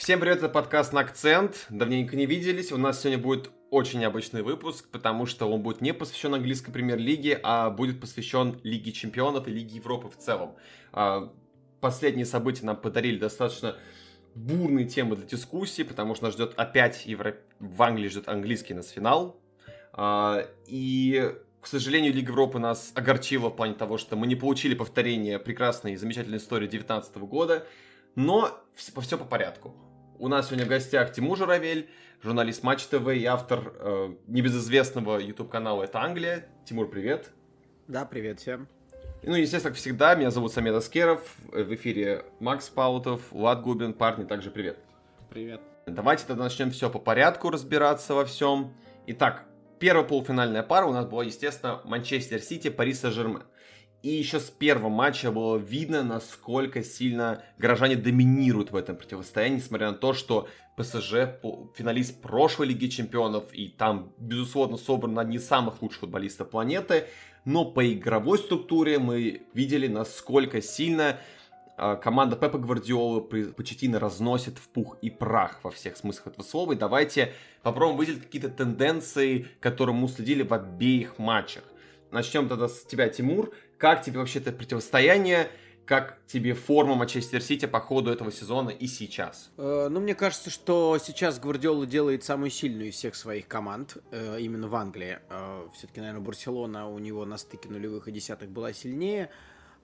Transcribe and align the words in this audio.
Всем 0.00 0.18
привет, 0.18 0.38
это 0.38 0.48
подкаст 0.48 0.94
на 0.94 1.00
акцент. 1.00 1.66
Давненько 1.68 2.16
не 2.16 2.24
виделись. 2.24 2.72
У 2.72 2.78
нас 2.78 3.02
сегодня 3.02 3.22
будет 3.22 3.50
очень 3.68 3.98
необычный 3.98 4.40
выпуск, 4.40 4.88
потому 4.90 5.26
что 5.26 5.44
он 5.44 5.60
будет 5.60 5.82
не 5.82 5.92
посвящен 5.92 6.32
английской 6.32 6.72
премьер-лиге, 6.72 7.38
а 7.42 7.68
будет 7.68 8.00
посвящен 8.00 8.58
Лиге 8.62 8.92
чемпионов 8.92 9.46
и 9.46 9.50
Лиге 9.50 9.76
Европы 9.76 10.08
в 10.08 10.16
целом. 10.16 10.56
А, 10.92 11.30
последние 11.82 12.24
события 12.24 12.64
нам 12.64 12.78
подарили 12.78 13.18
достаточно 13.18 13.76
бурные 14.34 14.86
темы 14.86 15.16
для 15.16 15.26
дискуссии, 15.26 15.82
потому 15.82 16.14
что 16.14 16.24
нас 16.24 16.32
ждет 16.32 16.54
опять 16.56 17.04
Евро... 17.04 17.36
в 17.58 17.82
Англии 17.82 18.08
ждет 18.08 18.26
английский 18.26 18.72
нас 18.72 18.88
финал. 18.88 19.38
А, 19.92 20.46
и 20.66 21.30
к 21.60 21.66
сожалению, 21.66 22.14
Лига 22.14 22.30
Европы 22.30 22.58
нас 22.58 22.92
огорчила 22.94 23.50
в 23.50 23.54
плане 23.54 23.74
того, 23.74 23.98
что 23.98 24.16
мы 24.16 24.26
не 24.26 24.34
получили 24.34 24.74
повторение 24.74 25.38
прекрасной 25.38 25.92
и 25.92 25.96
замечательной 25.96 26.38
истории 26.38 26.68
2019 26.68 27.16
года, 27.18 27.66
но 28.14 28.58
все 28.74 29.18
по 29.18 29.26
порядку. 29.26 29.74
У 30.20 30.28
нас 30.28 30.48
сегодня 30.48 30.66
в 30.66 30.68
гостях 30.68 31.12
Тимур 31.12 31.38
Журавель, 31.38 31.88
журналист 32.22 32.62
Матч 32.62 32.84
ТВ 32.84 33.08
и 33.08 33.24
автор 33.24 33.72
э, 33.78 34.14
небезызвестного 34.26 35.18
YouTube-канала 35.18 35.84
«Это 35.84 36.02
Англия». 36.02 36.44
Тимур, 36.66 36.90
привет. 36.90 37.30
Да, 37.88 38.04
привет 38.04 38.38
всем. 38.38 38.68
Ну, 39.22 39.34
естественно, 39.34 39.70
как 39.72 39.78
всегда, 39.78 40.14
меня 40.14 40.30
зовут 40.30 40.52
Самед 40.52 40.74
Аскеров, 40.74 41.22
в 41.50 41.74
эфире 41.74 42.26
Макс 42.38 42.68
Паутов, 42.68 43.32
Влад 43.32 43.62
Губин, 43.62 43.94
парни, 43.94 44.24
также 44.24 44.50
привет. 44.50 44.76
Привет. 45.30 45.62
Давайте 45.86 46.26
тогда 46.26 46.44
начнем 46.44 46.70
все 46.70 46.90
по 46.90 46.98
порядку 46.98 47.48
разбираться 47.48 48.12
во 48.12 48.26
всем. 48.26 48.74
Итак, 49.06 49.46
первая 49.78 50.04
полуфинальная 50.04 50.62
пара 50.62 50.84
у 50.84 50.92
нас 50.92 51.06
была, 51.06 51.24
естественно, 51.24 51.80
Манчестер 51.84 52.42
Сити, 52.42 52.68
Пари 52.68 52.92
Сен-Жермен. 52.92 53.44
И 54.02 54.08
еще 54.08 54.40
с 54.40 54.48
первого 54.48 54.88
матча 54.88 55.30
было 55.30 55.58
видно, 55.58 56.02
насколько 56.02 56.82
сильно 56.82 57.42
горожане 57.58 57.96
доминируют 57.96 58.70
в 58.70 58.76
этом 58.76 58.96
противостоянии, 58.96 59.56
несмотря 59.56 59.90
на 59.90 59.96
то, 59.96 60.14
что 60.14 60.48
ПСЖ 60.76 61.38
финалист 61.76 62.22
прошлой 62.22 62.68
Лиги 62.68 62.86
Чемпионов, 62.86 63.52
и 63.52 63.68
там, 63.68 64.12
безусловно, 64.16 64.78
собран 64.78 65.18
одни 65.18 65.36
из 65.36 65.46
самых 65.46 65.82
лучших 65.82 66.00
футболистов 66.00 66.48
планеты. 66.48 67.04
Но 67.44 67.64
по 67.64 67.92
игровой 67.92 68.38
структуре 68.38 68.98
мы 68.98 69.42
видели, 69.52 69.86
насколько 69.86 70.62
сильно 70.62 71.18
а, 71.76 71.96
команда 71.96 72.36
Пепа 72.36 72.58
Гвардиолы 72.58 73.22
почти 73.52 73.90
разносит 73.94 74.58
в 74.58 74.68
пух 74.68 74.96
и 75.02 75.10
прах 75.10 75.60
во 75.62 75.70
всех 75.70 75.96
смыслах 75.96 76.28
этого 76.28 76.44
слова. 76.44 76.72
И 76.72 76.76
давайте 76.76 77.32
попробуем 77.62 77.98
выделить 77.98 78.22
какие-то 78.22 78.48
тенденции, 78.50 79.48
которые 79.60 79.94
мы 79.94 80.08
следили 80.08 80.42
в 80.42 80.52
обеих 80.52 81.18
матчах. 81.18 81.64
Начнем 82.10 82.48
тогда 82.48 82.68
с 82.68 82.84
тебя, 82.84 83.08
Тимур. 83.08 83.52
Как 83.80 84.02
тебе 84.02 84.18
вообще 84.18 84.40
это 84.40 84.52
противостояние? 84.52 85.48
Как 85.86 86.18
тебе 86.26 86.52
форма 86.52 86.96
Манчестер 86.96 87.40
Сити 87.40 87.64
по 87.64 87.80
ходу 87.80 88.12
этого 88.12 88.30
сезона 88.30 88.68
и 88.68 88.86
сейчас? 88.86 89.50
Э, 89.56 89.88
ну, 89.90 90.00
мне 90.00 90.14
кажется, 90.14 90.50
что 90.50 90.98
сейчас 91.02 91.40
Гвардиола 91.40 91.86
делает 91.86 92.22
самую 92.22 92.50
сильную 92.50 92.90
из 92.90 92.96
всех 92.96 93.14
своих 93.14 93.48
команд, 93.48 93.96
э, 94.10 94.36
именно 94.38 94.68
в 94.68 94.74
Англии. 94.76 95.18
Э, 95.30 95.66
все-таки, 95.74 96.00
наверное, 96.00 96.20
Барселона 96.20 96.90
у 96.90 96.98
него 96.98 97.24
на 97.24 97.38
стыке 97.38 97.70
нулевых 97.70 98.06
и 98.06 98.12
десятых 98.12 98.50
была 98.50 98.74
сильнее. 98.74 99.30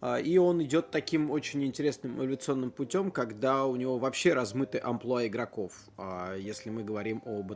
А, 0.00 0.18
и 0.18 0.36
он 0.38 0.62
идет 0.62 0.90
таким 0.90 1.30
очень 1.30 1.64
интересным 1.64 2.16
эволюционным 2.18 2.70
путем, 2.70 3.10
когда 3.10 3.64
у 3.64 3.76
него 3.76 3.98
вообще 3.98 4.34
размыты 4.34 4.78
амплуа 4.78 5.26
игроков. 5.26 5.72
А, 5.96 6.34
если 6.36 6.70
мы 6.70 6.84
говорим 6.84 7.22
об 7.24 7.52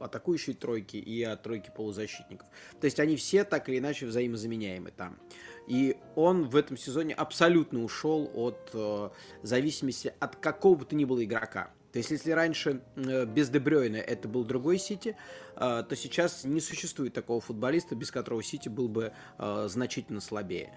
атакующей 0.00 0.54
тройке 0.54 0.98
и 0.98 1.22
о 1.22 1.36
тройке 1.36 1.70
полузащитников. 1.70 2.48
То 2.80 2.84
есть 2.84 3.00
они 3.00 3.16
все 3.16 3.44
так 3.44 3.68
или 3.68 3.78
иначе 3.78 4.06
взаимозаменяемы 4.06 4.90
там. 4.90 5.18
И 5.66 5.96
он 6.16 6.48
в 6.48 6.56
этом 6.56 6.76
сезоне 6.76 7.14
абсолютно 7.14 7.84
ушел 7.84 8.30
от 8.34 8.70
э, 8.74 9.10
зависимости 9.42 10.12
от 10.18 10.36
какого 10.36 10.74
бы 10.74 10.84
то 10.84 10.96
ни 10.96 11.04
было 11.04 11.24
игрока. 11.24 11.70
То 11.92 11.98
есть, 11.98 12.10
если 12.10 12.30
раньше 12.30 12.80
э, 12.96 13.26
без 13.26 13.50
Дебрёйна 13.50 13.96
это 13.96 14.26
был 14.26 14.44
другой 14.44 14.78
Сити, 14.78 15.14
э, 15.56 15.84
то 15.86 15.94
сейчас 15.94 16.44
не 16.44 16.60
существует 16.60 17.12
такого 17.12 17.40
футболиста, 17.40 17.94
без 17.94 18.10
которого 18.10 18.42
Сити 18.42 18.70
был 18.70 18.88
бы 18.88 19.12
э, 19.38 19.66
значительно 19.68 20.20
слабее. 20.20 20.74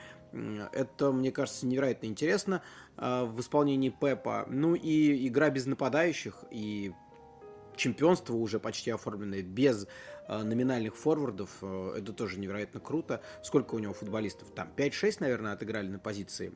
Это, 0.74 1.14
мне 1.14 1.32
кажется, 1.32 1.66
невероятно 1.66 2.08
интересно 2.08 2.62
в 2.98 3.40
исполнении 3.40 3.90
Пепа. 3.90 4.46
Ну 4.50 4.76
и 4.76 5.28
игра 5.30 5.50
без 5.50 5.66
нападающих, 5.66 6.44
и 6.52 6.92
чемпионство 7.78 8.34
уже 8.34 8.60
почти 8.60 8.92
оформленное 8.92 9.44
без 9.44 9.88
номинальных 10.28 10.98
форвардов. 10.98 11.64
Это 11.64 12.12
тоже 12.12 12.38
невероятно 12.38 12.82
круто. 12.82 13.22
Сколько 13.44 13.76
у 13.76 13.80
него 13.80 13.94
футболистов? 13.94 14.52
Там 14.52 14.70
5-6, 14.76 15.18
наверное, 15.22 15.54
отыграли 15.54 15.88
на 15.88 16.00
позиции 16.00 16.52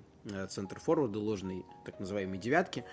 центр 0.50 0.78
форварда, 0.78 1.20
ложной 1.20 1.66
так 1.86 2.02
называемой 2.02 2.38
девятки. 2.38 2.84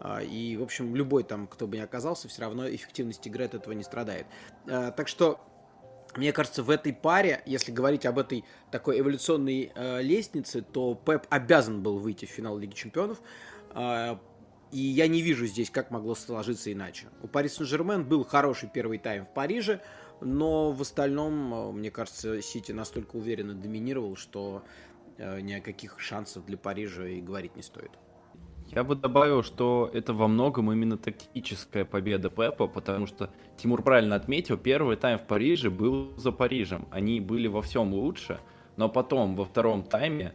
А, 0.00 0.22
и, 0.22 0.56
в 0.56 0.62
общем, 0.62 0.94
любой 0.94 1.24
там, 1.24 1.46
кто 1.46 1.66
бы 1.66 1.76
ни 1.76 1.80
оказался, 1.80 2.28
все 2.28 2.42
равно 2.42 2.68
эффективность 2.68 3.26
игры 3.26 3.44
от 3.44 3.54
этого 3.54 3.72
не 3.72 3.82
страдает. 3.82 4.26
А, 4.66 4.90
так 4.92 5.08
что, 5.08 5.40
мне 6.16 6.32
кажется, 6.32 6.62
в 6.62 6.70
этой 6.70 6.92
паре, 6.92 7.42
если 7.46 7.72
говорить 7.72 8.06
об 8.06 8.18
этой 8.18 8.44
такой 8.70 9.00
эволюционной 9.00 9.72
э, 9.74 10.02
лестнице, 10.02 10.62
то 10.62 10.94
Пеп 10.94 11.26
обязан 11.30 11.82
был 11.82 11.98
выйти 11.98 12.24
в 12.24 12.30
финал 12.30 12.58
Лиги 12.58 12.74
Чемпионов. 12.74 13.20
И 14.70 14.80
я 14.80 15.08
не 15.08 15.22
вижу 15.22 15.46
здесь, 15.46 15.70
как 15.70 15.90
могло 15.90 16.14
сложиться 16.14 16.70
иначе. 16.72 17.06
У 17.22 17.26
Пари 17.28 17.48
Сен-Жермен 17.48 18.04
был 18.04 18.24
хороший 18.24 18.68
первый 18.68 18.98
тайм 18.98 19.24
в 19.24 19.32
Париже, 19.32 19.80
но 20.20 20.72
в 20.72 20.82
остальном, 20.82 21.74
мне 21.74 21.90
кажется, 21.90 22.42
Сити 22.42 22.72
настолько 22.72 23.16
уверенно 23.16 23.54
доминировал, 23.54 24.16
что 24.16 24.62
ни 25.18 25.54
о 25.54 25.62
каких 25.62 25.98
шансах 25.98 26.44
для 26.44 26.58
Парижа 26.58 27.06
и 27.06 27.22
говорить 27.22 27.56
не 27.56 27.62
стоит. 27.62 27.92
Я 28.70 28.84
бы 28.84 28.96
добавил, 28.96 29.42
что 29.42 29.90
это 29.94 30.12
во 30.12 30.28
многом 30.28 30.70
именно 30.70 30.98
тактическая 30.98 31.86
победа 31.86 32.28
Пепа, 32.28 32.66
потому 32.66 33.06
что 33.06 33.30
Тимур 33.56 33.82
правильно 33.82 34.14
отметил, 34.14 34.58
первый 34.58 34.96
тайм 34.96 35.18
в 35.18 35.26
Париже 35.26 35.70
был 35.70 36.12
за 36.16 36.32
Парижем. 36.32 36.86
Они 36.90 37.18
были 37.20 37.48
во 37.48 37.62
всем 37.62 37.94
лучше, 37.94 38.38
но 38.76 38.90
потом 38.90 39.36
во 39.36 39.46
втором 39.46 39.82
тайме 39.84 40.34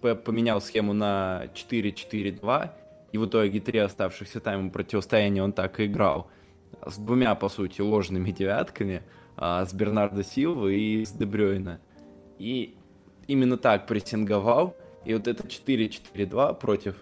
Пеп 0.00 0.24
поменял 0.24 0.62
схему 0.62 0.94
на 0.94 1.44
4-4-2, 1.54 2.70
и 3.12 3.18
в 3.18 3.26
итоге 3.26 3.60
три 3.60 3.78
оставшихся 3.78 4.40
тайма 4.40 4.70
противостояния 4.70 5.42
он 5.42 5.52
так 5.52 5.78
и 5.78 5.86
играл. 5.86 6.30
С 6.86 6.96
двумя, 6.96 7.34
по 7.34 7.48
сути, 7.50 7.82
ложными 7.82 8.30
девятками, 8.30 9.02
а, 9.36 9.64
с 9.64 9.74
Бернардо 9.74 10.24
Силва 10.24 10.68
и 10.68 11.04
с 11.04 11.12
Дебрёйна. 11.12 11.80
И 12.38 12.76
именно 13.28 13.58
так 13.58 13.86
прессинговал, 13.86 14.74
и 15.04 15.12
вот 15.14 15.28
это 15.28 15.46
4-4-2 15.46 16.54
против 16.54 16.96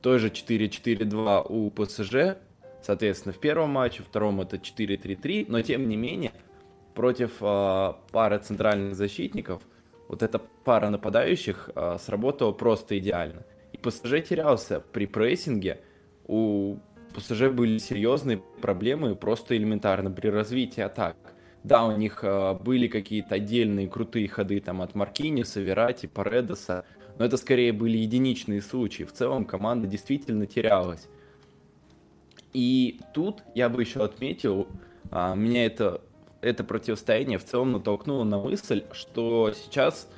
той 0.00 0.18
же 0.18 0.28
4-4-2 0.28 1.46
у 1.48 1.70
ПСЖ, 1.70 2.36
соответственно, 2.82 3.32
в 3.32 3.38
первом 3.38 3.70
матче, 3.70 4.02
в 4.02 4.06
втором 4.06 4.40
это 4.40 4.56
4-3-3, 4.56 5.46
но 5.48 5.62
тем 5.62 5.88
не 5.88 5.96
менее, 5.96 6.32
против 6.94 7.32
э, 7.40 7.92
пары 8.12 8.38
центральных 8.38 8.94
защитников, 8.96 9.62
вот 10.08 10.22
эта 10.22 10.38
пара 10.38 10.90
нападающих 10.90 11.70
э, 11.74 11.96
сработала 12.00 12.52
просто 12.52 12.98
идеально. 12.98 13.44
И 13.72 13.78
ПСЖ 13.78 14.26
терялся 14.28 14.80
при 14.80 15.06
прессинге, 15.06 15.80
у 16.26 16.78
ПСЖ 17.14 17.48
были 17.50 17.78
серьезные 17.78 18.38
проблемы 18.60 19.14
просто 19.14 19.56
элементарно 19.56 20.10
при 20.10 20.28
развитии 20.28 20.80
атак. 20.80 21.16
Да, 21.64 21.84
у 21.84 21.96
них 21.96 22.20
э, 22.22 22.54
были 22.54 22.86
какие-то 22.86 23.34
отдельные 23.34 23.88
крутые 23.88 24.28
ходы 24.28 24.60
там 24.60 24.80
от 24.80 24.94
Маркиниса, 24.94 25.60
Верати, 25.60 26.06
Паредоса, 26.06 26.84
но 27.18 27.24
это 27.24 27.36
скорее 27.36 27.72
были 27.72 27.98
единичные 27.98 28.62
случаи. 28.62 29.02
В 29.04 29.12
целом 29.12 29.44
команда 29.44 29.86
действительно 29.86 30.46
терялась. 30.46 31.08
И 32.52 33.00
тут 33.12 33.42
я 33.54 33.68
бы 33.68 33.82
еще 33.82 34.02
отметил, 34.02 34.68
а, 35.10 35.34
меня 35.34 35.66
это, 35.66 36.00
это 36.40 36.64
противостояние 36.64 37.38
в 37.38 37.44
целом 37.44 37.72
натолкнуло 37.72 38.24
на 38.24 38.38
мысль, 38.38 38.84
что 38.92 39.52
сейчас 39.52 40.08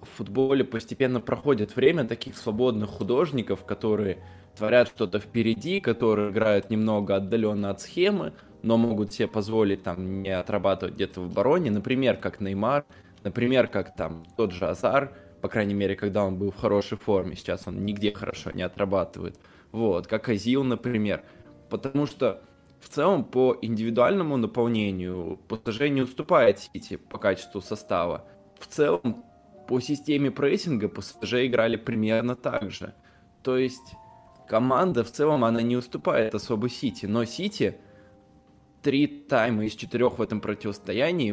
в 0.00 0.16
футболе 0.16 0.64
постепенно 0.64 1.20
проходит 1.20 1.76
время 1.76 2.04
таких 2.04 2.36
свободных 2.36 2.90
художников, 2.90 3.64
которые 3.64 4.18
творят 4.56 4.88
что-то 4.88 5.18
впереди, 5.18 5.80
которые 5.80 6.30
играют 6.30 6.70
немного 6.70 7.16
отдаленно 7.16 7.70
от 7.70 7.80
схемы, 7.80 8.32
но 8.62 8.76
могут 8.76 9.12
себе 9.12 9.28
позволить 9.28 9.82
там 9.82 10.22
не 10.22 10.30
отрабатывать 10.30 10.94
где-то 10.94 11.20
в 11.20 11.26
обороне, 11.26 11.70
например, 11.70 12.16
как 12.16 12.40
Неймар, 12.40 12.84
например, 13.22 13.68
как 13.68 13.94
там 13.94 14.24
тот 14.36 14.52
же 14.52 14.66
Азар, 14.66 15.12
по 15.40 15.48
крайней 15.48 15.74
мере, 15.74 15.96
когда 15.96 16.24
он 16.24 16.36
был 16.36 16.50
в 16.50 16.56
хорошей 16.56 16.98
форме. 16.98 17.36
Сейчас 17.36 17.66
он 17.66 17.84
нигде 17.84 18.12
хорошо 18.12 18.50
не 18.52 18.62
отрабатывает. 18.62 19.38
Вот, 19.72 20.06
как 20.06 20.28
Азил, 20.28 20.64
например. 20.64 21.22
Потому 21.70 22.06
что 22.06 22.42
в 22.80 22.88
целом 22.88 23.24
по 23.24 23.56
индивидуальному 23.60 24.36
наполнению 24.36 25.38
ПСЖ 25.48 25.82
не 25.88 26.02
уступает 26.02 26.58
Сити 26.58 26.96
по 26.96 27.18
качеству 27.18 27.60
состава. 27.60 28.24
В 28.58 28.66
целом 28.66 29.24
по 29.68 29.80
системе 29.80 30.30
прессинга 30.30 30.88
ПСЖ 30.88 31.46
играли 31.46 31.76
примерно 31.76 32.34
так 32.36 32.70
же. 32.70 32.94
То 33.42 33.56
есть 33.58 33.94
команда 34.48 35.04
в 35.04 35.10
целом 35.10 35.44
она 35.44 35.60
не 35.62 35.76
уступает 35.76 36.34
особо 36.34 36.68
Сити, 36.68 37.06
но 37.06 37.24
Сити 37.24 37.76
три 38.82 39.06
тайма 39.06 39.66
из 39.66 39.74
четырех 39.74 40.18
в 40.18 40.22
этом 40.22 40.40
противостоянии 40.40 41.32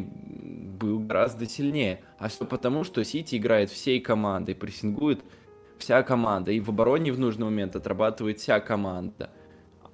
был 0.78 1.00
гораздо 1.00 1.48
сильнее. 1.48 2.02
А 2.18 2.28
все 2.28 2.46
потому, 2.46 2.84
что 2.84 3.04
Сити 3.04 3.36
играет 3.36 3.70
всей 3.70 4.00
командой, 4.00 4.56
прессингует 4.56 5.24
вся 5.78 6.04
команда. 6.04 6.52
И 6.52 6.60
в 6.60 6.70
обороне 6.70 7.12
в 7.12 7.20
нужный 7.20 7.46
момент 7.46 7.76
отрабатывает 7.76 8.40
вся 8.40 8.60
команда. 8.60 9.30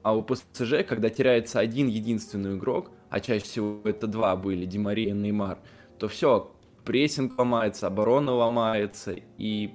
А 0.04 0.16
у 0.16 0.24
ПСЖ, 0.24 0.86
когда 0.88 1.10
теряется 1.10 1.60
один 1.60 1.88
единственный 1.88 2.58
игрок, 2.58 2.92
а 3.10 3.20
чаще 3.20 3.44
всего 3.44 3.82
это 3.84 4.08
два 4.08 4.36
были, 4.36 4.66
Димария 4.66 5.10
и 5.10 5.12
Неймар, 5.12 5.60
то 6.00 6.08
все, 6.08 6.52
прессинг 6.86 7.38
ломается, 7.38 7.88
оборона 7.88 8.32
ломается, 8.32 9.16
и 9.38 9.74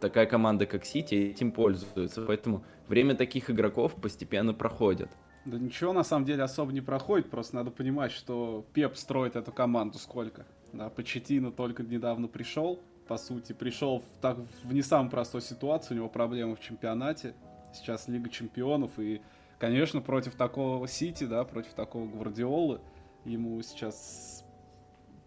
такая 0.00 0.26
команда, 0.26 0.66
как 0.66 0.84
Сити, 0.84 1.14
этим 1.14 1.52
пользуется. 1.52 2.22
Поэтому 2.22 2.64
время 2.88 3.14
таких 3.14 3.50
игроков 3.50 3.94
постепенно 3.96 4.54
проходит. 4.54 5.10
Да 5.46 5.58
ничего 5.58 5.92
на 5.92 6.02
самом 6.02 6.26
деле 6.26 6.42
особо 6.42 6.72
не 6.72 6.80
проходит, 6.80 7.30
просто 7.30 7.54
надо 7.54 7.70
понимать, 7.70 8.10
что 8.10 8.66
Пеп 8.74 8.96
строит 8.96 9.36
эту 9.36 9.52
команду 9.52 9.96
сколько. 9.98 10.44
Да, 10.72 10.90
Почетина 10.90 11.52
только 11.52 11.84
недавно 11.84 12.26
пришел, 12.26 12.80
по 13.06 13.16
сути, 13.16 13.52
пришел 13.52 14.00
в, 14.00 14.20
так, 14.20 14.38
в 14.64 14.74
не 14.74 14.82
самую 14.82 15.08
простую 15.08 15.42
ситуацию, 15.42 15.96
у 15.96 15.98
него 15.98 16.08
проблемы 16.08 16.56
в 16.56 16.60
чемпионате, 16.60 17.34
сейчас 17.72 18.08
Лига 18.08 18.28
Чемпионов, 18.28 18.98
и, 18.98 19.22
конечно, 19.60 20.00
против 20.00 20.34
такого 20.34 20.88
Сити, 20.88 21.22
да, 21.22 21.44
против 21.44 21.74
такого 21.74 22.08
Гвардиолы, 22.08 22.80
ему 23.24 23.62
сейчас 23.62 24.44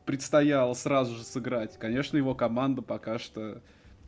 предстояло 0.06 0.74
сразу 0.74 1.16
же 1.16 1.24
сыграть. 1.24 1.78
Конечно, 1.78 2.18
его 2.18 2.36
команда 2.36 2.82
пока 2.82 3.20
что, 3.20 3.62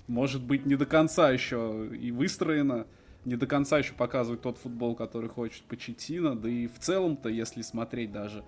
может 0.07 0.43
быть, 0.43 0.65
не 0.65 0.75
до 0.75 0.85
конца 0.85 1.31
еще 1.31 1.89
и 1.95 2.11
выстроена, 2.11 2.85
не 3.25 3.35
до 3.35 3.47
конца 3.47 3.77
еще 3.77 3.93
показывает 3.93 4.41
тот 4.41 4.57
футбол, 4.57 4.95
который 4.95 5.29
хочет 5.29 5.63
Почетина, 5.63 6.35
да 6.35 6.49
и 6.49 6.67
в 6.67 6.79
целом-то, 6.79 7.29
если 7.29 7.61
смотреть 7.61 8.11
даже 8.11 8.43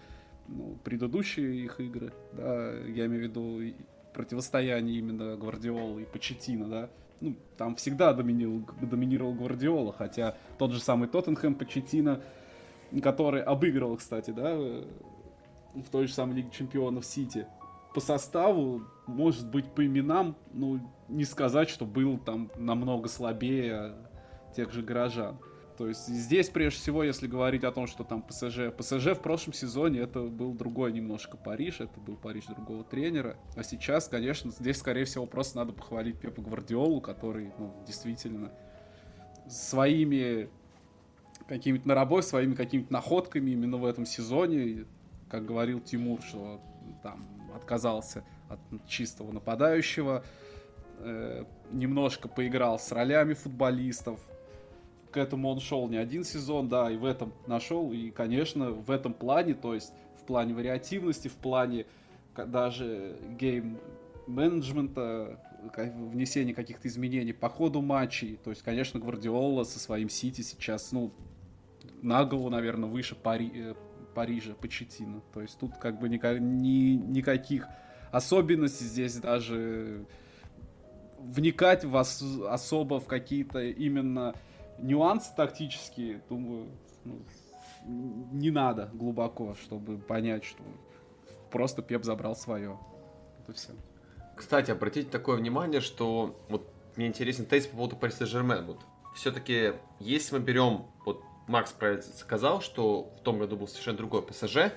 ну, 0.48 0.78
предыдущие 0.84 1.64
их 1.64 1.80
игры, 1.80 2.12
да, 2.34 2.72
я 2.72 3.06
имею 3.06 3.22
в 3.22 3.24
виду 3.24 3.76
противостояние 4.14 5.00
именно 5.00 5.36
Гвардиола 5.38 6.00
и 6.00 6.06
Почетина, 6.06 6.68
да, 6.68 6.90
ну, 7.22 7.36
там 7.58 7.76
всегда 7.76 8.14
доминировал, 8.14 8.68
доминировал 8.82 9.34
Гвардиола, 9.34 9.94
хотя 9.94 10.36
тот 10.58 10.72
же 10.72 10.82
самый 10.82 11.08
Тоттенхэм 11.08 11.56
Почетина, 11.56 12.22
который 13.02 13.42
обыгрывал, 13.42 13.98
кстати, 13.98 14.32
да, 14.32 14.56
в 14.56 15.90
той 15.92 16.08
же 16.08 16.14
самой 16.14 16.36
Лиге 16.36 16.50
Чемпионов 16.52 17.06
Сити, 17.06 17.48
по 17.94 18.02
составу, 18.02 18.84
может 19.08 19.48
быть, 19.50 19.66
по 19.68 19.86
именам, 19.86 20.36
ну, 20.52 20.80
не 21.10 21.26
сказать, 21.26 21.70
что 21.70 21.86
был 21.86 22.18
там 22.18 22.52
намного 22.58 23.08
слабее 23.08 23.94
тех 24.54 24.72
же 24.72 24.82
горожан. 24.82 25.38
То 25.78 25.88
есть 25.88 26.08
здесь, 26.08 26.50
прежде 26.50 26.80
всего, 26.80 27.04
если 27.04 27.26
говорить 27.28 27.64
о 27.64 27.72
том, 27.72 27.88
что 27.88 28.04
там 28.04 28.22
ПСЖ... 28.22 28.72
ПСЖ 28.78 29.14
в 29.18 29.22
прошлом 29.22 29.54
сезоне 29.54 30.02
это 30.02 30.22
был 30.22 30.54
другой 30.54 30.92
немножко 30.92 31.36
Париж, 31.36 31.82
это 31.82 32.00
был 32.00 32.16
Париж 32.16 32.46
другого 32.46 32.84
тренера. 32.84 33.38
А 33.56 33.64
сейчас, 33.64 34.08
конечно, 34.08 34.52
здесь, 34.52 34.78
скорее 34.78 35.06
всего, 35.06 35.26
просто 35.26 35.58
надо 35.58 35.74
похвалить 35.74 36.20
Пепа 36.20 36.42
Гвардиолу, 36.42 37.02
который, 37.02 37.52
ну, 37.58 37.74
действительно, 37.88 38.52
своими 39.48 40.50
какими-то 41.48 41.88
наработками, 41.88 42.30
своими 42.30 42.54
какими-то 42.54 42.94
находками 42.94 43.52
именно 43.52 43.78
в 43.78 43.86
этом 43.86 44.06
сезоне, 44.06 44.86
как 45.30 45.46
говорил 45.46 45.80
Тимур, 45.80 46.22
что 46.22 46.62
там 47.02 47.28
отказался 47.56 48.24
от 48.48 48.60
чистого 48.88 49.32
нападающего, 49.32 50.24
э, 51.00 51.46
немножко 51.72 52.28
поиграл 52.28 52.80
с 52.80 52.92
ролями 52.92 53.34
футболистов, 53.34 54.20
к 55.14 55.18
этому 55.18 55.50
он 55.50 55.60
шел 55.60 55.88
не 55.88 55.98
один 55.98 56.24
сезон, 56.24 56.68
да, 56.68 56.92
и 56.92 56.98
в 56.98 57.06
этом 57.06 57.34
нашел. 57.48 57.94
И, 57.94 58.10
конечно, 58.10 58.72
в 58.72 58.90
этом 58.92 59.14
плане, 59.14 59.54
то 59.54 59.74
есть 59.74 59.94
в 60.20 60.26
плане 60.26 60.54
вариативности, 60.54 61.28
в 61.28 61.36
плане 61.36 61.86
даже 62.36 63.18
game 63.40 63.78
менеджмента, 64.28 65.40
внесения 65.78 66.54
каких-то 66.54 66.88
изменений 66.88 67.32
по 67.32 67.48
ходу 67.48 67.82
матчей. 67.82 68.38
То 68.44 68.50
есть, 68.50 68.64
конечно, 68.64 69.00
Гвардиола 69.00 69.64
со 69.64 69.80
своим 69.80 70.10
Сити 70.10 70.42
сейчас, 70.42 70.92
ну, 70.92 71.14
на 72.02 72.26
голову, 72.26 72.50
наверное, 72.50 72.90
выше 72.90 73.16
Пари, 73.16 73.52
э, 73.54 73.76
Парижа, 74.14 74.56
Почеттино. 74.56 75.22
То 75.34 75.42
есть 75.42 75.58
тут 75.60 75.78
как 75.78 76.00
бы 76.00 76.10
никак, 76.10 76.40
ни, 76.40 76.96
никаких 76.96 77.68
особенностей 78.12 78.86
здесь 78.86 79.16
даже 79.18 80.06
вникать 81.20 81.86
в 81.86 81.96
ос, 81.96 82.22
особо 82.50 83.00
в 83.00 83.06
какие-то 83.06 83.64
именно 83.64 84.34
нюансы 84.80 85.34
тактические, 85.36 86.22
думаю, 86.30 86.68
ну, 87.06 87.22
не 87.86 88.52
надо 88.52 88.90
глубоко, 88.94 89.56
чтобы 89.56 89.98
понять, 89.98 90.44
что 90.44 90.64
просто 91.52 91.82
Пеп 91.82 92.04
забрал 92.04 92.36
свое. 92.36 92.80
Это 93.44 93.54
все. 93.54 93.72
Кстати, 94.36 94.72
обратите 94.72 95.10
такое 95.10 95.38
внимание, 95.38 95.82
что 95.82 96.40
вот 96.50 96.68
мне 96.96 97.08
интересен 97.08 97.46
тезис 97.46 97.68
по 97.68 97.78
поводу 97.78 97.96
Пари 97.96 98.12
Сен-Жермен. 98.12 98.66
Вот 98.66 98.80
все-таки, 99.16 99.74
если 100.00 100.38
мы 100.38 100.42
берем, 100.42 100.86
вот 101.06 101.22
Макс 101.48 101.72
правильно 101.72 102.04
сказал, 102.04 102.62
что 102.62 103.14
в 103.20 103.22
том 103.22 103.40
году 103.40 103.58
был 103.58 103.68
совершенно 103.68 103.98
другой 103.98 104.24
ПСЖ, 104.24 104.72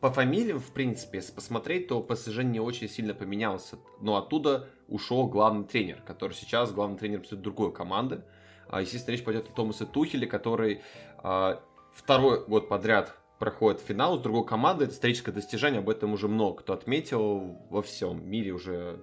по 0.00 0.12
фамилиям, 0.12 0.60
в 0.60 0.70
принципе, 0.70 1.18
если 1.18 1.32
посмотреть, 1.32 1.88
то 1.88 2.00
ПСЖ 2.00 2.38
не 2.44 2.60
очень 2.60 2.88
сильно 2.88 3.14
поменялся. 3.14 3.78
Но 4.00 4.16
оттуда 4.16 4.68
ушел 4.86 5.26
главный 5.26 5.64
тренер, 5.64 6.02
который 6.02 6.34
сейчас 6.34 6.70
главный 6.72 6.96
тренер 6.96 7.18
абсолютно 7.18 7.42
другой 7.42 7.72
команды. 7.72 8.22
А, 8.68 8.80
естественно, 8.80 9.14
речь 9.14 9.24
пойдет 9.24 9.48
о 9.48 9.52
Томасе 9.52 9.84
Тухеле, 9.86 10.26
который 10.26 10.82
а, 11.18 11.62
второй 11.92 12.44
год 12.46 12.68
подряд 12.68 13.16
проходит 13.38 13.80
финал 13.80 14.18
с 14.18 14.20
другой 14.20 14.44
командой. 14.46 14.84
Это 14.84 14.94
историческое 14.94 15.32
достижение, 15.32 15.80
об 15.80 15.88
этом 15.88 16.12
уже 16.12 16.28
много 16.28 16.58
кто 16.62 16.72
отметил 16.72 17.56
во 17.70 17.82
всем 17.82 18.28
мире 18.28 18.52
уже 18.52 19.00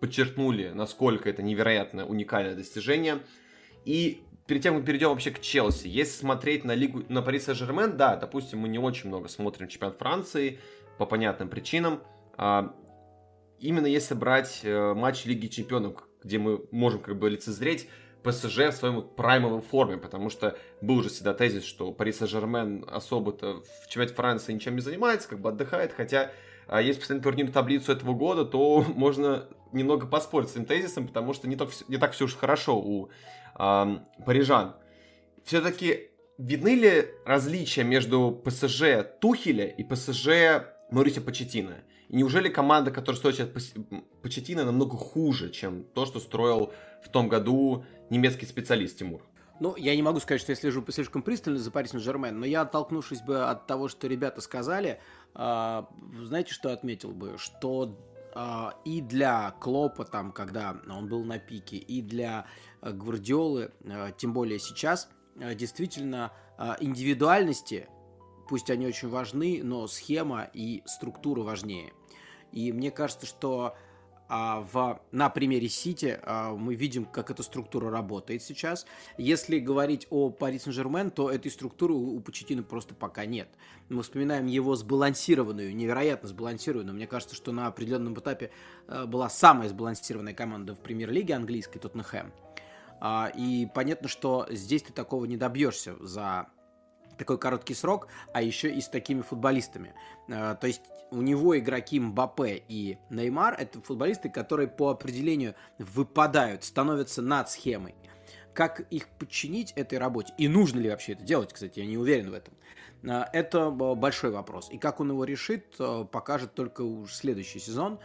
подчеркнули, 0.00 0.70
насколько 0.74 1.28
это 1.28 1.42
невероятное, 1.42 2.04
уникальное 2.04 2.54
достижение. 2.54 3.20
И 3.84 4.22
перед 4.46 4.62
тем, 4.62 4.76
как 4.76 4.84
перейдем 4.84 5.10
вообще 5.10 5.30
к 5.30 5.40
Челси, 5.40 5.88
если 5.88 6.12
смотреть 6.12 6.64
на 6.64 6.74
лигу, 6.74 7.04
на 7.08 7.22
Пари 7.22 7.40
Сен-Жермен, 7.40 7.96
да, 7.96 8.16
допустим, 8.16 8.60
мы 8.60 8.68
не 8.68 8.78
очень 8.78 9.08
много 9.08 9.28
смотрим 9.28 9.68
чемпионат 9.68 9.98
Франции 9.98 10.58
по 10.98 11.06
понятным 11.06 11.48
причинам. 11.48 12.02
А, 12.36 12.74
именно 13.58 13.86
если 13.86 14.14
брать 14.14 14.60
э, 14.62 14.94
матч 14.94 15.24
Лиги 15.24 15.46
Чемпионов, 15.46 16.06
где 16.22 16.38
мы 16.38 16.66
можем 16.70 17.00
как 17.00 17.18
бы 17.18 17.30
лицезреть 17.30 17.88
ПСЖ 18.26 18.58
в 18.68 18.72
своем 18.72 19.02
праймовом 19.02 19.62
форме, 19.62 19.96
потому 19.96 20.30
что 20.30 20.58
был 20.80 21.02
же 21.02 21.08
всегда 21.08 21.34
тезис, 21.34 21.64
что 21.64 21.92
Пари 21.92 22.12
Сен-Жермен 22.12 22.84
особо-то 22.90 23.62
в 23.84 23.88
чемпионате 23.88 24.14
Франции 24.14 24.52
ничем 24.52 24.74
не 24.74 24.82
занимается, 24.82 25.28
как 25.28 25.40
бы 25.40 25.50
отдыхает, 25.50 25.92
хотя 25.92 26.32
а 26.68 26.82
если 26.82 27.00
посмотреть 27.00 27.22
турнирную 27.22 27.54
таблицу 27.54 27.92
этого 27.92 28.12
года, 28.12 28.44
то 28.44 28.84
можно 28.94 29.46
немного 29.72 30.06
поспорить 30.06 30.48
с 30.48 30.52
этим 30.52 30.66
тезисом, 30.66 31.06
потому 31.06 31.32
что 31.32 31.48
не 31.48 31.56
так, 31.56 31.70
не 31.88 31.96
так 31.96 32.12
все 32.12 32.24
уж 32.24 32.34
хорошо 32.36 32.78
у 32.78 33.08
э, 33.58 33.98
парижан. 34.24 34.74
Все-таки 35.44 36.10
видны 36.38 36.74
ли 36.74 37.08
различия 37.24 37.84
между 37.84 38.32
ПСЖ 38.44 39.04
Тухеля 39.20 39.66
и 39.66 39.84
ПСЖ 39.84 40.28
Маурисио 40.90 41.22
Почетина? 41.22 41.76
И 42.08 42.16
неужели 42.16 42.48
команда, 42.48 42.90
которая 42.90 43.18
стоит 43.18 43.36
сейчас 43.36 43.74
Почетина, 44.22 44.64
намного 44.64 44.96
хуже, 44.96 45.50
чем 45.50 45.84
то, 45.84 46.06
что 46.06 46.20
строил 46.20 46.72
в 47.02 47.08
том 47.08 47.28
году 47.28 47.84
немецкий 48.10 48.46
специалист 48.46 48.98
Тимур? 48.98 49.22
Ну, 49.58 49.74
я 49.76 49.96
не 49.96 50.02
могу 50.02 50.20
сказать, 50.20 50.40
что 50.40 50.52
я 50.52 50.56
слежу 50.56 50.84
слишком 50.90 51.22
пристально 51.22 51.58
за 51.58 51.70
Пари 51.70 51.88
Сен-Жермен, 51.88 52.38
но 52.38 52.44
я, 52.44 52.60
оттолкнувшись 52.62 53.22
бы 53.22 53.44
от 53.44 53.66
того, 53.66 53.88
что 53.88 54.06
ребята 54.06 54.42
сказали, 54.42 55.00
э, 55.34 55.82
знаете, 56.22 56.52
что 56.52 56.72
отметил 56.72 57.12
бы? 57.12 57.36
Что 57.38 57.98
э, 58.34 58.68
и 58.84 59.00
для 59.00 59.52
Клопа, 59.52 60.04
там, 60.04 60.30
когда 60.30 60.76
он 60.88 61.08
был 61.08 61.24
на 61.24 61.38
пике, 61.38 61.76
и 61.76 62.02
для 62.02 62.46
э, 62.82 62.92
Гвардиолы, 62.92 63.72
э, 63.82 64.12
тем 64.18 64.34
более 64.34 64.58
сейчас, 64.58 65.08
действительно, 65.34 66.32
индивидуальности, 66.80 67.88
пусть 68.48 68.70
они 68.70 68.86
очень 68.86 69.08
важны, 69.08 69.60
но 69.62 69.86
схема 69.86 70.48
и 70.54 70.82
структура 70.86 71.42
важнее. 71.42 71.92
И 72.56 72.72
мне 72.72 72.90
кажется, 72.90 73.26
что 73.26 73.76
а, 74.28 74.66
в, 74.72 74.98
на 75.12 75.28
примере 75.28 75.68
Сити 75.68 76.18
а, 76.22 76.54
мы 76.54 76.74
видим, 76.74 77.04
как 77.04 77.30
эта 77.30 77.42
структура 77.42 77.90
работает 77.90 78.42
сейчас. 78.42 78.86
Если 79.18 79.58
говорить 79.58 80.06
о 80.08 80.30
Пари 80.30 80.58
Сен-Жермен, 80.58 81.10
то 81.10 81.30
этой 81.30 81.50
структуры 81.50 81.92
у 81.92 82.18
Почетина 82.20 82.62
просто 82.62 82.94
пока 82.94 83.26
нет. 83.26 83.48
Мы 83.90 84.02
вспоминаем 84.02 84.46
его 84.46 84.74
сбалансированную, 84.74 85.76
невероятно 85.76 86.30
сбалансированную. 86.30 86.94
Мне 86.94 87.06
кажется, 87.06 87.36
что 87.36 87.52
на 87.52 87.66
определенном 87.66 88.14
этапе 88.14 88.50
а, 88.88 89.04
была 89.04 89.28
самая 89.28 89.68
сбалансированная 89.68 90.32
команда 90.32 90.74
в 90.74 90.78
премьер-лиге 90.78 91.34
английской, 91.34 91.78
Тоттенхэм. 91.78 92.32
И 93.36 93.68
понятно, 93.74 94.08
что 94.08 94.46
здесь 94.48 94.82
ты 94.82 94.90
такого 94.90 95.26
не 95.26 95.36
добьешься 95.36 95.96
за 96.00 96.46
такой 97.16 97.38
короткий 97.38 97.74
срок, 97.74 98.08
а 98.32 98.42
еще 98.42 98.70
и 98.72 98.80
с 98.80 98.88
такими 98.88 99.22
футболистами. 99.22 99.94
То 100.28 100.58
есть 100.62 100.82
у 101.10 101.22
него 101.22 101.58
игроки 101.58 102.00
Мбаппе 102.00 102.62
и 102.68 102.98
Неймар– 103.10 103.54
это 103.58 103.80
футболисты, 103.80 104.28
которые 104.28 104.68
по 104.68 104.90
определению 104.90 105.54
выпадают, 105.78 106.64
становятся 106.64 107.22
над 107.22 107.48
схемой. 107.48 107.94
Как 108.52 108.80
их 108.90 109.08
подчинить 109.08 109.72
этой 109.72 109.98
работе? 109.98 110.32
И 110.38 110.48
нужно 110.48 110.80
ли 110.80 110.90
вообще 110.90 111.12
это 111.12 111.22
делать, 111.22 111.52
кстати, 111.52 111.78
я 111.78 111.86
не 111.86 111.98
уверен 111.98 112.30
в 112.30 112.34
этом. 112.34 112.54
А, 113.06 113.28
это 113.32 113.70
большой 113.70 114.30
вопрос. 114.30 114.68
И 114.70 114.78
как 114.78 115.00
он 115.00 115.10
его 115.10 115.24
решит, 115.24 115.74
э, 115.78 116.06
покажет 116.10 116.54
только 116.54 116.80
уж 116.82 117.12
следующий 117.12 117.58
сезон. 117.58 117.98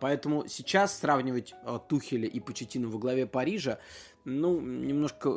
Поэтому 0.00 0.48
сейчас 0.48 0.98
сравнивать 0.98 1.54
Тухеля 1.86 2.26
и 2.26 2.40
Почетину 2.40 2.88
во 2.88 2.98
главе 2.98 3.26
Парижа, 3.26 3.78
ну, 4.24 4.60
немножко 4.60 5.32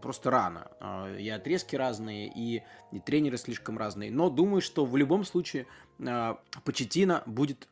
просто 0.00 0.30
рано. 0.30 0.70
А, 0.80 1.14
и 1.16 1.28
отрезки 1.28 1.76
разные, 1.76 2.32
и, 2.34 2.62
и 2.92 3.00
тренеры 3.00 3.36
слишком 3.36 3.78
разные. 3.78 4.10
Но 4.10 4.30
думаю, 4.30 4.60
что 4.60 4.84
в 4.84 4.96
любом 4.96 5.24
случае 5.24 5.66
Почетина 6.64 7.22
будет 7.26 7.68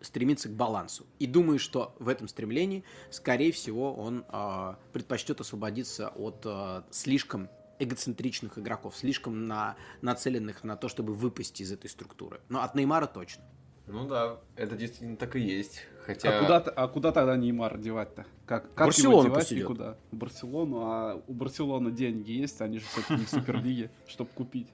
стремиться 0.00 0.48
к 0.48 0.52
балансу. 0.52 1.06
И 1.18 1.26
думаю, 1.26 1.58
что 1.58 1.94
в 1.98 2.08
этом 2.08 2.28
стремлении, 2.28 2.84
скорее 3.10 3.50
всего, 3.50 3.92
он 3.94 4.24
предпочтет 4.92 5.40
освободиться 5.40 6.08
от 6.10 6.46
слишком 6.90 7.48
эгоцентричных 7.78 8.58
игроков, 8.58 8.96
слишком 8.96 9.46
на, 9.46 9.76
нацеленных 10.02 10.64
на 10.64 10.76
то, 10.76 10.88
чтобы 10.88 11.14
выпасть 11.14 11.60
из 11.60 11.72
этой 11.72 11.88
структуры. 11.88 12.40
Но 12.48 12.62
от 12.62 12.74
Неймара 12.74 13.06
точно. 13.06 13.42
Ну 13.86 14.06
да, 14.06 14.40
это 14.56 14.76
действительно 14.76 15.16
так 15.16 15.36
и 15.36 15.40
есть. 15.40 15.82
Хотя... 16.08 16.38
А, 16.38 16.40
куда, 16.40 16.56
а 16.56 16.88
куда 16.88 17.12
тогда 17.12 17.36
Неймар 17.36 17.76
девать-то? 17.76 18.24
Как, 18.46 18.72
как 18.72 18.86
Барселону 18.86 19.26
его 19.26 19.34
девать 19.34 19.52
и 19.52 19.60
куда? 19.60 19.98
В 20.10 20.16
Барселону, 20.16 20.78
а 20.80 21.22
у 21.26 21.34
Барселоны 21.34 21.90
деньги 21.90 22.32
есть, 22.32 22.62
они 22.62 22.78
же 22.78 22.86
все-таки 22.86 23.20
не 23.20 23.26
в 23.26 23.28
Суперлиге, 23.28 23.90
чтобы 24.06 24.30
купить. 24.34 24.68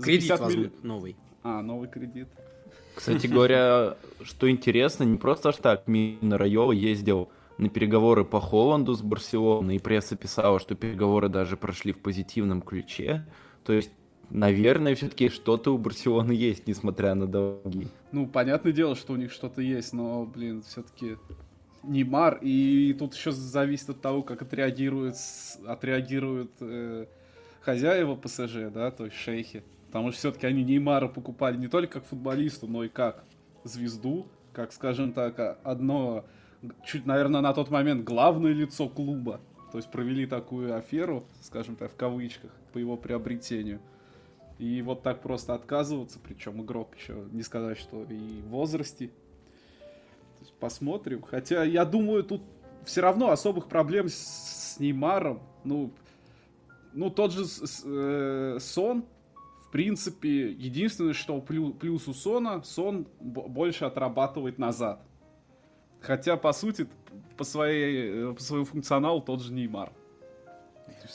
кредит 0.00 0.40
возьмут 0.40 0.82
новый. 0.82 1.16
А, 1.42 1.60
новый 1.60 1.90
кредит. 1.90 2.28
Кстати 2.94 3.26
говоря, 3.26 3.98
что 4.22 4.50
интересно, 4.50 5.04
не 5.04 5.18
просто 5.18 5.52
ж 5.52 5.56
так 5.56 5.86
Мина 5.86 6.38
Райова 6.38 6.72
ездил 6.72 7.28
на 7.58 7.68
переговоры 7.68 8.24
по 8.24 8.40
Холланду 8.40 8.94
с 8.94 9.02
Барселоной, 9.02 9.76
и 9.76 9.78
пресса 9.78 10.16
писала, 10.16 10.58
что 10.58 10.74
переговоры 10.74 11.28
даже 11.28 11.58
прошли 11.58 11.92
в 11.92 11.98
позитивном 11.98 12.62
ключе. 12.62 13.26
То 13.62 13.74
есть, 13.74 13.90
наверное, 14.30 14.94
все-таки 14.94 15.28
что-то 15.28 15.74
у 15.74 15.78
Барселоны 15.78 16.32
есть, 16.32 16.66
несмотря 16.66 17.14
на 17.14 17.26
долги. 17.26 17.88
Ну, 18.12 18.26
понятное 18.26 18.72
дело, 18.72 18.96
что 18.96 19.12
у 19.12 19.16
них 19.16 19.32
что-то 19.32 19.60
есть, 19.60 19.92
но, 19.92 20.24
блин, 20.24 20.62
все-таки 20.62 21.16
Неймар, 21.82 22.38
и 22.42 22.94
тут 22.98 23.14
еще 23.14 23.32
зависит 23.32 23.90
от 23.90 24.00
того, 24.00 24.22
как 24.22 24.42
отреагируют, 24.42 25.16
отреагируют 25.66 26.50
э, 26.60 27.06
хозяева 27.60 28.16
ПСЖ, 28.16 28.70
да, 28.72 28.90
то 28.90 29.06
есть 29.06 29.16
шейхи. 29.16 29.62
Потому 29.86 30.10
что 30.10 30.18
все-таки 30.18 30.46
они 30.46 30.62
Неймара 30.62 31.08
покупали 31.08 31.56
не 31.56 31.68
только 31.68 32.00
как 32.00 32.06
футболисту, 32.06 32.66
но 32.66 32.84
и 32.84 32.88
как 32.88 33.24
звезду, 33.64 34.28
как, 34.52 34.72
скажем 34.72 35.12
так, 35.12 35.58
одно 35.64 36.24
чуть, 36.84 37.06
наверное, 37.06 37.40
на 37.40 37.52
тот 37.52 37.70
момент 37.70 38.04
главное 38.04 38.52
лицо 38.52 38.88
клуба. 38.88 39.40
То 39.72 39.78
есть 39.78 39.90
провели 39.90 40.26
такую 40.26 40.76
аферу, 40.76 41.24
скажем 41.42 41.76
так, 41.76 41.92
в 41.92 41.96
кавычках, 41.96 42.50
по 42.72 42.78
его 42.78 42.96
приобретению. 42.96 43.80
И 44.60 44.82
вот 44.82 45.02
так 45.02 45.22
просто 45.22 45.54
отказываться, 45.54 46.18
причем 46.22 46.60
игрок 46.60 46.94
еще 46.94 47.26
не 47.32 47.42
сказать, 47.42 47.78
что 47.78 48.04
и 48.04 48.42
в 48.42 48.48
возрасте. 48.48 49.10
Посмотрим. 50.58 51.22
Хотя 51.22 51.64
я 51.64 51.86
думаю, 51.86 52.22
тут 52.24 52.42
все 52.84 53.00
равно 53.00 53.30
особых 53.30 53.68
проблем 53.68 54.10
с, 54.10 54.74
с 54.74 54.78
Неймаром. 54.78 55.40
Ну, 55.64 55.94
ну 56.92 57.08
тот 57.08 57.32
же 57.32 57.46
э, 57.86 58.58
Сон, 58.60 59.06
в 59.66 59.70
принципе, 59.70 60.50
единственное, 60.52 61.14
что 61.14 61.40
плюс, 61.40 61.74
плюс 61.80 62.06
у 62.06 62.12
Сона, 62.12 62.62
Сон 62.62 63.06
больше 63.18 63.86
отрабатывает 63.86 64.58
назад. 64.58 65.00
Хотя, 66.02 66.36
по 66.36 66.52
сути, 66.52 66.86
по, 67.38 67.44
своей, 67.44 68.10
э, 68.10 68.34
по 68.34 68.42
своему 68.42 68.66
функционалу 68.66 69.22
тот 69.22 69.40
же 69.40 69.54
Неймар. 69.54 69.90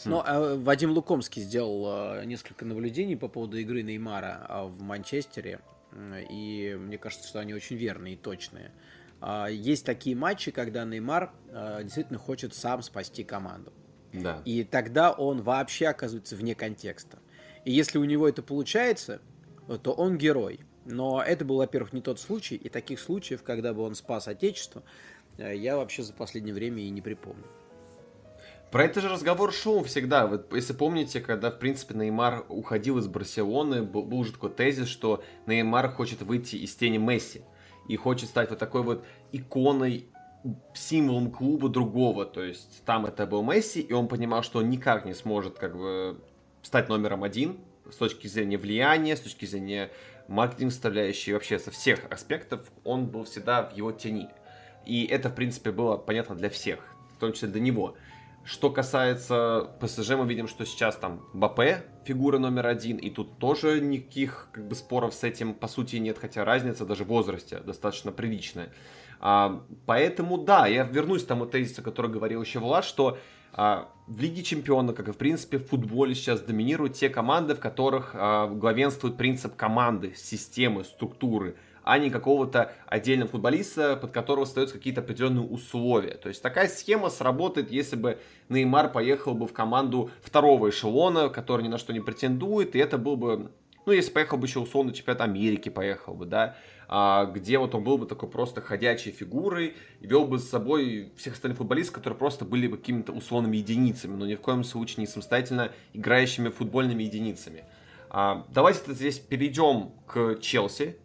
Ну, 0.06 0.22
а 0.26 0.56
Вадим 0.56 0.92
Лукомский 0.92 1.42
сделал 1.42 2.20
э, 2.20 2.26
несколько 2.26 2.66
наблюдений 2.66 3.16
по 3.16 3.28
поводу 3.28 3.58
игры 3.58 3.82
Неймара 3.82 4.46
а, 4.48 4.66
в 4.66 4.82
Манчестере. 4.82 5.60
И 6.30 6.78
мне 6.80 6.98
кажется, 6.98 7.28
что 7.28 7.40
они 7.40 7.54
очень 7.54 7.78
верные 7.78 8.16
и 8.16 8.18
точные. 8.18 8.72
А, 9.22 9.48
есть 9.48 9.86
такие 9.86 10.16
матчи, 10.16 10.52
когда 10.52 10.84
Неймар 10.86 11.32
э, 11.50 11.82
действительно 11.84 12.20
хочет 12.20 12.54
сам 12.54 12.82
спасти 12.82 13.24
команду. 13.24 13.74
Да. 14.14 14.42
И 14.46 14.64
тогда 14.64 15.12
он 15.12 15.42
вообще 15.42 15.88
оказывается 15.88 16.36
вне 16.36 16.56
контекста. 16.56 17.20
И 17.66 17.72
если 17.72 17.98
у 17.98 18.04
него 18.04 18.28
это 18.30 18.44
получается, 18.44 19.22
то 19.82 19.92
он 19.92 20.18
герой. 20.18 20.60
Но 20.86 21.22
это 21.22 21.44
был, 21.44 21.58
во-первых, 21.58 21.94
не 21.94 22.02
тот 22.02 22.20
случай, 22.20 22.56
и 22.56 22.70
таких 22.70 23.00
случаев, 23.00 23.42
когда 23.42 23.74
бы 23.74 23.82
он 23.82 23.96
спас 23.96 24.28
Отечество, 24.28 24.84
э, 25.38 25.56
я 25.56 25.78
вообще 25.78 26.04
за 26.04 26.14
последнее 26.14 26.54
время 26.54 26.84
и 26.84 26.90
не 26.90 27.02
припомню. 27.02 27.46
Про 28.72 28.84
это 28.84 29.00
же 29.00 29.10
разговор 29.10 29.54
шел 29.54 29.84
всегда. 29.84 30.28
Вот, 30.28 30.54
если 30.54 30.74
помните, 30.74 31.22
когда, 31.22 31.50
в 31.50 31.60
принципе, 31.60 31.94
Неймар 31.96 32.46
уходил 32.50 32.98
из 32.98 33.08
Барселоны, 33.08 33.84
был, 33.84 34.04
был 34.04 34.20
уже 34.20 34.34
такой 34.34 34.50
тезис, 34.50 34.88
что 34.88 35.24
Неймар 35.46 35.90
хочет 35.92 36.22
выйти 36.22 36.58
из 36.58 36.76
тени 36.76 36.98
Месси 36.98 37.42
и 37.88 37.96
хочет 37.96 38.30
стать 38.30 38.50
вот 38.50 38.60
такой 38.60 38.84
вот 38.84 39.06
иконой, 39.32 40.10
символом 40.74 41.32
клуба 41.32 41.70
другого. 41.70 42.26
То 42.26 42.44
есть 42.44 42.84
там 42.86 43.06
это 43.06 43.26
был 43.26 43.44
Месси, 43.44 43.82
и 43.82 43.94
он 43.94 44.08
понимал, 44.08 44.44
что 44.44 44.60
он 44.60 44.70
никак 44.70 45.06
не 45.06 45.14
сможет 45.14 45.58
как 45.58 45.78
бы 45.78 46.20
стать 46.62 46.90
номером 46.90 47.24
один 47.24 47.60
с 47.90 47.96
точки 47.96 48.28
зрения 48.28 48.58
влияния, 48.58 49.16
с 49.16 49.22
точки 49.22 49.46
зрения 49.46 49.92
маркетинг 50.28 50.72
составляющей, 50.72 51.34
вообще 51.34 51.60
со 51.60 51.72
всех 51.72 52.00
аспектов, 52.10 52.72
он 52.84 53.08
был 53.08 53.24
всегда 53.24 53.64
в 53.64 53.76
его 53.76 53.92
тени. 53.92 54.28
И 54.86 55.06
это, 55.06 55.30
в 55.30 55.36
принципе, 55.36 55.72
было 55.72 55.98
понятно 55.98 56.36
для 56.36 56.50
всех, 56.50 56.80
в 57.16 57.20
том 57.20 57.34
числе 57.34 57.48
для 57.48 57.62
него. 57.62 57.96
Что 58.46 58.70
касается 58.70 59.72
ПСЖ, 59.82 60.12
мы 60.12 60.28
видим, 60.28 60.48
что 60.48 60.66
сейчас 60.66 60.96
там 60.98 61.28
Бапе 61.34 61.84
фигура 62.04 62.38
номер 62.38 62.68
один, 62.68 62.98
и 62.98 63.10
тут 63.10 63.40
тоже 63.40 63.82
никаких 63.82 64.50
как 64.52 64.68
бы, 64.68 64.76
споров 64.76 65.16
с 65.16 65.24
этим 65.24 65.56
по 65.56 65.68
сути 65.68 65.96
нет, 65.96 66.20
хотя 66.20 66.46
разница 66.46 66.86
даже 66.86 67.06
в 67.06 67.08
возрасте 67.08 67.60
достаточно 67.62 68.12
приличная. 68.12 68.72
А, 69.20 69.64
поэтому 69.88 70.38
да, 70.38 70.68
я 70.68 70.84
вернусь 70.84 71.24
к 71.24 71.28
тому 71.28 71.48
тезису, 71.48 71.82
который 71.82 72.12
говорил 72.12 72.40
еще 72.44 72.60
Влад, 72.60 72.86
что 72.86 73.18
а, 73.52 73.90
в 74.06 74.20
Лиге 74.20 74.44
Чемпионов, 74.44 74.96
как 74.96 75.08
и 75.08 75.12
в 75.12 75.18
принципе 75.18 75.58
в 75.58 75.68
футболе 75.68 76.14
сейчас 76.14 76.42
доминируют 76.42 76.94
те 76.94 77.10
команды, 77.10 77.56
в 77.56 77.60
которых 77.60 78.12
а, 78.14 78.46
главенствует 78.48 79.18
принцип 79.18 79.56
команды, 79.56 80.14
системы, 80.16 80.84
структуры, 80.84 81.56
а 81.86 82.00
не 82.00 82.10
какого-то 82.10 82.74
отдельного 82.88 83.30
футболиста, 83.30 83.96
под 83.96 84.12
которого 84.12 84.44
остаются 84.44 84.76
какие-то 84.76 85.02
определенные 85.02 85.46
условия. 85.46 86.16
То 86.16 86.30
есть 86.30 86.42
такая 86.42 86.68
схема 86.68 87.12
сработает, 87.12 87.72
если 87.72 87.96
бы 87.96 88.18
Неймар 88.50 88.92
поехал 88.92 89.36
бы 89.36 89.48
в 89.48 89.54
команду 89.54 90.10
второго 90.24 90.72
эшелона, 90.72 91.30
который 91.30 91.62
ни 91.62 91.68
на 91.68 91.78
что 91.78 91.94
не 91.94 92.00
претендует, 92.00 92.76
и 92.76 92.80
это 92.80 92.98
был 92.98 93.18
бы, 93.18 93.52
ну, 93.86 93.94
если 93.94 94.12
поехал 94.12 94.40
бы 94.40 94.48
еще 94.48 94.60
условно 94.60 94.94
чемпионат 94.94 95.22
Америки, 95.22 95.70
поехал 95.70 96.16
бы, 96.16 96.26
да, 96.26 96.58
а, 96.88 97.26
где 97.26 97.60
вот 97.60 97.76
он 97.76 97.84
был 97.84 98.00
бы 98.00 98.08
такой 98.08 98.30
просто 98.30 98.62
ходячей 98.62 99.12
фигурой 99.12 99.76
и 100.00 100.08
вел 100.08 100.26
бы 100.26 100.40
с 100.40 100.50
собой 100.50 101.12
всех 101.18 101.34
остальных 101.34 101.60
футболистов, 101.60 101.94
которые 101.94 102.18
просто 102.18 102.46
были 102.46 102.68
бы 102.68 102.78
какими-то 102.78 103.12
условными 103.12 103.58
единицами, 103.58 104.16
но 104.16 104.26
ни 104.26 104.34
в 104.34 104.42
коем 104.42 104.64
случае 104.64 105.02
не 105.02 105.08
самостоятельно 105.08 105.72
играющими 105.94 106.50
футбольными 106.50 107.04
единицами. 107.04 107.64
А, 108.10 108.44
давайте 108.50 108.92
здесь 108.92 109.20
перейдем 109.20 109.92
к 110.08 110.40
Челси, 110.42 110.98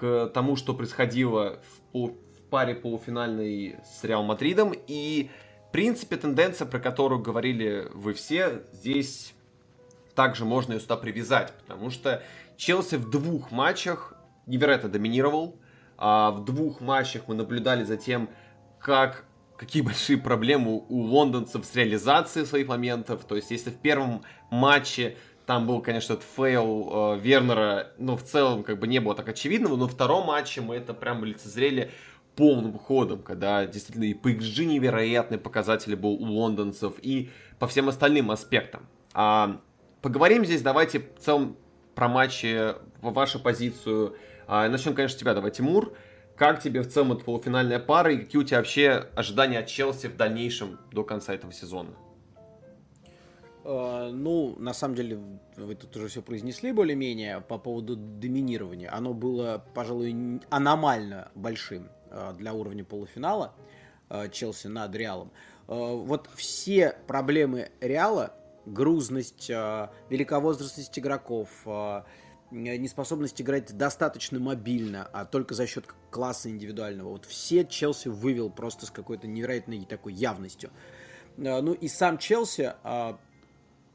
к 0.00 0.30
тому, 0.34 0.56
что 0.56 0.74
происходило 0.74 1.60
в, 1.62 1.80
пол, 1.92 2.18
в 2.36 2.42
паре 2.50 2.74
полуфинальной 2.74 3.76
с 3.84 4.04
Реал 4.04 4.24
Мадридом. 4.24 4.72
И, 4.86 5.30
в 5.68 5.72
принципе, 5.72 6.16
тенденция, 6.16 6.66
про 6.66 6.78
которую 6.78 7.20
говорили 7.20 7.88
вы 7.94 8.14
все, 8.14 8.62
здесь 8.72 9.34
также 10.14 10.44
можно 10.44 10.72
ее 10.72 10.80
сюда 10.80 10.96
привязать, 10.96 11.52
потому 11.60 11.90
что 11.90 12.22
Челси 12.56 12.96
в 12.96 13.08
двух 13.08 13.52
матчах 13.52 14.14
невероятно 14.46 14.88
доминировал. 14.88 15.56
А 15.96 16.30
в 16.30 16.44
двух 16.44 16.80
матчах 16.80 17.22
мы 17.28 17.34
наблюдали 17.34 17.84
за 17.84 17.96
тем, 17.96 18.28
как 18.80 19.24
какие 19.56 19.82
большие 19.82 20.18
проблемы 20.18 20.84
у 20.88 21.00
лондонцев 21.02 21.64
с 21.64 21.74
реализацией 21.74 22.46
своих 22.46 22.68
моментов. 22.68 23.24
То 23.24 23.36
есть, 23.36 23.50
если 23.50 23.70
в 23.70 23.78
первом 23.78 24.22
матче 24.50 25.16
там 25.48 25.66
был, 25.66 25.80
конечно, 25.80 26.12
этот 26.12 26.26
fail 26.36 27.14
э, 27.14 27.20
Вернера, 27.20 27.92
но 27.96 28.18
в 28.18 28.22
целом 28.22 28.62
как 28.62 28.78
бы 28.78 28.86
не 28.86 28.98
было 28.98 29.14
так 29.14 29.30
очевидного, 29.30 29.76
но 29.76 29.86
в 29.88 29.92
втором 29.92 30.26
матче 30.26 30.60
мы 30.60 30.76
это 30.76 30.92
прям 30.92 31.24
лицезрели 31.24 31.90
полным 32.36 32.78
ходом, 32.78 33.22
когда 33.22 33.64
действительно 33.64 34.04
и 34.04 34.12
по 34.12 34.30
xG 34.30 34.66
невероятный 34.66 35.38
показатель 35.38 35.96
был 35.96 36.10
у 36.10 36.26
лондонцев, 36.26 36.96
и 37.00 37.30
по 37.58 37.66
всем 37.66 37.88
остальным 37.88 38.30
аспектам. 38.30 38.86
А, 39.14 39.62
поговорим 40.02 40.44
здесь, 40.44 40.60
давайте 40.60 40.98
в 40.98 41.18
целом 41.18 41.56
про 41.94 42.08
матчи, 42.08 42.74
вашу 43.00 43.40
позицию 43.40 44.16
а, 44.46 44.68
начнем, 44.68 44.92
конечно, 44.92 45.16
с 45.16 45.18
тебя. 45.18 45.32
Давай, 45.32 45.50
Тимур. 45.50 45.94
Как 46.36 46.62
тебе 46.62 46.82
в 46.82 46.90
целом 46.90 47.14
эта 47.14 47.24
полуфинальная 47.24 47.78
пара 47.78 48.12
и 48.12 48.18
какие 48.18 48.38
у 48.38 48.44
тебя 48.44 48.58
вообще 48.58 49.08
ожидания 49.16 49.60
от 49.60 49.66
Челси 49.66 50.08
в 50.08 50.16
дальнейшем 50.16 50.78
до 50.92 51.04
конца 51.04 51.32
этого 51.32 51.54
сезона? 51.54 51.94
Uh, 53.68 54.10
ну, 54.12 54.56
на 54.58 54.72
самом 54.72 54.94
деле, 54.94 55.20
вы 55.56 55.74
тут 55.74 55.94
уже 55.94 56.08
все 56.08 56.22
произнесли 56.22 56.72
более-менее 56.72 57.42
по 57.42 57.58
поводу 57.58 57.96
доминирования. 57.96 58.90
Оно 58.90 59.12
было, 59.12 59.62
пожалуй, 59.74 60.40
аномально 60.48 61.30
большим 61.34 61.90
uh, 62.08 62.34
для 62.34 62.54
уровня 62.54 62.82
полуфинала 62.82 63.52
uh, 64.08 64.30
Челси 64.30 64.68
над 64.68 64.94
Реалом. 64.96 65.30
Вот 65.66 66.30
все 66.34 66.96
проблемы 67.06 67.70
Реала, 67.82 68.32
грузность, 68.64 69.50
великовозрастность 69.50 70.98
игроков, 70.98 71.50
неспособность 72.50 73.42
играть 73.42 73.76
достаточно 73.76 74.40
мобильно, 74.40 75.06
а 75.12 75.26
только 75.26 75.52
за 75.52 75.66
счет 75.66 75.84
класса 76.10 76.48
индивидуального. 76.48 77.10
Вот 77.10 77.26
все 77.26 77.66
Челси 77.66 78.08
вывел 78.08 78.48
просто 78.48 78.86
с 78.86 78.90
какой-то 78.90 79.26
невероятной 79.26 79.84
такой 79.84 80.14
явностью. 80.14 80.70
Ну 81.36 81.74
и 81.74 81.86
сам 81.86 82.16
Челси, 82.16 82.72
а, 82.82 83.18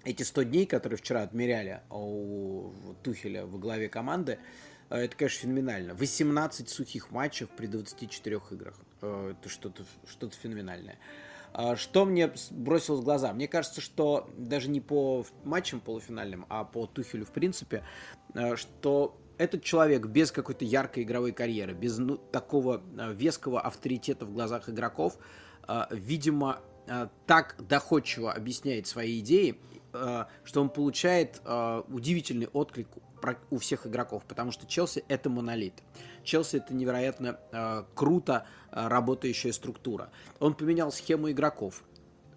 эти 0.03 0.23
100 0.23 0.43
дней, 0.43 0.65
которые 0.65 0.97
вчера 0.97 1.21
отмеряли 1.21 1.81
у 1.89 2.71
Тухеля 3.03 3.45
во 3.45 3.57
главе 3.57 3.89
команды, 3.89 4.39
это, 4.89 5.15
конечно, 5.15 5.41
феноменально. 5.41 5.95
18 5.95 6.69
сухих 6.69 7.09
матчев 7.11 7.49
при 7.49 7.67
24 7.67 8.39
играх. 8.51 8.75
Это 9.01 9.49
что-то 9.49 9.85
что 10.05 10.29
феноменальное. 10.29 10.97
А, 11.53 11.75
что 11.75 12.05
мне 12.05 12.31
бросилось 12.51 13.01
в 13.01 13.03
глаза? 13.03 13.31
Мне 13.33 13.47
кажется, 13.47 13.79
что 13.79 14.29
даже 14.37 14.69
не 14.69 14.81
по 14.81 15.25
матчам 15.43 15.79
полуфинальным, 15.79 16.45
а 16.49 16.63
по 16.63 16.87
Тухелю 16.87 17.25
в 17.25 17.31
принципе, 17.31 17.83
а, 18.33 18.55
что 18.55 19.17
этот 19.37 19.63
человек 19.63 20.07
без 20.07 20.31
какой-то 20.31 20.65
яркой 20.65 21.03
игровой 21.03 21.31
карьеры, 21.31 21.73
без 21.73 21.97
ну, 21.97 22.17
такого 22.17 22.81
а, 22.97 23.11
веского 23.13 23.61
авторитета 23.61 24.25
в 24.25 24.33
глазах 24.33 24.69
игроков, 24.69 25.17
видимо, 25.91 26.59
так 27.25 27.55
доходчиво 27.57 28.33
объясняет 28.33 28.85
свои 28.85 29.21
идеи, 29.21 29.57
что 30.43 30.61
он 30.61 30.69
получает 30.69 31.41
удивительный 31.87 32.47
отклик 32.47 32.87
у 33.49 33.57
всех 33.57 33.87
игроков, 33.87 34.23
потому 34.27 34.51
что 34.51 34.65
Челси 34.67 35.05
это 35.07 35.29
монолит. 35.29 35.73
Челси 36.23 36.57
это 36.57 36.73
невероятно 36.73 37.39
э, 37.51 37.83
круто 37.95 38.45
э, 38.71 38.87
работающая 38.87 39.53
структура. 39.53 40.09
Он 40.39 40.53
поменял 40.53 40.91
схему 40.91 41.31
игроков. 41.31 41.83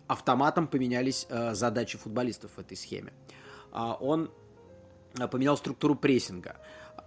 Автоматом 0.07 0.67
поменялись 0.69 1.27
э, 1.29 1.55
задачи 1.55 1.99
футболистов 1.99 2.53
в 2.57 2.59
этой 2.59 2.77
схеме. 2.77 3.13
Э, 3.73 3.95
он 4.01 4.31
поменял 5.31 5.57
структуру 5.57 5.95
прессинга. 5.95 6.57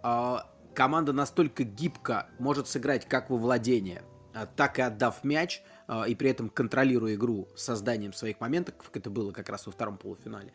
Э, 0.04 0.38
команда 0.74 1.14
настолько 1.14 1.64
гибко 1.64 2.28
может 2.40 2.68
сыграть 2.68 3.08
как 3.08 3.30
во 3.30 3.38
владение, 3.38 4.04
э, 4.34 4.46
так 4.56 4.80
и 4.80 4.82
отдав 4.82 5.24
мяч, 5.24 5.62
э, 5.62 5.79
и 6.08 6.16
при 6.16 6.30
этом 6.30 6.50
контролируя 6.50 7.16
игру 7.16 7.48
созданием 7.56 8.14
своих 8.14 8.40
моментов, 8.40 8.76
как 8.78 8.96
это 8.96 9.10
было 9.10 9.32
как 9.32 9.50
раз 9.50 9.66
во 9.66 9.72
втором 9.72 9.98
полуфинале. 9.98 10.52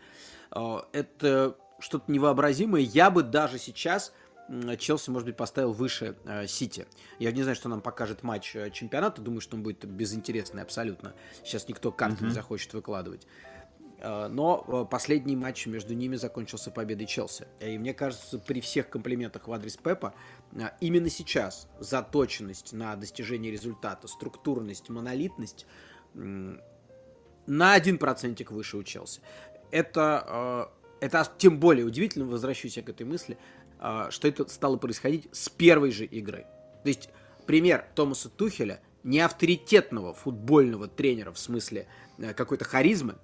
Э, 0.55 0.79
это 0.93 1.57
что-то 1.81 2.11
невообразимое. 2.11 2.83
Я 2.83 3.11
бы 3.11 3.23
даже 3.23 3.59
сейчас 3.59 4.13
Челси, 4.79 5.11
может 5.11 5.27
быть, 5.27 5.37
поставил 5.37 5.73
выше 5.73 6.17
э, 6.27 6.47
Сити. 6.47 6.87
Я 7.19 7.33
не 7.33 7.43
знаю, 7.43 7.57
что 7.57 7.69
нам 7.69 7.81
покажет 7.81 8.23
матч 8.23 8.55
чемпионата. 8.73 9.23
Думаю, 9.23 9.41
что 9.41 9.57
он 9.57 9.63
будет 9.63 9.85
безинтересный 9.87 10.63
абсолютно. 10.63 11.15
Сейчас 11.43 11.67
никто 11.67 11.91
карты 11.91 12.25
не 12.25 12.31
захочет 12.31 12.75
выкладывать. 12.75 13.27
Э, 14.05 14.29
но 14.29 14.87
последний 14.91 15.35
матч 15.35 15.67
между 15.67 15.95
ними 15.95 16.17
закончился 16.17 16.71
победой 16.71 17.07
Челси. 17.07 17.47
И 17.61 17.79
мне 17.79 17.95
кажется, 17.95 18.39
при 18.39 18.61
всех 18.61 18.91
комплиментах 18.91 19.49
в 19.49 19.53
адрес 19.53 19.77
Пепа, 19.77 20.15
именно 20.81 21.09
сейчас 21.09 21.69
заточенность 21.81 22.75
на 22.75 22.95
достижение 22.97 23.51
результата, 23.51 24.07
структурность, 24.07 24.91
монолитность 24.91 25.67
на 26.13 27.73
один 27.73 27.99
процентик 27.99 28.51
выше 28.51 28.77
у 28.77 28.83
Челси. 28.83 29.21
Это, 29.71 30.71
это 31.01 31.29
тем 31.39 31.59
более 31.59 31.85
удивительно, 31.85 32.27
возвращусь 32.27 32.77
я 32.77 32.83
к 32.83 32.89
этой 32.89 33.05
мысли, 33.05 33.37
что 34.11 34.29
это 34.29 34.47
стало 34.49 34.77
происходить 34.77 35.29
с 35.33 35.49
первой 35.49 35.91
же 35.91 36.05
игры. 36.05 36.47
То 36.85 36.89
есть 36.89 37.09
пример 37.47 37.85
Томаса 37.95 38.29
Тухеля, 38.29 38.81
не 39.05 39.21
авторитетного 39.21 40.15
футбольного 40.15 40.89
тренера 40.89 41.31
в 41.31 41.39
смысле 41.39 41.87
э, 42.19 42.33
какой-то 42.33 42.65
харизмы, 42.65 43.17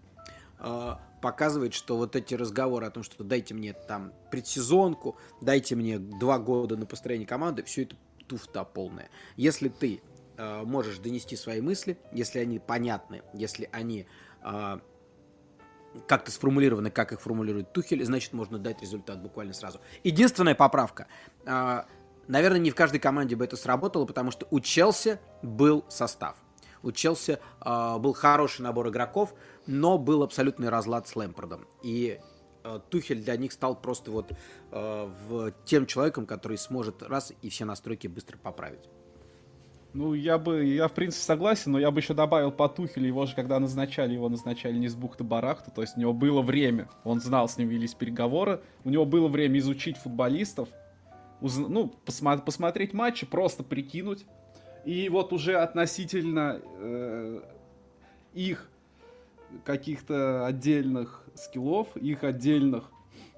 показывает, 1.21 1.75
что 1.75 1.97
вот 1.97 2.17
эти 2.17 2.35
разговоры 2.35 2.87
о 2.87 2.90
том, 2.90 3.02
что 3.02 3.23
дайте 3.25 3.55
мне 3.55 3.73
там 3.73 4.12
предсезонку, 4.31 5.17
дайте 5.40 5.76
мне 5.76 5.99
два 5.99 6.38
года 6.38 6.76
на 6.76 6.87
построение 6.87 7.26
команды, 7.26 7.62
все 7.62 7.83
это 7.83 7.97
туфта 8.26 8.64
полная. 8.64 9.11
Если 9.37 9.69
ты 9.69 10.02
э, 10.37 10.62
можешь 10.62 10.99
донести 10.99 11.37
свои 11.37 11.61
мысли, 11.61 11.99
если 12.12 12.38
они 12.38 12.59
понятны, 12.59 13.23
если 13.35 13.69
они 13.73 14.07
э, 14.43 14.79
как-то 16.07 16.31
сформулированы, 16.31 16.90
как 16.90 17.12
их 17.12 17.20
формулирует 17.20 17.73
Тухель, 17.73 18.05
значит, 18.05 18.33
можно 18.33 18.59
дать 18.59 18.81
результат 18.81 19.20
буквально 19.20 19.53
сразу. 19.53 19.81
Единственная 20.05 20.55
поправка. 20.55 21.09
А, 21.44 21.87
наверное, 22.29 22.61
не 22.61 22.70
в 22.70 22.75
каждой 22.75 23.01
команде 23.01 23.37
бы 23.37 23.44
это 23.44 23.57
сработало, 23.57 24.07
потому 24.07 24.31
что 24.31 24.46
у 24.51 24.61
Челси 24.61 25.18
был 25.42 25.85
состав. 25.88 26.37
У 26.83 26.93
Челси 26.93 27.38
э, 27.64 27.99
был 27.99 28.12
хороший 28.12 28.62
набор 28.62 28.88
игроков, 28.88 29.35
но 29.66 29.99
был 29.99 30.23
абсолютный 30.23 30.69
разлад 30.69 31.09
с 31.09 31.16
Лэмпордом. 31.16 31.66
И 31.83 32.19
э, 32.64 32.81
Тухель 32.88 33.23
для 33.23 33.37
них 33.37 33.53
стал 33.53 33.77
просто 33.77 34.11
вот 34.11 34.33
э, 34.71 35.11
в 35.29 35.53
тем 35.64 35.87
человеком, 35.87 36.27
который 36.27 36.59
сможет 36.59 37.03
раз 37.03 37.33
и 37.43 37.49
все 37.49 37.64
настройки 37.64 38.07
быстро 38.07 38.38
поправить. 38.38 38.88
Ну, 39.93 40.14
я 40.14 40.38
бы, 40.38 40.64
я 40.64 40.87
в 40.87 40.93
принципе 40.93 41.25
согласен, 41.25 41.73
но 41.73 41.79
я 41.81 41.90
бы 41.90 41.99
еще 41.99 42.14
добавил 42.14 42.53
по 42.53 42.69
Тухелю, 42.69 43.07
его 43.07 43.27
же, 43.27 43.35
когда 43.35 43.59
назначали, 43.59 44.14
его 44.14 44.29
назначали 44.29 44.79
не 44.79 44.88
с 44.88 44.95
бухты 44.95 45.25
барахта, 45.25 45.73
то 45.73 45.83
есть 45.83 45.97
у 45.97 46.01
него 46.01 46.12
было 46.12 46.43
время, 46.43 46.88
он 47.03 47.21
знал, 47.21 47.49
с 47.49 47.59
ним 47.59 47.69
велись 47.69 47.95
переговоры, 47.95 48.62
у 48.85 48.90
него 48.90 49.05
было 49.05 49.27
время 49.27 49.59
изучить 49.59 49.97
футболистов, 49.97 50.69
уз... 51.40 51.57
ну, 51.57 51.93
посма- 52.07 52.40
посмотреть 52.40 52.93
матчи, 52.93 53.27
просто 53.27 53.64
прикинуть, 53.64 54.27
и 54.85 55.09
вот 55.09 55.33
уже 55.33 55.57
относительно 55.57 56.61
э, 56.62 57.40
их 58.35 58.69
каких-то 59.64 60.47
отдельных 60.47 61.25
скиллов, 61.35 61.97
их 61.97 62.25
отдельных 62.25 62.90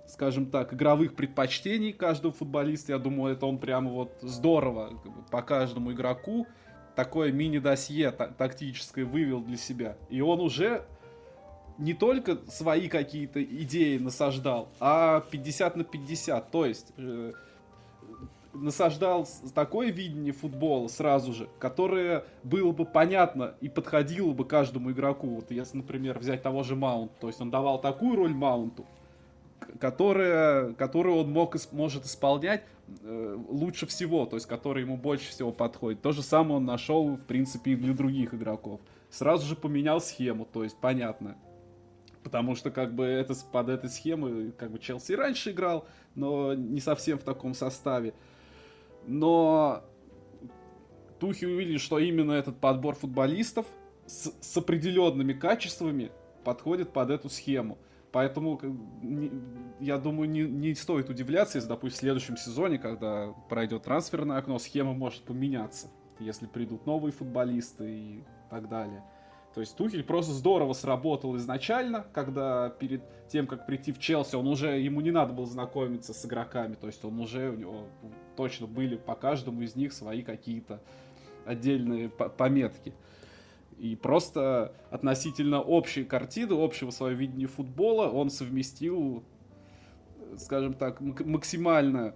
скажем 0.07 0.47
так, 0.47 0.75
игровых 0.75 1.15
предпочтений 1.15 1.93
каждого 1.93 2.35
футболиста. 2.35 2.93
Я 2.93 2.99
думаю, 2.99 3.35
это 3.35 3.47
он 3.47 3.57
прямо 3.57 3.91
вот 3.91 4.13
здорово 4.21 4.91
по 5.31 5.41
каждому 5.41 5.93
игроку 5.93 6.47
такое 6.95 7.33
мини-досье 7.33 8.11
тактическое 8.11 9.05
вывел 9.05 9.41
для 9.41 9.57
себя. 9.57 9.97
И 10.11 10.21
он 10.21 10.41
уже 10.41 10.85
не 11.79 11.95
только 11.95 12.39
свои 12.49 12.89
какие-то 12.89 13.43
идеи 13.43 13.99
насаждал, 13.99 14.69
а 14.79 15.21
50 15.31 15.77
на 15.77 15.85
50. 15.85 16.51
То 16.51 16.67
есть 16.67 16.93
э, 16.99 17.33
насаждал 18.55 19.27
такое 19.55 19.91
видение 19.91 20.33
футбола 20.33 20.89
сразу 20.89 21.33
же, 21.33 21.49
которое 21.59 22.25
было 22.43 22.73
бы 22.73 22.85
понятно 22.85 23.55
и 23.61 23.69
подходило 23.69 24.33
бы 24.33 24.45
каждому 24.45 24.91
игроку. 24.93 25.29
Вот 25.29 25.51
если, 25.51 25.79
например, 25.79 26.19
взять 26.19 26.43
того 26.43 26.63
же 26.63 26.77
Маунт, 26.77 27.13
то 27.21 27.29
есть 27.29 27.41
он 27.41 27.51
давал 27.51 27.81
такую 27.81 28.17
роль 28.17 28.35
Маунту, 28.35 28.87
которые, 29.81 30.75
которые 30.75 31.17
он 31.17 31.31
мог, 31.31 31.57
может 31.73 32.05
исполнять 32.05 32.63
э, 33.03 33.39
лучше 33.49 33.87
всего, 33.87 34.27
то 34.27 34.37
есть 34.37 34.47
которые 34.47 34.85
ему 34.85 34.97
больше 34.97 35.31
всего 35.31 35.53
подходит. 35.53 36.03
То 36.03 36.13
же 36.13 36.23
самое 36.23 36.57
он 36.57 36.65
нашел, 36.65 37.17
в 37.17 37.21
принципе, 37.21 37.73
и 37.73 37.77
для 37.77 37.95
других 37.95 38.35
игроков. 38.35 38.81
Сразу 39.11 39.47
же 39.47 39.57
поменял 39.57 40.01
схему, 40.01 40.47
то 40.51 40.65
есть 40.65 40.77
понятно. 40.81 41.37
Потому 42.23 42.55
что 42.55 42.71
как 42.71 42.95
бы 42.95 43.05
это, 43.05 43.35
под 43.51 43.69
этой 43.69 43.91
схемой 43.91 44.53
как 44.53 44.71
бы 44.71 44.79
Челси 44.79 45.13
раньше 45.13 45.51
играл, 45.51 45.87
но 46.15 46.55
не 46.55 46.81
совсем 46.81 47.19
в 47.19 47.23
таком 47.23 47.55
составе. 47.55 48.15
Но 49.07 49.85
Тухи 51.19 51.45
увидели, 51.45 51.79
что 51.79 51.99
именно 51.99 52.33
этот 52.33 52.59
подбор 52.59 52.95
футболистов 52.95 53.67
с, 54.07 54.33
с 54.41 54.57
определенными 54.57 55.33
качествами 55.33 56.11
подходит 56.45 56.93
под 56.93 57.11
эту 57.11 57.29
схему. 57.29 57.79
Поэтому 58.11 58.61
я 59.81 59.99
думаю, 59.99 60.29
не, 60.29 60.43
не 60.43 60.75
стоит 60.75 61.09
удивляться, 61.09 61.59
если, 61.59 61.69
допустим, 61.69 61.97
в 61.97 62.01
следующем 62.01 62.37
сезоне, 62.37 62.79
когда 62.79 63.33
пройдет 63.49 63.85
трансферное 63.85 64.37
окно, 64.37 64.59
схема 64.59 64.93
может 64.93 65.23
поменяться, 65.23 65.89
если 66.19 66.47
придут 66.47 66.85
новые 66.85 67.13
футболисты 67.13 67.91
и 67.91 68.25
так 68.51 68.69
далее. 68.69 69.03
То 69.55 69.61
есть 69.61 69.77
Тухель 69.77 70.03
просто 70.03 70.33
здорово 70.33 70.73
сработал 70.73 71.37
изначально, 71.37 72.07
когда 72.13 72.71
перед 72.71 73.03
тем, 73.29 73.47
как 73.47 73.67
прийти 73.67 73.93
в 73.93 73.99
Челси, 73.99 74.37
он 74.37 74.47
уже, 74.47 74.79
ему 74.81 75.01
не 75.01 75.11
надо 75.11 75.33
было 75.33 75.47
знакомиться 75.47 76.15
с 76.15 76.25
игроками, 76.25 76.75
то 76.75 76.87
есть 76.87 77.05
он 77.05 77.21
уже, 77.21 77.51
у 77.51 77.57
него 77.57 77.87
точно 78.37 78.67
были 78.67 78.97
по 78.97 79.15
каждому 79.15 79.63
из 79.63 79.77
них 79.77 79.93
свои 79.93 80.23
какие-то 80.23 80.83
отдельные 81.45 82.09
пометки. 82.09 82.95
И 83.79 83.97
просто 83.97 84.75
относительно 84.91 85.61
общей 85.61 86.05
картины, 86.05 86.55
общего 86.55 86.91
своего 86.91 87.19
видения 87.19 87.49
футбола, 87.49 88.09
он 88.09 88.31
совместил, 88.31 89.25
скажем 90.37 90.75
так, 90.75 91.01
максимально 91.01 92.15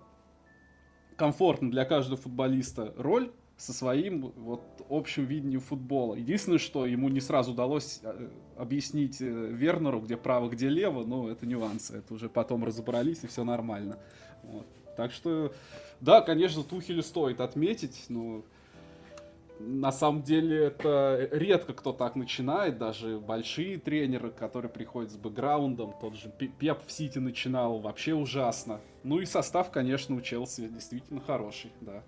комфортно 1.16 1.70
для 1.70 1.85
каждого 1.85 2.16
футболиста 2.16 2.94
роль 2.96 3.33
со 3.57 3.72
своим 3.72 4.33
вот 4.37 4.62
общим 4.90 5.24
видением 5.24 5.61
футбола. 5.61 6.14
Единственное, 6.14 6.59
что 6.59 6.85
ему 6.85 7.09
не 7.09 7.20
сразу 7.20 7.52
удалось 7.52 8.00
э, 8.02 8.29
объяснить 8.57 9.20
э, 9.22 9.24
Вернеру, 9.24 10.00
где 10.00 10.16
право, 10.18 10.50
где 10.50 10.68
лево, 10.68 11.05
но 11.05 11.31
это 11.31 11.46
нюансы, 11.46 11.96
это 11.98 12.12
уже 12.12 12.29
потом 12.29 12.64
разобрались 12.64 13.24
и 13.24 13.26
все 13.26 13.44
нормально. 13.44 13.98
Вот. 14.42 14.66
Так 14.96 15.12
что, 15.12 15.52
да, 16.00 16.20
конечно, 16.20 16.62
Тухелю 16.62 17.02
стоит 17.02 17.40
отметить, 17.40 18.06
но 18.09 18.42
на 19.59 19.92
самом 19.92 20.22
деле 20.22 20.66
это 20.66 21.28
редко 21.32 21.72
кто 21.72 21.92
так 21.92 22.16
начинает, 22.16 22.78
даже 22.78 23.18
большие 23.18 23.78
тренеры, 23.78 24.30
которые 24.30 24.70
приходят 24.70 25.11
с 25.11 25.16
бэкграундом, 25.16 25.94
тот 26.00 26.14
же 26.14 26.30
Пеп 26.30 26.78
в 26.87 26.92
Сити 26.92 27.18
начинал 27.18 27.78
вообще 27.78 28.14
ужасно. 28.14 28.80
Ну 29.02 29.20
и 29.20 29.24
состав, 29.24 29.70
конечно, 29.70 30.16
у 30.16 30.20
Челси 30.20 30.68
действительно 30.68 31.20
хороший, 31.20 31.72
да. 31.80 32.02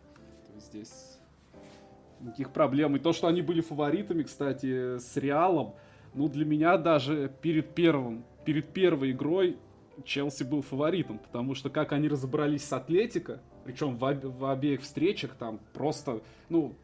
Здесь 0.58 1.18
никаких 2.20 2.52
проблем. 2.52 2.96
И 2.96 2.98
то, 2.98 3.12
что 3.12 3.28
они 3.28 3.42
были 3.42 3.60
фаворитами, 3.60 4.24
кстати, 4.24 4.98
с 4.98 5.16
Реалом, 5.16 5.74
ну 6.14 6.28
для 6.28 6.44
меня 6.44 6.76
даже 6.76 7.32
перед 7.40 7.74
первым, 7.74 8.24
перед 8.44 8.72
первой 8.72 9.12
игрой 9.12 9.56
Челси 10.04 10.44
был 10.44 10.62
фаворитом, 10.62 11.18
потому 11.18 11.54
что 11.54 11.70
как 11.70 11.92
они 11.92 12.08
разобрались 12.08 12.64
с 12.64 12.72
Атлетико, 12.72 13.40
причем 13.64 13.96
в, 13.96 14.04
об, 14.04 14.24
в 14.24 14.50
обеих 14.50 14.82
встречах 14.82 15.34
там 15.34 15.60
просто, 15.72 16.22
ну, 16.48 16.74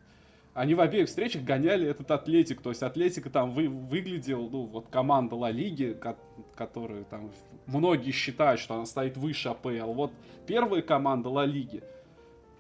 они 0.54 0.74
в 0.74 0.80
обеих 0.80 1.08
встречах 1.08 1.42
гоняли 1.42 1.88
этот 1.88 2.10
Атлетик. 2.10 2.62
То 2.62 2.70
есть 2.70 2.82
Атлетика 2.82 3.28
там 3.28 3.50
вы, 3.50 3.68
выглядел, 3.68 4.48
ну, 4.48 4.64
вот 4.66 4.86
команда 4.88 5.34
Ла 5.34 5.50
Лиги, 5.50 5.92
ко, 5.92 6.16
которую 6.54 7.04
там 7.04 7.30
многие 7.66 8.12
считают, 8.12 8.60
что 8.60 8.74
она 8.74 8.86
стоит 8.86 9.16
выше 9.16 9.48
АПЛ. 9.48 9.92
Вот 9.92 10.12
первая 10.46 10.80
команда 10.80 11.28
Ла 11.28 11.44
Лиги 11.44 11.82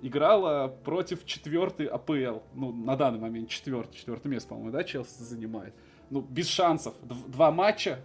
играла 0.02 0.68
против 0.84 1.24
четвертой 1.24 1.86
АПЛ. 1.86 2.40
Ну, 2.54 2.72
на 2.72 2.96
данный 2.96 3.20
момент 3.20 3.48
четвертый, 3.48 3.96
четвертое 3.96 4.28
место, 4.28 4.48
по-моему, 4.50 4.72
да, 4.72 4.82
Челси 4.82 5.22
занимает. 5.22 5.74
Ну, 6.10 6.20
без 6.20 6.48
шансов. 6.48 6.94
Два 7.02 7.50
матча 7.52 8.00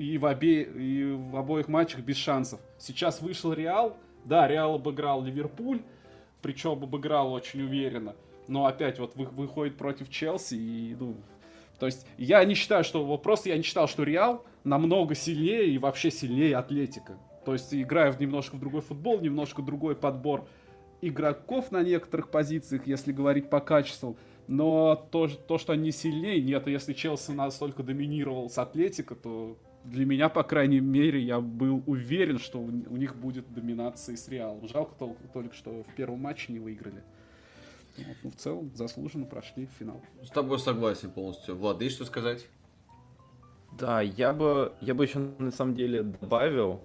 и 0.00 0.18
в, 0.18 0.24
обе... 0.24 0.62
и 0.62 1.12
в 1.12 1.36
обоих 1.36 1.68
матчах 1.68 2.00
без 2.00 2.16
шансов. 2.16 2.60
Сейчас 2.78 3.20
вышел 3.20 3.52
Реал. 3.52 3.96
Да, 4.24 4.46
Реал 4.48 4.74
обыграл 4.74 5.22
Ливерпуль, 5.22 5.80
причем 6.42 6.72
обыграл 6.72 7.32
очень 7.32 7.62
уверенно 7.62 8.14
но 8.50 8.66
опять 8.66 8.98
вот 8.98 9.14
вы, 9.14 9.26
выходит 9.26 9.76
против 9.76 10.10
Челси 10.10 10.54
и, 10.54 10.96
ну, 10.98 11.16
то 11.78 11.86
есть 11.86 12.06
я 12.18 12.44
не 12.44 12.54
считаю, 12.54 12.84
что, 12.84 13.04
вот 13.04 13.22
просто 13.22 13.48
я 13.48 13.56
не 13.56 13.62
считал, 13.62 13.88
что 13.88 14.02
Реал 14.02 14.44
намного 14.64 15.14
сильнее 15.14 15.68
и 15.68 15.78
вообще 15.78 16.10
сильнее 16.10 16.56
Атлетика. 16.56 17.16
То 17.46 17.54
есть 17.54 17.72
играя 17.72 18.12
в 18.12 18.20
немножко 18.20 18.56
в 18.56 18.60
другой 18.60 18.82
футбол, 18.82 19.20
немножко 19.20 19.62
другой 19.62 19.96
подбор 19.96 20.46
игроков 21.00 21.70
на 21.70 21.82
некоторых 21.82 22.30
позициях, 22.30 22.86
если 22.86 23.12
говорить 23.12 23.48
по 23.48 23.60
качеству. 23.60 24.18
Но 24.46 24.96
то, 25.10 25.28
то 25.28 25.56
что 25.56 25.72
они 25.72 25.90
сильнее, 25.92 26.42
нет. 26.42 26.66
Если 26.66 26.92
Челси 26.92 27.30
настолько 27.30 27.82
доминировал 27.82 28.50
с 28.50 28.58
Атлетика, 28.58 29.14
то 29.14 29.56
для 29.84 30.04
меня, 30.04 30.28
по 30.28 30.42
крайней 30.42 30.80
мере, 30.80 31.20
я 31.20 31.40
был 31.40 31.82
уверен, 31.86 32.38
что 32.38 32.58
у, 32.58 32.96
них 32.96 33.16
будет 33.16 33.52
доминация 33.52 34.16
с 34.16 34.28
Реалом. 34.28 34.68
Жалко 34.68 34.94
только, 34.98 35.22
только, 35.28 35.54
что 35.54 35.82
в 35.84 35.94
первом 35.94 36.20
матче 36.20 36.52
не 36.52 36.58
выиграли. 36.58 37.02
Вот, 37.96 38.16
ну, 38.22 38.30
в 38.30 38.36
целом, 38.36 38.70
заслуженно 38.74 39.26
прошли 39.26 39.66
в 39.66 39.70
финал. 39.78 40.00
С 40.22 40.30
тобой 40.30 40.58
согласен 40.58 41.10
полностью. 41.10 41.56
Влад, 41.56 41.80
есть 41.82 41.96
что 41.96 42.04
сказать? 42.04 42.46
Да, 43.78 44.00
я 44.00 44.32
бы, 44.32 44.72
я 44.80 44.94
бы 44.94 45.04
еще 45.04 45.18
на 45.18 45.50
самом 45.50 45.74
деле 45.74 46.02
добавил 46.02 46.80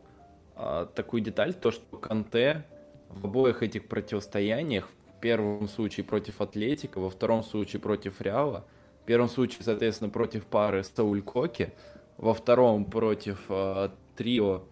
а, 0.56 0.86
такую 0.86 1.22
деталь, 1.22 1.54
то, 1.54 1.72
что 1.72 1.98
Канте 1.98 2.66
в 3.10 3.26
обоих 3.26 3.64
этих 3.64 3.88
противостояниях, 3.88 4.90
в 5.08 5.20
первом 5.20 5.68
случае 5.68 6.04
против 6.06 6.42
Атлетика, 6.42 7.00
во 7.00 7.10
втором 7.10 7.44
случае 7.44 7.82
против 7.82 8.22
Реала, 8.22 8.66
в 9.04 9.06
первом 9.06 9.30
случае, 9.30 9.64
соответственно, 9.64 10.10
против 10.10 10.46
пары 10.46 10.84
Сауль 10.84 11.22
Коки, 11.22 11.74
во 12.18 12.34
втором 12.34 12.86
против 12.86 13.46
а, 13.50 13.92
трио 14.16 14.64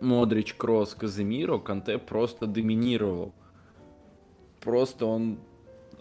Модрич, 0.00 0.54
Кросс, 0.54 0.94
Казимиро, 0.94 1.58
Канте 1.58 1.98
просто 1.98 2.46
доминировал 2.46 3.32
просто 4.64 5.06
он 5.06 5.38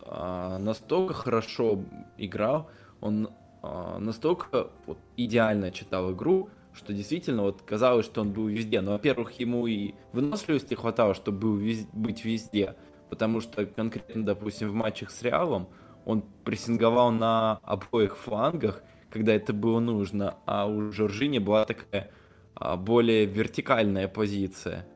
а, 0.06 0.58
настолько 0.58 1.14
хорошо 1.14 1.80
играл, 2.18 2.70
он 3.02 3.30
а, 3.62 4.00
настолько 4.00 4.70
вот, 4.88 4.98
идеально 5.18 5.72
читал 5.72 6.14
игру, 6.14 6.50
что 6.74 6.94
действительно 6.94 7.44
вот 7.44 7.62
казалось, 7.62 8.06
что 8.06 8.22
он 8.22 8.32
был 8.32 8.48
везде. 8.48 8.82
Но, 8.82 8.94
во-первых, 8.94 9.34
ему 9.40 9.68
и 9.68 9.94
выносливости 10.14 10.74
хватало, 10.74 11.14
чтобы 11.14 11.40
был 11.40 11.56
вез... 11.58 11.86
быть 11.94 12.26
везде, 12.26 12.76
потому 13.10 13.42
что 13.42 13.66
конкретно, 13.66 14.24
допустим, 14.24 14.70
в 14.70 14.74
матчах 14.74 15.12
с 15.12 15.22
Реалом 15.22 15.68
он 16.06 16.24
прессинговал 16.44 17.12
на 17.12 17.60
обоих 17.64 18.18
флангах, 18.18 18.82
когда 19.14 19.36
это 19.36 19.54
было 19.54 19.80
нужно, 19.80 20.38
а 20.48 20.66
у 20.66 20.92
Жоржини 20.92 21.38
была 21.38 21.66
такая 21.66 22.10
а, 22.56 22.76
более 22.76 23.26
вертикальная 23.28 24.08
позиция. 24.08 24.88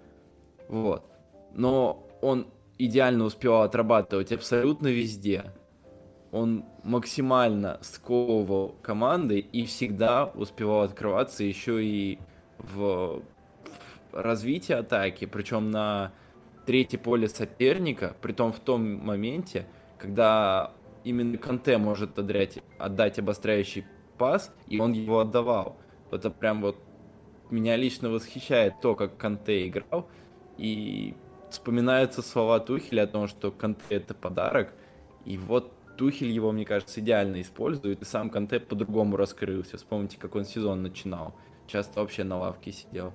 Вот. 0.68 1.06
Но 1.54 2.10
он 2.24 2.48
идеально 2.80 3.26
успевал 3.26 3.62
отрабатывать 3.62 4.32
абсолютно 4.32 4.88
везде. 4.88 5.54
Он 6.32 6.66
максимально 6.84 7.78
сковывал 7.84 8.70
команды 8.82 9.38
и 9.38 9.66
всегда 9.66 10.26
успевал 10.26 10.82
открываться 10.82 11.44
еще 11.44 11.86
и 11.86 12.18
в, 12.58 13.22
в 13.22 14.14
развитии 14.14 14.74
атаки, 14.74 15.26
причем 15.26 15.70
на 15.70 16.12
третье 16.66 16.98
поле 16.98 17.30
соперника, 17.30 18.16
при 18.20 18.32
том 18.32 18.52
в 18.52 18.60
том 18.62 18.96
моменте, 18.96 19.68
когда 20.00 20.72
именно 21.04 21.38
Канте 21.38 21.78
может 21.78 22.18
отдать, 22.18 22.58
отдать 22.80 23.20
обостряющий 23.20 23.86
пас, 24.18 24.54
и 24.68 24.80
он 24.80 24.94
его 24.94 25.20
отдавал. 25.20 25.78
Это 26.12 26.30
прям 26.30 26.62
вот 26.62 26.78
меня 27.50 27.76
лично 27.76 28.10
восхищает 28.10 28.82
то, 28.82 28.96
как 28.96 29.18
Канте 29.18 29.68
играл, 29.68 30.10
и 30.58 31.16
вспоминаются 31.50 32.22
слова 32.22 32.60
Тухеля 32.60 33.04
о 33.04 33.08
том, 33.08 33.28
что 33.28 33.52
Канте 33.52 33.96
это 33.96 34.14
подарок, 34.14 34.74
и 35.26 35.38
вот 35.38 35.72
Тухель 35.98 36.30
его, 36.30 36.52
мне 36.52 36.66
кажется, 36.66 37.00
идеально 37.00 37.42
использует, 37.42 38.02
и 38.02 38.06
сам 38.06 38.30
Канте 38.30 38.60
по-другому 38.60 39.18
раскрылся. 39.18 39.78
Вспомните, 39.78 40.18
как 40.18 40.36
он 40.36 40.46
сезон 40.46 40.84
начинал. 40.84 41.36
Часто 41.66 42.00
вообще 42.02 42.24
на 42.24 42.38
лавке 42.38 42.72
сидел. 42.72 43.14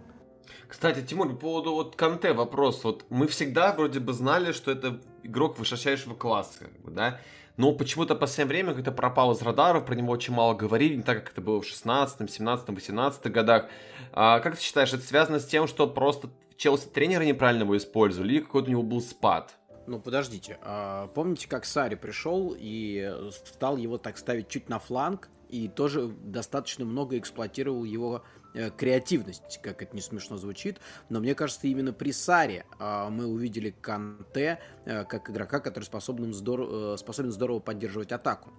Кстати, 0.69 1.01
Тимур, 1.07 1.31
по 1.31 1.37
поводу 1.37 1.73
вот 1.73 1.97
Канте 1.97 2.33
вопрос. 2.33 2.83
Вот 2.85 3.05
мы 3.09 3.29
всегда 3.29 3.73
вроде 3.73 4.01
бы 4.01 4.13
знали, 4.13 4.53
что 4.53 4.73
это 4.73 5.01
игрок 5.23 5.59
высочайшего 5.59 6.15
класса, 6.15 6.71
да? 6.85 7.21
Но 7.57 7.73
почему-то 7.73 8.15
в 8.15 8.19
последнее 8.19 8.49
время 8.49 8.75
как-то 8.75 8.93
пропал 8.93 9.33
из 9.33 9.43
радаров, 9.43 9.85
про 9.85 9.95
него 9.95 10.13
очень 10.13 10.33
мало 10.33 10.55
говорили, 10.55 10.97
не 10.97 11.03
так, 11.03 11.23
как 11.23 11.33
это 11.33 11.41
было 11.41 11.61
в 11.61 11.67
16, 11.67 12.31
17, 12.31 12.69
18 12.69 13.33
годах. 13.33 13.67
А, 14.13 14.41
как 14.41 14.57
ты 14.57 14.63
считаешь, 14.63 14.93
это 14.93 15.03
связано 15.03 15.39
с 15.39 15.45
тем, 15.45 15.67
что 15.67 15.87
просто 15.87 16.31
Челси 16.57 16.89
тренеры 16.89 17.27
неправильно 17.27 17.65
его 17.65 17.77
использовали, 17.77 18.35
или 18.35 18.41
какой-то 18.41 18.69
у 18.69 18.71
него 18.71 18.83
был 18.83 19.01
спад? 19.01 19.55
Ну, 19.87 19.99
подождите. 19.99 20.59
А, 20.63 21.09
помните, 21.09 21.49
как 21.49 21.65
Сари 21.65 21.97
пришел 21.97 22.55
и 22.57 23.13
стал 23.45 23.77
его 23.77 23.99
так 23.99 24.17
ставить 24.17 24.49
чуть 24.49 24.69
на 24.69 24.79
фланг, 24.79 25.29
и 25.49 25.69
тоже 25.69 26.09
достаточно 26.09 26.85
много 26.85 27.19
эксплуатировал 27.19 27.85
его 27.85 28.23
креативность, 28.53 29.61
как 29.63 29.83
это 29.83 29.95
не 29.95 30.03
смешно 30.03 30.37
звучит, 30.37 30.79
но 31.09 31.21
мне 31.21 31.35
кажется, 31.35 31.67
именно 31.67 31.93
при 31.93 32.13
Саре 32.13 32.67
э, 32.79 33.09
мы 33.11 33.27
увидели 33.27 33.75
Канте 33.81 34.59
э, 34.85 35.05
как 35.05 35.31
игрока, 35.31 35.61
который 35.61 35.85
способен 35.85 36.35
здорово, 36.35 36.95
э, 36.95 36.97
способен 36.99 37.33
здорово 37.33 37.61
поддерживать 37.61 38.13
атаку. 38.13 38.51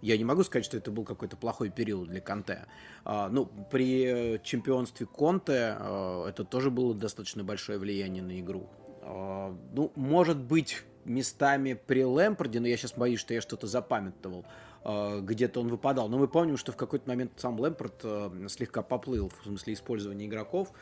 Я 0.00 0.16
не 0.16 0.24
могу 0.24 0.42
сказать, 0.42 0.64
что 0.64 0.76
это 0.76 0.90
был 0.90 1.04
какой-то 1.04 1.36
плохой 1.36 1.70
период 1.70 2.08
для 2.08 2.20
Канте. 2.20 2.66
Э, 3.04 3.28
ну, 3.30 3.46
при 3.70 4.40
чемпионстве 4.42 5.06
Конте 5.06 5.76
э, 5.78 6.26
это 6.28 6.44
тоже 6.44 6.70
было 6.70 6.94
достаточно 6.94 7.44
большое 7.44 7.78
влияние 7.78 8.22
на 8.22 8.40
игру. 8.40 8.68
Э, 9.02 9.54
ну, 9.72 9.92
может 9.96 10.38
быть, 10.38 10.82
местами 11.04 11.74
при 11.74 12.04
Лэмпорде, 12.04 12.60
но 12.60 12.68
я 12.68 12.76
сейчас 12.76 12.94
боюсь, 12.94 13.20
что 13.20 13.34
я 13.34 13.40
что-то 13.40 13.66
запамятовал. 13.66 14.44
Э, 14.84 15.20
где-то 15.22 15.60
он 15.60 15.68
выпадал. 15.68 16.08
Но 16.08 16.18
мы 16.18 16.28
помним, 16.28 16.56
что 16.56 16.72
в 16.72 16.76
какой-то 16.76 17.08
момент 17.08 17.32
сам 17.36 17.58
Лэмпорт 17.58 18.00
э, 18.02 18.46
слегка 18.48 18.82
поплыл 18.82 19.30
в 19.40 19.44
смысле 19.44 19.74
использования 19.74 20.26
игроков. 20.26 20.72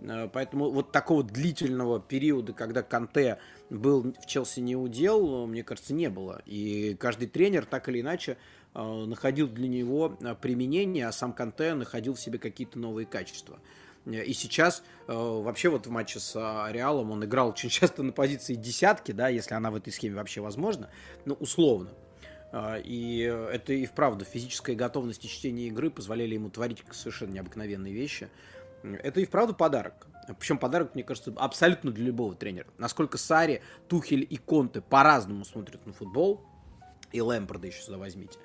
Э, 0.00 0.28
поэтому 0.32 0.70
вот 0.70 0.92
такого 0.92 1.24
длительного 1.24 2.00
периода, 2.00 2.52
когда 2.52 2.82
Канте 2.82 3.38
был 3.68 4.14
в 4.22 4.26
Челси 4.26 4.60
не 4.60 4.76
удел, 4.76 5.46
мне 5.46 5.64
кажется, 5.64 5.92
не 5.92 6.08
было. 6.08 6.40
И 6.46 6.96
каждый 7.00 7.28
тренер 7.28 7.66
так 7.66 7.88
или 7.88 8.00
иначе 8.00 8.38
находил 8.74 9.48
для 9.48 9.66
него 9.66 10.10
применение, 10.40 11.08
а 11.08 11.12
сам 11.12 11.32
Канте 11.32 11.74
находил 11.74 12.14
в 12.14 12.20
себе 12.20 12.38
какие-то 12.38 12.78
новые 12.78 13.06
качества. 13.06 13.58
И 14.06 14.32
сейчас 14.34 14.84
вообще 15.06 15.70
вот 15.70 15.86
в 15.86 15.90
матче 15.90 16.20
с 16.20 16.34
Реалом 16.70 17.10
он 17.10 17.24
играл 17.24 17.48
очень 17.48 17.70
часто 17.70 18.02
на 18.02 18.12
позиции 18.12 18.54
десятки, 18.54 19.10
да, 19.10 19.28
если 19.28 19.54
она 19.54 19.70
в 19.70 19.74
этой 19.74 19.92
схеме 19.92 20.16
вообще 20.16 20.42
возможна, 20.42 20.90
ну, 21.24 21.34
условно. 21.34 21.90
А, 22.50 22.76
и 22.76 23.20
это 23.20 23.72
и 23.72 23.86
вправду 23.86 24.24
физическая 24.24 24.74
готовность 24.74 25.24
и 25.24 25.28
чтение 25.28 25.68
игры 25.68 25.90
позволяли 25.90 26.34
ему 26.34 26.50
творить 26.50 26.82
совершенно 26.92 27.32
необыкновенные 27.32 27.92
вещи. 27.92 28.28
Это 28.82 29.20
и 29.20 29.24
вправду 29.24 29.54
подарок. 29.54 30.06
Причем 30.38 30.58
подарок, 30.58 30.94
мне 30.94 31.04
кажется, 31.04 31.32
абсолютно 31.36 31.90
для 31.90 32.06
любого 32.06 32.34
тренера. 32.34 32.66
Насколько 32.78 33.18
Сари, 33.18 33.62
Тухель 33.88 34.26
и 34.28 34.36
Конте 34.36 34.80
по-разному 34.80 35.44
смотрят 35.44 35.84
на 35.86 35.92
футбол, 35.92 36.42
и 37.12 37.20
Лэмпорда 37.20 37.66
еще 37.66 37.82
сюда 37.82 37.98
возьмите. 37.98 38.38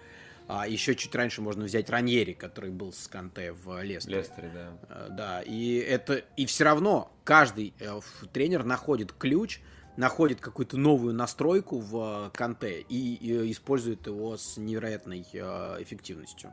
А 0.47 0.67
еще 0.67 0.95
чуть 0.95 1.13
раньше 1.15 1.41
можно 1.41 1.63
взять 1.63 1.89
Раньери, 1.89 2.33
который 2.33 2.69
был 2.69 2.91
с 2.91 3.07
Канте 3.07 3.53
в 3.53 3.81
Лестере. 3.81 4.17
Лестере, 4.17 4.51
да. 4.53 4.77
А, 4.89 5.09
да, 5.09 5.41
и 5.41 5.75
это 5.75 6.23
и 6.35 6.45
все 6.45 6.65
равно 6.65 7.11
каждый 7.23 7.73
э, 7.79 7.99
тренер 8.31 8.63
находит 8.63 9.13
ключ 9.13 9.61
находит 9.97 10.41
какую-то 10.41 10.77
новую 10.77 11.13
настройку 11.13 11.79
в 11.79 12.31
Канте 12.33 12.81
и, 12.81 13.15
и 13.15 13.51
использует 13.51 14.07
его 14.07 14.37
с 14.37 14.57
невероятной 14.57 15.25
э, 15.33 15.37
эффективностью. 15.81 16.51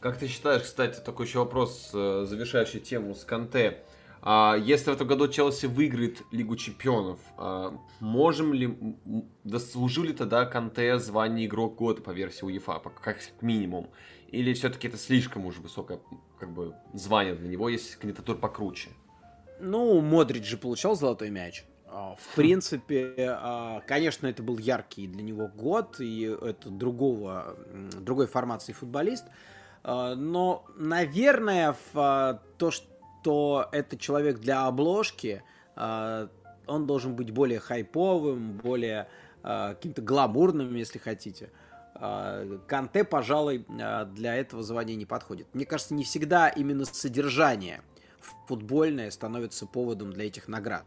Как 0.00 0.18
ты 0.18 0.28
считаешь, 0.28 0.62
кстати, 0.62 1.00
такой 1.00 1.26
еще 1.26 1.40
вопрос, 1.40 1.90
э, 1.92 2.24
завершающий 2.28 2.80
тему 2.80 3.14
с 3.14 3.24
Канте. 3.24 3.82
А 4.22 4.56
если 4.56 4.90
в 4.90 4.94
этом 4.94 5.06
году 5.06 5.28
Челси 5.28 5.66
выиграет 5.66 6.22
Лигу 6.32 6.56
Чемпионов, 6.56 7.20
а 7.36 7.78
можем 8.00 8.52
ли, 8.52 8.76
заслужил 9.44 10.04
ли 10.04 10.12
тогда 10.12 10.46
Канте 10.46 10.98
звание 10.98 11.46
игрок 11.46 11.76
года 11.76 12.02
по 12.02 12.10
версии 12.10 12.44
УЕФА, 12.44 12.80
как 13.00 13.18
минимум? 13.40 13.90
Или 14.28 14.52
все-таки 14.54 14.88
это 14.88 14.98
слишком 14.98 15.46
уже 15.46 15.60
высокое 15.60 16.00
как 16.38 16.52
бы, 16.52 16.74
звание 16.92 17.34
для 17.34 17.48
него, 17.48 17.68
есть 17.68 17.96
кандидатура 17.96 18.36
покруче? 18.36 18.90
Ну, 19.60 20.00
Модрич 20.00 20.44
же 20.44 20.56
получал 20.56 20.96
золотой 20.96 21.30
мяч. 21.30 21.64
А, 21.88 22.16
в 22.18 22.34
принципе, 22.34 23.14
а, 23.18 23.80
конечно, 23.86 24.26
это 24.26 24.42
был 24.42 24.58
яркий 24.58 25.06
для 25.06 25.22
него 25.22 25.48
год, 25.48 26.00
и 26.00 26.22
это 26.22 26.68
другого, 26.68 27.56
другой 28.00 28.26
формации 28.26 28.72
футболист. 28.72 29.24
А, 29.82 30.14
но, 30.14 30.64
наверное, 30.76 31.76
в 31.92 32.40
то, 32.58 32.70
что 32.70 33.68
это 33.72 33.96
человек 33.96 34.38
для 34.38 34.66
обложки, 34.66 35.42
он 35.76 36.86
должен 36.86 37.14
быть 37.14 37.30
более 37.30 37.60
хайповым, 37.60 38.56
более 38.56 39.08
каким-то 39.42 40.02
гламурным, 40.02 40.74
если 40.74 40.98
хотите. 40.98 41.50
Канте, 42.66 43.04
пожалуй, 43.04 43.64
для 43.68 44.34
этого 44.34 44.62
звания 44.62 44.96
не 44.96 45.06
подходит. 45.06 45.46
Мне 45.54 45.66
кажется, 45.66 45.94
не 45.94 46.04
всегда 46.04 46.48
именно 46.48 46.84
содержание 46.84 47.80
футбольное 48.46 49.10
становится 49.10 49.66
поводом 49.66 50.12
для 50.12 50.26
этих 50.26 50.48
наград. 50.48 50.84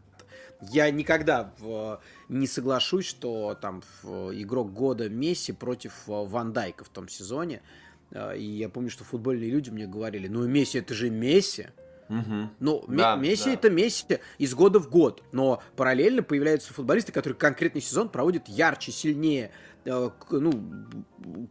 Я 0.62 0.90
никогда 0.90 1.52
в, 1.58 2.00
не 2.28 2.46
соглашусь, 2.46 3.06
что 3.06 3.56
там 3.60 3.82
в, 4.02 4.32
игрок 4.40 4.72
года 4.72 5.08
Месси 5.08 5.52
против 5.52 5.92
э, 6.06 6.12
Ван 6.12 6.52
Дайка 6.52 6.84
в 6.84 6.88
том 6.88 7.08
сезоне. 7.08 7.62
Э, 8.10 8.36
и 8.36 8.44
я 8.44 8.68
помню, 8.68 8.90
что 8.90 9.04
футбольные 9.04 9.50
люди 9.50 9.70
мне 9.70 9.86
говорили, 9.86 10.28
ну 10.28 10.46
Месси 10.46 10.78
это 10.78 10.94
же 10.94 11.08
Месси. 11.08 11.68
Угу. 12.08 12.50
Ну, 12.58 12.84
да, 12.88 13.16
Месси 13.16 13.46
да. 13.46 13.52
это 13.52 13.70
Месси 13.70 14.18
из 14.38 14.54
года 14.54 14.80
в 14.80 14.90
год. 14.90 15.22
Но 15.32 15.62
параллельно 15.76 16.22
появляются 16.22 16.74
футболисты, 16.74 17.12
которые 17.12 17.38
конкретный 17.38 17.80
сезон 17.80 18.08
проводят 18.08 18.48
ярче, 18.48 18.92
сильнее. 18.92 19.52
Э, 19.84 20.10
ну, 20.30 20.88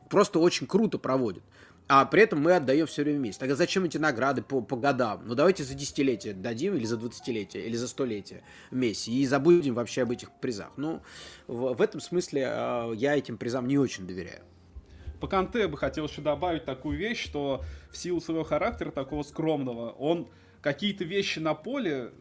просто 0.09 0.39
очень 0.39 0.67
круто 0.67 0.97
проводят 0.97 1.43
а 1.89 2.05
при 2.05 2.21
этом 2.21 2.39
мы 2.39 2.53
отдаем 2.53 2.85
все 2.85 3.01
время 3.01 3.17
вместе. 3.17 3.39
Тогда 3.39 3.55
зачем 3.55 3.83
эти 3.83 3.97
награды 3.97 4.43
по, 4.43 4.61
по 4.61 4.77
годам? 4.77 5.23
Ну, 5.25 5.33
давайте 5.33 5.63
за 5.63 5.73
десятилетие 5.73 6.35
дадим, 6.35 6.75
или 6.75 6.85
за 6.85 6.97
двадцатилетие, 6.97 7.65
или 7.65 7.75
за 7.75 7.87
столетие 7.87 8.43
Месси, 8.69 9.11
и 9.11 9.25
забудем 9.25 9.73
вообще 9.73 10.03
об 10.03 10.11
этих 10.11 10.31
призах. 10.39 10.71
Ну, 10.77 11.01
в, 11.47 11.73
в 11.73 11.81
этом 11.81 11.99
смысле 11.99 12.47
э, 12.47 12.93
я 12.95 13.17
этим 13.17 13.39
призам 13.39 13.67
не 13.67 13.79
очень 13.79 14.05
доверяю. 14.05 14.43
По 15.19 15.27
Канте 15.27 15.67
бы 15.67 15.77
хотел 15.77 16.05
еще 16.05 16.21
добавить 16.21 16.63
такую 16.63 16.95
вещь, 16.95 17.25
что 17.25 17.63
в 17.91 17.97
силу 17.97 18.21
своего 18.21 18.43
характера, 18.43 18.91
такого 18.91 19.23
скромного, 19.23 19.89
он 19.89 20.29
какие-то 20.61 21.05
вещи 21.05 21.39
на 21.39 21.55
поле 21.55 22.11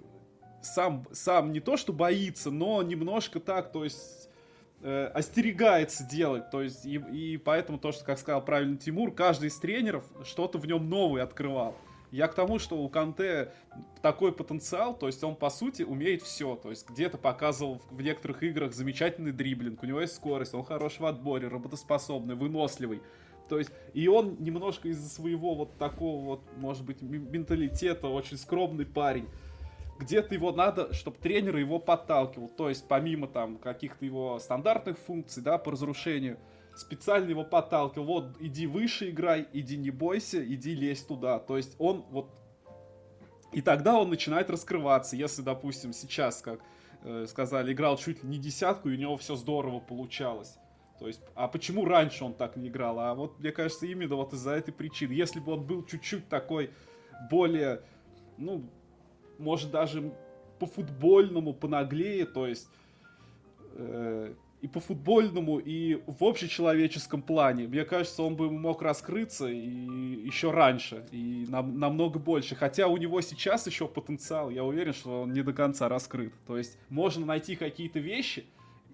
сам, 0.63 1.07
сам 1.13 1.53
не 1.53 1.61
то 1.61 1.77
что 1.77 1.93
боится, 1.93 2.51
но 2.51 2.83
немножко 2.83 3.39
так, 3.39 3.71
то 3.71 3.85
есть 3.85 4.18
э, 4.83 5.07
остерегается 5.15 6.05
делать. 6.05 6.51
То 6.51 6.63
есть, 6.63 6.85
и, 6.87 6.97
и 6.97 7.37
поэтому 7.37 7.79
то, 7.79 7.93
что, 7.93 8.05
как 8.05 8.19
сказал 8.19 8.45
правильно 8.45 8.77
Тимур, 8.77 9.13
каждый 9.13 9.49
из 9.49 9.57
тренеров 9.59 10.05
что-то 10.25 10.59
в 10.59 10.67
нем 10.67 10.89
новое 10.89 11.23
открывал. 11.23 11.77
Я 12.11 12.27
к 12.27 12.35
тому, 12.35 12.59
что 12.59 12.79
у 12.79 12.89
Канте 12.89 13.53
такой 14.01 14.33
потенциал, 14.33 14.97
то 14.97 15.07
есть 15.07 15.23
он, 15.23 15.37
по 15.37 15.51
сути, 15.51 15.83
умеет 15.83 16.23
все. 16.23 16.57
То 16.57 16.71
есть 16.71 16.89
где-то 16.89 17.19
показывал 17.19 17.83
в 17.91 18.01
некоторых 18.01 18.43
играх 18.43 18.73
замечательный 18.73 19.33
дриблинг, 19.33 19.83
у 19.83 19.87
него 19.87 20.01
есть 20.01 20.15
скорость, 20.15 20.55
он 20.55 20.65
хороший 20.65 21.01
в 21.01 21.07
отборе, 21.07 21.49
работоспособный, 21.49 22.35
выносливый. 22.35 23.03
То 23.49 23.59
есть, 23.59 23.71
и 23.95 24.09
он 24.09 24.37
немножко 24.41 24.89
из-за 24.89 25.09
своего 25.09 25.55
вот 25.55 25.77
такого 25.79 26.25
вот, 26.25 26.43
может 26.57 26.85
быть, 26.85 27.01
менталитета, 27.03 28.09
очень 28.09 28.37
скромный 28.37 28.85
парень, 28.85 29.27
где-то 29.99 30.35
его 30.35 30.53
надо, 30.53 30.93
чтобы 30.93 31.19
тренер 31.19 31.57
его 31.57 31.79
подталкивал. 31.79 32.49
То 32.49 32.69
есть, 32.69 32.87
помимо 32.89 33.27
там 33.27 33.59
каких-то 33.59 34.05
его 34.05 34.39
стандартных 34.39 34.99
функций, 34.99 35.43
да, 35.43 35.59
по 35.59 35.73
разрушению, 35.73 36.39
специально 36.77 37.29
его 37.29 37.45
подталкивал. 37.45 38.07
Вот, 38.07 38.37
иди 38.41 38.67
выше 38.67 39.11
играй, 39.11 39.47
иди 39.53 39.77
не 39.77 39.91
бойся, 39.91 40.45
иди 40.45 40.75
лезь 40.75 41.03
туда. 41.03 41.39
То 41.39 41.57
есть, 41.57 41.75
он 41.79 42.05
вот... 42.11 42.31
И 43.53 43.63
тогда 43.63 43.99
он 43.99 44.11
начинает 44.11 44.51
раскрываться. 44.51 45.17
Если, 45.17 45.43
допустим, 45.43 45.93
сейчас, 45.93 46.43
как 46.43 46.61
э, 47.03 47.27
сказали, 47.27 47.73
играл 47.73 47.97
чуть 47.97 48.23
ли 48.23 48.29
не 48.29 48.39
десятку, 48.39 48.91
и 48.91 48.95
у 48.95 48.99
него 48.99 49.17
все 49.17 49.37
здорово 49.37 49.81
получалось. 49.81 50.59
То 50.99 51.07
есть, 51.07 51.23
а 51.35 51.49
почему 51.49 51.85
раньше 51.85 52.25
он 52.25 52.35
так 52.35 52.57
не 52.57 52.69
играл? 52.69 52.99
А 53.01 53.15
вот, 53.15 53.39
мне 53.39 53.53
кажется, 53.53 53.87
именно 53.87 54.17
вот 54.17 54.33
из-за 54.33 54.51
этой 54.53 54.73
причины. 54.73 55.13
Если 55.13 55.41
бы 55.41 55.53
он 55.53 55.65
был 55.65 55.85
чуть-чуть 55.85 56.29
такой 56.29 56.73
более, 57.31 57.83
ну, 58.37 58.69
может 59.39 59.71
даже 59.71 60.13
по 60.59 60.67
футбольному 60.67 61.55
понаглее, 61.55 62.27
то 62.27 62.47
есть 62.47 62.69
э, 63.75 64.35
и 64.61 64.67
по 64.67 64.81
футбольному, 64.81 65.59
и 65.59 66.03
в 66.07 66.25
общечеловеческом 66.25 67.23
плане. 67.23 67.69
Мне 67.69 67.85
кажется, 67.85 68.23
он 68.23 68.35
бы 68.35 68.51
мог 68.51 68.83
раскрыться 68.83 69.47
и 69.49 69.59
еще 69.59 70.51
раньше, 70.51 71.07
и 71.13 71.47
нам, 71.49 71.79
намного 71.79 72.19
больше. 72.19 72.57
Хотя 72.57 72.89
у 72.89 72.97
него 72.97 73.21
сейчас 73.21 73.67
еще 73.67 73.87
потенциал, 73.87 74.51
я 74.51 74.65
уверен, 74.65 74.93
что 74.93 75.23
он 75.23 75.33
не 75.33 75.43
до 75.43 75.53
конца 75.53 75.89
раскрыт. 75.89 76.33
То 76.47 76.59
есть 76.59 76.77
можно 76.89 77.25
найти 77.25 77.55
какие-то 77.55 78.01
вещи 78.01 78.47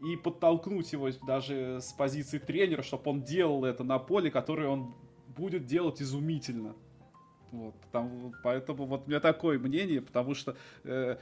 и 0.03 0.17
подтолкнуть 0.17 0.93
его 0.93 1.09
даже 1.27 1.79
с 1.81 1.93
позиции 1.95 2.39
тренера, 2.39 2.83
чтобы 2.83 3.11
он 3.11 3.23
делал 3.23 3.65
это 3.65 3.85
на 3.85 3.99
поле, 3.99 4.31
которое 4.31 4.69
он 4.69 4.95
будет 5.35 5.65
делать 5.65 6.03
изумительно. 6.03 6.75
Вот, 7.55 7.75
потому, 7.77 8.35
поэтому 8.43 8.87
вот 8.87 9.05
у 9.07 9.11
меня 9.11 9.21
такое 9.21 9.59
мнение, 9.59 10.03
потому 10.03 10.35
что 10.35 10.57
э, 10.85 11.17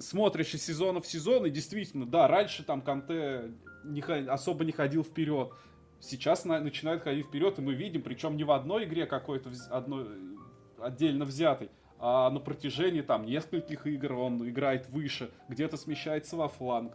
смотришь 0.00 0.54
из 0.54 0.64
сезона 0.64 1.00
в 1.00 1.06
сезон, 1.06 1.46
и 1.46 1.50
действительно, 1.50 2.06
да, 2.06 2.26
раньше 2.28 2.64
там 2.64 2.82
Канте 2.82 3.52
не, 3.84 4.00
особо 4.00 4.64
не 4.64 4.72
ходил 4.72 5.04
вперед. 5.04 5.52
Сейчас 6.00 6.44
на, 6.44 6.60
начинает 6.60 7.02
ходить 7.02 7.26
вперед, 7.26 7.58
и 7.58 7.62
мы 7.62 7.74
видим, 7.74 8.02
причем 8.02 8.36
не 8.36 8.44
в 8.44 8.50
одной 8.50 8.84
игре 8.84 9.06
какой-то 9.06 9.50
одной, 9.70 10.06
отдельно 10.80 11.24
взятой, 11.24 11.70
а 11.98 12.30
на 12.30 12.40
протяжении 12.40 13.02
там 13.02 13.26
нескольких 13.26 13.86
игр 13.86 14.12
он 14.12 14.48
играет 14.48 14.88
выше, 14.88 15.30
где-то 15.48 15.76
смещается 15.76 16.36
во 16.36 16.48
фланг 16.48 16.92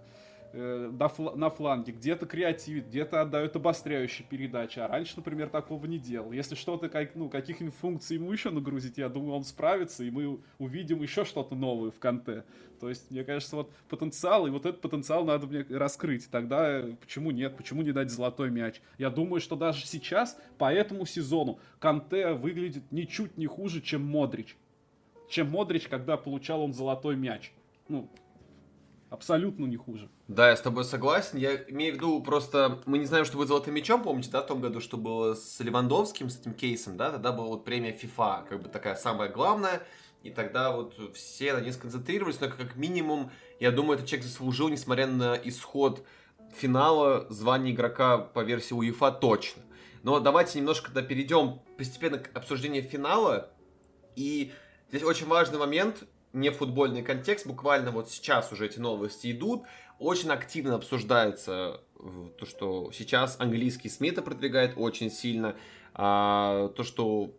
на, 0.53 1.07
фл- 1.07 1.35
на 1.35 1.49
фланге, 1.49 1.93
где-то 1.93 2.27
креативит, 2.27 2.87
где-то 2.87 3.21
отдает 3.21 3.55
обостряющие 3.55 4.25
передачи, 4.27 4.77
а 4.79 4.87
раньше, 4.87 5.13
например, 5.17 5.49
такого 5.49 5.85
не 5.87 5.97
делал. 5.97 6.31
Если 6.31 6.53
что-то, 6.53 6.89
как, 6.89 7.15
ну, 7.15 7.27
каких-нибудь 7.27 7.75
функций 7.75 8.17
ему 8.17 8.31
еще 8.31 8.51
нагрузить, 8.51 8.97
я 8.97 9.09
думаю, 9.09 9.33
он 9.33 9.43
справится, 9.43 10.03
и 10.03 10.11
мы 10.11 10.39
увидим 10.59 11.01
еще 11.01 11.25
что-то 11.25 11.55
новое 11.55 11.89
в 11.89 11.97
Канте. 11.97 12.43
То 12.79 12.89
есть, 12.89 13.09
мне 13.09 13.23
кажется, 13.23 13.55
вот 13.55 13.71
потенциал, 13.89 14.45
и 14.45 14.51
вот 14.51 14.65
этот 14.65 14.81
потенциал 14.81 15.25
надо 15.25 15.47
мне 15.47 15.65
раскрыть. 15.69 16.29
Тогда 16.29 16.81
э, 16.81 16.95
почему 16.99 17.31
нет, 17.31 17.57
почему 17.57 17.81
не 17.81 17.91
дать 17.91 18.11
золотой 18.11 18.51
мяч? 18.51 18.81
Я 18.97 19.09
думаю, 19.09 19.41
что 19.41 19.55
даже 19.55 19.85
сейчас, 19.87 20.37
по 20.57 20.71
этому 20.71 21.05
сезону, 21.05 21.59
Канте 21.79 22.33
выглядит 22.33 22.83
ничуть 22.91 23.37
не 23.37 23.47
хуже, 23.47 23.81
чем 23.81 24.03
Модрич. 24.03 24.55
Чем 25.29 25.49
Модрич, 25.49 25.87
когда 25.87 26.17
получал 26.17 26.61
он 26.61 26.73
золотой 26.73 27.15
мяч. 27.15 27.53
Ну, 27.87 28.09
абсолютно 29.13 29.65
не 29.65 29.77
хуже. 29.77 30.09
Да, 30.27 30.49
я 30.49 30.55
с 30.55 30.61
тобой 30.61 30.83
согласен. 30.83 31.37
Я 31.37 31.55
имею 31.67 31.93
в 31.93 31.97
виду 31.97 32.21
просто, 32.21 32.81
мы 32.87 32.97
не 32.97 33.05
знаем, 33.05 33.25
что 33.25 33.37
вы 33.37 33.45
золотым 33.45 33.75
мячом, 33.75 34.01
помните, 34.01 34.29
да, 34.31 34.41
в 34.41 34.47
том 34.47 34.59
году, 34.59 34.81
что 34.81 34.97
было 34.97 35.35
с 35.35 35.59
Левандовским, 35.59 36.29
с 36.31 36.39
этим 36.39 36.53
кейсом, 36.53 36.97
да, 36.97 37.11
тогда 37.11 37.31
была 37.31 37.47
вот 37.47 37.63
премия 37.63 37.95
FIFA, 37.95 38.47
как 38.49 38.63
бы 38.63 38.69
такая 38.69 38.95
самая 38.95 39.29
главная, 39.29 39.83
и 40.23 40.31
тогда 40.31 40.71
вот 40.71 40.95
все 41.13 41.53
на 41.53 41.61
ней 41.61 41.71
сконцентрировались, 41.71 42.39
но 42.41 42.49
как 42.49 42.75
минимум, 42.75 43.31
я 43.59 43.69
думаю, 43.69 43.97
этот 43.97 44.07
человек 44.07 44.25
заслужил, 44.25 44.69
несмотря 44.69 45.05
на 45.05 45.35
исход 45.35 46.03
финала, 46.57 47.27
звание 47.29 47.75
игрока 47.75 48.17
по 48.17 48.39
версии 48.39 48.73
УЕФА 48.73 49.11
точно. 49.11 49.61
Но 50.01 50.19
давайте 50.19 50.57
немножко 50.57 50.87
тогда 50.87 51.03
перейдем 51.03 51.61
постепенно 51.77 52.17
к 52.17 52.35
обсуждению 52.35 52.81
финала, 52.81 53.51
и 54.15 54.51
здесь 54.89 55.03
очень 55.03 55.27
важный 55.27 55.59
момент, 55.59 56.03
не 56.33 56.49
футбольный 56.49 57.03
контекст, 57.03 57.45
буквально 57.47 57.91
вот 57.91 58.09
сейчас 58.09 58.51
уже 58.51 58.65
эти 58.65 58.79
новости 58.79 59.31
идут, 59.31 59.63
очень 59.99 60.31
активно 60.31 60.75
обсуждается 60.75 61.81
э, 61.99 62.29
то, 62.37 62.45
что 62.45 62.91
сейчас 62.91 63.37
английский 63.39 63.87
СМИ 63.87 64.09
это 64.09 64.21
продвигает 64.23 64.73
очень 64.75 65.11
сильно, 65.11 65.55
а, 65.93 66.69
то, 66.69 66.83
что 66.83 67.35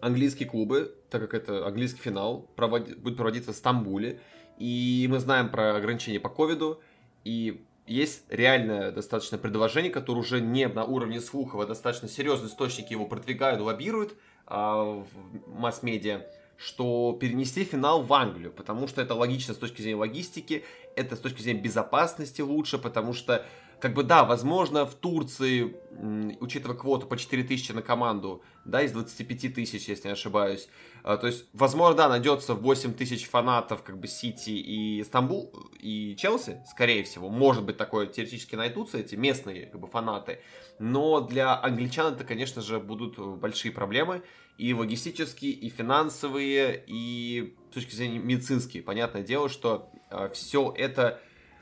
английские 0.00 0.48
клубы, 0.48 0.94
так 1.08 1.20
как 1.22 1.34
это 1.34 1.66
английский 1.66 2.00
финал, 2.00 2.50
проводи, 2.56 2.94
будет 2.94 3.16
проводиться 3.16 3.52
в 3.52 3.56
Стамбуле, 3.56 4.20
и 4.58 5.06
мы 5.08 5.20
знаем 5.20 5.48
про 5.50 5.76
ограничения 5.76 6.20
по 6.20 6.28
ковиду, 6.28 6.80
и 7.24 7.64
есть 7.86 8.24
реальное 8.28 8.90
достаточно 8.92 9.38
предложение, 9.38 9.90
которое 9.90 10.20
уже 10.20 10.40
не 10.40 10.66
на 10.68 10.84
уровне 10.84 11.20
слухов, 11.20 11.60
а 11.60 11.66
достаточно 11.66 12.08
серьезные 12.08 12.50
источники 12.50 12.92
его 12.92 13.06
продвигают, 13.06 13.60
лоббируют 13.60 14.16
а, 14.46 14.82
в 14.82 15.06
масс-медиа, 15.46 16.26
что 16.60 17.16
перенести 17.18 17.64
финал 17.64 18.02
в 18.02 18.12
Англию, 18.12 18.52
потому 18.52 18.86
что 18.86 19.00
это 19.00 19.14
логично 19.14 19.54
с 19.54 19.56
точки 19.56 19.80
зрения 19.80 19.96
логистики, 19.96 20.64
это 20.94 21.16
с 21.16 21.18
точки 21.18 21.40
зрения 21.40 21.60
безопасности 21.60 22.42
лучше, 22.42 22.78
потому 22.78 23.14
что 23.14 23.46
как 23.80 23.94
бы 23.94 24.02
да, 24.02 24.24
возможно, 24.24 24.84
в 24.84 24.94
Турции, 24.94 25.74
учитывая 26.40 26.76
квоту 26.76 27.06
по 27.06 27.16
4 27.16 27.42
тысячи 27.44 27.72
на 27.72 27.80
команду, 27.80 28.42
да, 28.66 28.82
из 28.82 28.92
25 28.92 29.54
тысяч, 29.54 29.88
если 29.88 30.08
не 30.08 30.12
ошибаюсь, 30.12 30.68
а, 31.02 31.16
то 31.16 31.26
есть, 31.26 31.46
возможно, 31.54 31.96
да, 31.96 32.08
найдется 32.10 32.54
8 32.54 32.92
тысяч 32.92 33.26
фанатов, 33.26 33.82
как 33.82 33.98
бы, 33.98 34.06
Сити 34.06 34.50
и 34.50 35.02
Стамбул, 35.02 35.50
и 35.78 36.14
Челси, 36.16 36.62
скорее 36.70 37.04
всего, 37.04 37.30
может 37.30 37.64
быть, 37.64 37.78
такое 37.78 38.06
теоретически 38.06 38.54
найдутся, 38.54 38.98
эти 38.98 39.14
местные, 39.14 39.66
как 39.66 39.80
бы, 39.80 39.86
фанаты, 39.86 40.40
но 40.78 41.22
для 41.22 41.58
англичан 41.58 42.12
это, 42.12 42.24
конечно 42.24 42.60
же, 42.60 42.80
будут 42.80 43.18
большие 43.38 43.72
проблемы, 43.72 44.22
и 44.60 44.74
логистические, 44.74 45.52
и 45.52 45.70
финансовые, 45.70 46.84
и 46.86 47.56
с 47.70 47.74
точки 47.74 47.94
зрения 47.94 48.18
медицинские. 48.18 48.82
Понятное 48.82 49.22
дело, 49.22 49.48
что 49.48 49.90
э, 50.10 50.28
все 50.34 50.74
это 50.76 51.18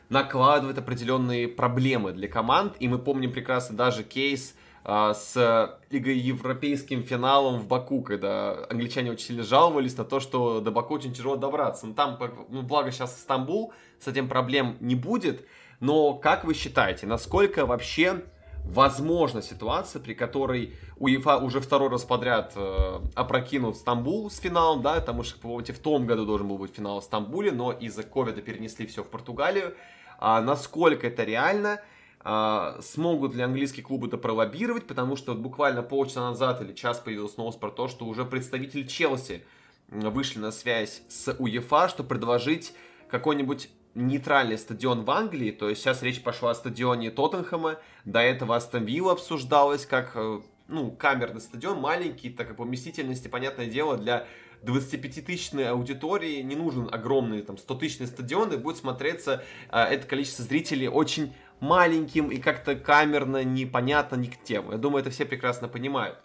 накладывает 0.09 0.79
определенные 0.79 1.47
проблемы 1.47 2.13
для 2.13 2.27
команд. 2.27 2.75
И 2.81 2.89
мы 2.89 2.99
помним 2.99 3.31
прекрасно 3.31 3.77
даже 3.77 4.03
кейс 4.03 4.57
а, 4.85 5.13
с 5.15 5.79
Лигой 5.91 6.19
Европейским 6.19 7.03
финалом 7.03 7.61
в 7.61 7.69
Баку, 7.69 8.01
когда 8.03 8.67
англичане 8.71 9.13
очень 9.13 9.27
сильно 9.27 9.43
жаловались 9.43 9.97
на 9.97 10.05
то, 10.05 10.19
что 10.19 10.61
до 10.61 10.71
Баку 10.71 10.95
очень 10.95 11.13
тяжело 11.13 11.37
добраться. 11.37 11.87
Ну, 11.87 11.95
там, 11.95 12.19
ну, 12.49 12.63
благо 12.63 12.91
сейчас 12.91 13.21
Стамбул, 13.21 13.73
с 14.01 14.09
этим 14.09 14.29
проблем 14.29 14.77
не 14.81 14.95
будет. 14.95 15.47
Но 15.81 16.15
как 16.15 16.45
вы 16.45 16.55
считаете, 16.55 17.07
насколько 17.07 17.67
вообще 17.67 18.25
возможна 18.69 19.41
ситуация, 19.41 20.01
при 20.01 20.15
которой 20.15 20.75
УЕФА 20.99 21.39
уже 21.39 21.61
второй 21.61 21.89
раз 21.89 22.05
подряд 22.05 22.53
э, 22.55 23.01
опрокинут 23.15 23.77
Стамбул 23.77 24.31
с 24.31 24.39
финалом, 24.39 24.83
да, 24.83 24.95
потому 24.97 25.23
что, 25.23 25.39
помните, 25.41 25.73
в 25.73 25.79
том 25.79 26.07
году 26.07 26.27
должен 26.27 26.49
был 26.49 26.59
быть 26.59 26.75
финал 26.75 27.01
в 27.01 27.05
Стамбуле, 27.05 27.51
но 27.51 27.73
из-за 27.73 28.03
ковида 28.03 28.43
перенесли 28.43 28.87
все 28.87 29.03
в 29.03 29.09
Португалию. 29.09 29.75
А, 30.19 30.43
насколько 30.43 31.07
это 31.07 31.25
реально, 31.25 31.81
а, 32.21 32.79
смогут 32.83 33.35
ли 33.35 33.43
английские 33.43 33.85
клубы 33.85 34.09
это 34.09 34.19
пролоббировать, 34.19 34.87
потому 34.87 35.17
что 35.17 35.33
вот 35.33 35.41
буквально 35.41 35.83
полчаса 35.83 36.21
назад 36.21 36.61
или 36.61 36.75
час 36.75 36.99
появилась 36.99 37.37
новость 37.39 37.61
про 37.61 37.71
то, 37.71 37.89
что 37.89 38.05
уже 38.05 38.25
представители 38.25 38.83
Челси 38.83 39.45
вышли 39.91 40.41
на 40.41 40.51
связь 40.51 41.01
с 41.09 41.33
УЕФА, 41.33 41.89
чтобы 41.89 42.11
предложить 42.11 42.75
какой-нибудь 43.09 43.71
нейтральный 43.99 44.59
стадион 44.59 45.05
в 45.05 45.11
Англии, 45.11 45.51
то 45.51 45.69
есть 45.69 45.83
сейчас 45.83 46.03
речь 46.03 46.23
пошла 46.23 46.53
о 46.53 46.55
стадионе 46.55 47.11
Тоттенхэма, 47.11 47.79
до 48.05 48.21
этого 48.21 48.57
Астон 48.57 48.85
Вилла 48.85 49.13
обсуждалось 49.13 49.87
как 49.87 50.13
э, 50.15 50.41
ну, 50.69 50.91
камерный 50.91 51.41
стадион, 51.41 51.81
маленький, 51.81 52.31
так 52.31 52.49
как 52.49 52.57
по 52.57 52.65
вместительности, 52.65 53.29
понятное 53.29 53.67
дело, 53.67 53.97
для 53.97 54.27
25-тысячной 54.63 55.69
аудитории 55.69 56.41
не 56.43 56.57
нужен 56.57 56.89
огромный 56.91 57.43
там 57.43 57.57
100-тысячный 57.57 58.07
стадион, 58.07 58.53
и 58.53 58.57
будет 58.57 58.77
смотреться 58.77 59.45
э, 59.71 59.79
это 59.79 60.07
количество 60.07 60.45
зрителей 60.45 60.89
очень 60.89 61.35
маленьким 61.61 62.29
и 62.29 62.39
как-то 62.39 62.77
камерно, 62.77 63.43
непонятно 63.43 64.17
ни 64.17 64.27
к 64.27 64.43
тему. 64.43 64.73
Я 64.73 64.79
думаю, 64.79 65.01
это 65.01 65.11
все 65.11 65.25
прекрасно 65.25 65.69
понимают. 65.69 66.19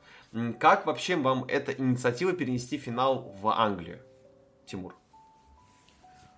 Как 0.60 0.86
вообще 0.86 1.16
вам 1.16 1.46
эта 1.46 1.72
инициатива 1.72 2.34
перенести 2.34 2.78
финал 2.78 3.36
в 3.40 3.48
Англию, 3.48 4.00
Тимур? 4.66 4.96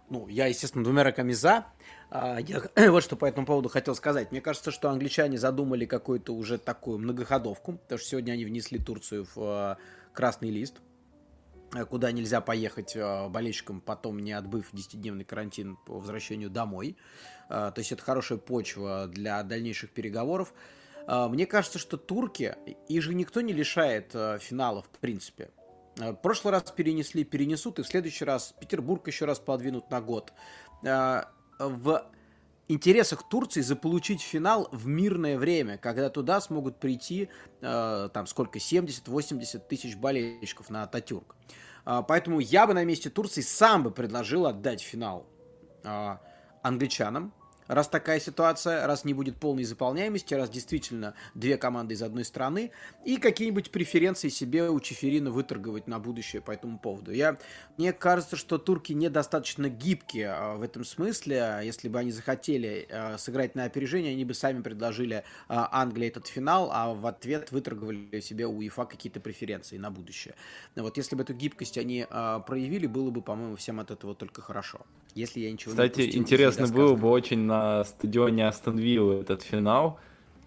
Ну, 0.10 0.28
я, 0.28 0.46
естественно, 0.46 0.84
двумя 0.84 1.04
руками 1.04 1.34
за. 1.34 1.66
А, 2.12 2.38
я 2.40 2.62
вот 2.92 3.04
что 3.04 3.16
по 3.16 3.26
этому 3.26 3.46
поводу 3.46 3.70
хотел 3.70 3.96
сказать. 3.96 4.32
Мне 4.32 4.42
кажется, 4.42 4.72
что 4.72 4.90
англичане 4.90 5.38
задумали 5.38 5.86
какую-то 5.86 6.34
уже 6.34 6.58
такую 6.58 7.00
многоходовку, 7.00 7.74
потому 7.74 8.00
что 8.00 8.10
сегодня 8.10 8.34
они 8.34 8.46
внесли 8.46 8.78
Турцию 8.78 9.26
в 9.36 9.38
а, 9.38 9.78
красный 10.14 10.52
лист. 10.52 10.82
Э, 11.74 11.86
куда 11.86 12.12
нельзя 12.12 12.40
поехать 12.40 12.96
э, 12.96 13.28
болельщикам, 13.30 13.82
потом 13.82 14.20
не 14.20 14.34
отбыв 14.34 14.72
10-дневный 14.74 15.26
карантин 15.26 15.78
по 15.86 16.00
возвращению 16.00 16.50
домой. 16.50 16.98
То 17.48 17.76
есть 17.78 17.92
это 17.92 18.02
хорошая 18.02 18.40
почва 18.40 19.06
для 19.08 19.44
дальнейших 19.44 19.92
переговоров. 19.92 20.52
Мне 21.08 21.46
кажется, 21.46 21.78
что 21.78 21.96
турки, 21.96 22.56
их 22.88 23.04
же 23.04 23.14
никто 23.14 23.42
не 23.42 23.54
лишает 23.54 24.14
финалов, 24.40 24.88
в 24.92 24.98
принципе. 24.98 25.52
В 25.98 26.14
прошлый 26.16 26.52
раз 26.52 26.72
перенесли, 26.72 27.24
перенесут, 27.24 27.80
и 27.80 27.84
в 27.84 27.88
следующий 27.88 28.26
раз 28.26 28.54
Петербург 28.60 29.08
еще 29.08 29.26
раз 29.26 29.40
подвинут 29.40 29.90
на 29.90 30.02
год. 30.02 30.34
В 31.58 32.06
интересах 32.68 33.30
Турции 33.30 33.62
заполучить 33.62 34.22
финал 34.22 34.68
в 34.72 34.88
мирное 34.88 35.38
время, 35.38 35.78
когда 35.78 36.10
туда 36.10 36.42
смогут 36.42 36.80
прийти, 36.80 37.30
там 37.62 38.28
сколько, 38.28 38.60
70-80 38.60 39.60
тысяч 39.70 39.96
болельщиков 39.96 40.70
на 40.70 40.84
Ататюрк. 40.84 41.36
Поэтому 41.86 42.40
я 42.40 42.68
бы 42.68 42.74
на 42.74 42.84
месте 42.84 43.10
Турции 43.10 43.42
сам 43.42 43.84
бы 43.84 43.92
предложил 43.92 44.48
отдать 44.48 44.82
финал 44.82 45.28
англичанам, 46.62 47.32
раз 47.68 47.88
такая 47.88 48.20
ситуация, 48.20 48.86
раз 48.88 49.06
не 49.06 49.14
будет 49.14 49.38
полной 49.38 49.64
заполняемости, 49.64 50.34
раз 50.34 50.50
действительно 50.50 51.14
две 51.34 51.58
команды 51.58 51.94
из 51.94 52.02
одной 52.02 52.26
страны, 52.26 52.72
и 53.06 53.18
какие-нибудь 53.18 53.72
преференции 53.72 54.30
себе 54.30 54.70
у 54.70 54.80
Чеферина 54.80 55.32
выторговать 55.32 55.88
на 55.88 56.00
будущее 56.00 56.42
по 56.42 56.52
этому 56.52 56.80
поводу. 56.80 57.12
Я, 57.12 57.38
мне 57.78 57.94
кажется, 57.94 58.36
что 58.36 58.58
турки 58.58 58.94
недостаточно 58.94 59.70
гибкие 59.70 60.30
а, 60.30 60.56
в 60.56 60.64
этом 60.64 60.84
смысле. 60.84 61.62
Если 61.64 61.90
бы 61.90 62.00
они 62.00 62.12
захотели 62.12 62.88
а, 62.92 63.18
сыграть 63.18 63.56
на 63.56 63.66
опережение, 63.66 64.14
они 64.14 64.26
бы 64.26 64.34
сами 64.34 64.62
предложили 64.62 65.24
а, 65.48 65.70
Англии 65.72 66.08
этот 66.08 66.28
финал, 66.28 66.70
а 66.72 66.94
в 66.94 67.06
ответ 67.06 67.52
выторговали 67.52 68.20
себе 68.20 68.46
у 68.46 68.58
УЕФА 68.58 68.86
какие-то 68.86 69.20
преференции 69.20 69.78
на 69.78 69.92
будущее. 69.92 70.36
Вот 70.76 70.98
если 70.98 71.16
бы 71.16 71.24
эту 71.24 71.34
гибкость 71.34 71.78
они 71.78 72.06
проявили, 72.46 72.88
было 72.88 73.10
бы, 73.10 73.22
по-моему, 73.22 73.56
всем 73.56 73.80
от 73.80 73.92
этого 73.92 74.16
только 74.16 74.42
хорошо. 74.42 74.82
Если 75.14 75.40
я 75.40 75.52
ничего 75.52 75.72
Кстати, 75.72 76.02
не 76.02 76.08
Кстати, 76.08 76.18
интересно 76.18 76.68
было 76.68 76.96
бы 76.96 77.10
очень 77.10 77.40
на 77.40 77.55
стадионе 77.86 78.48
Астон 78.48 78.78
Виллы 78.78 79.22
этот 79.22 79.42
финал. 79.42 80.00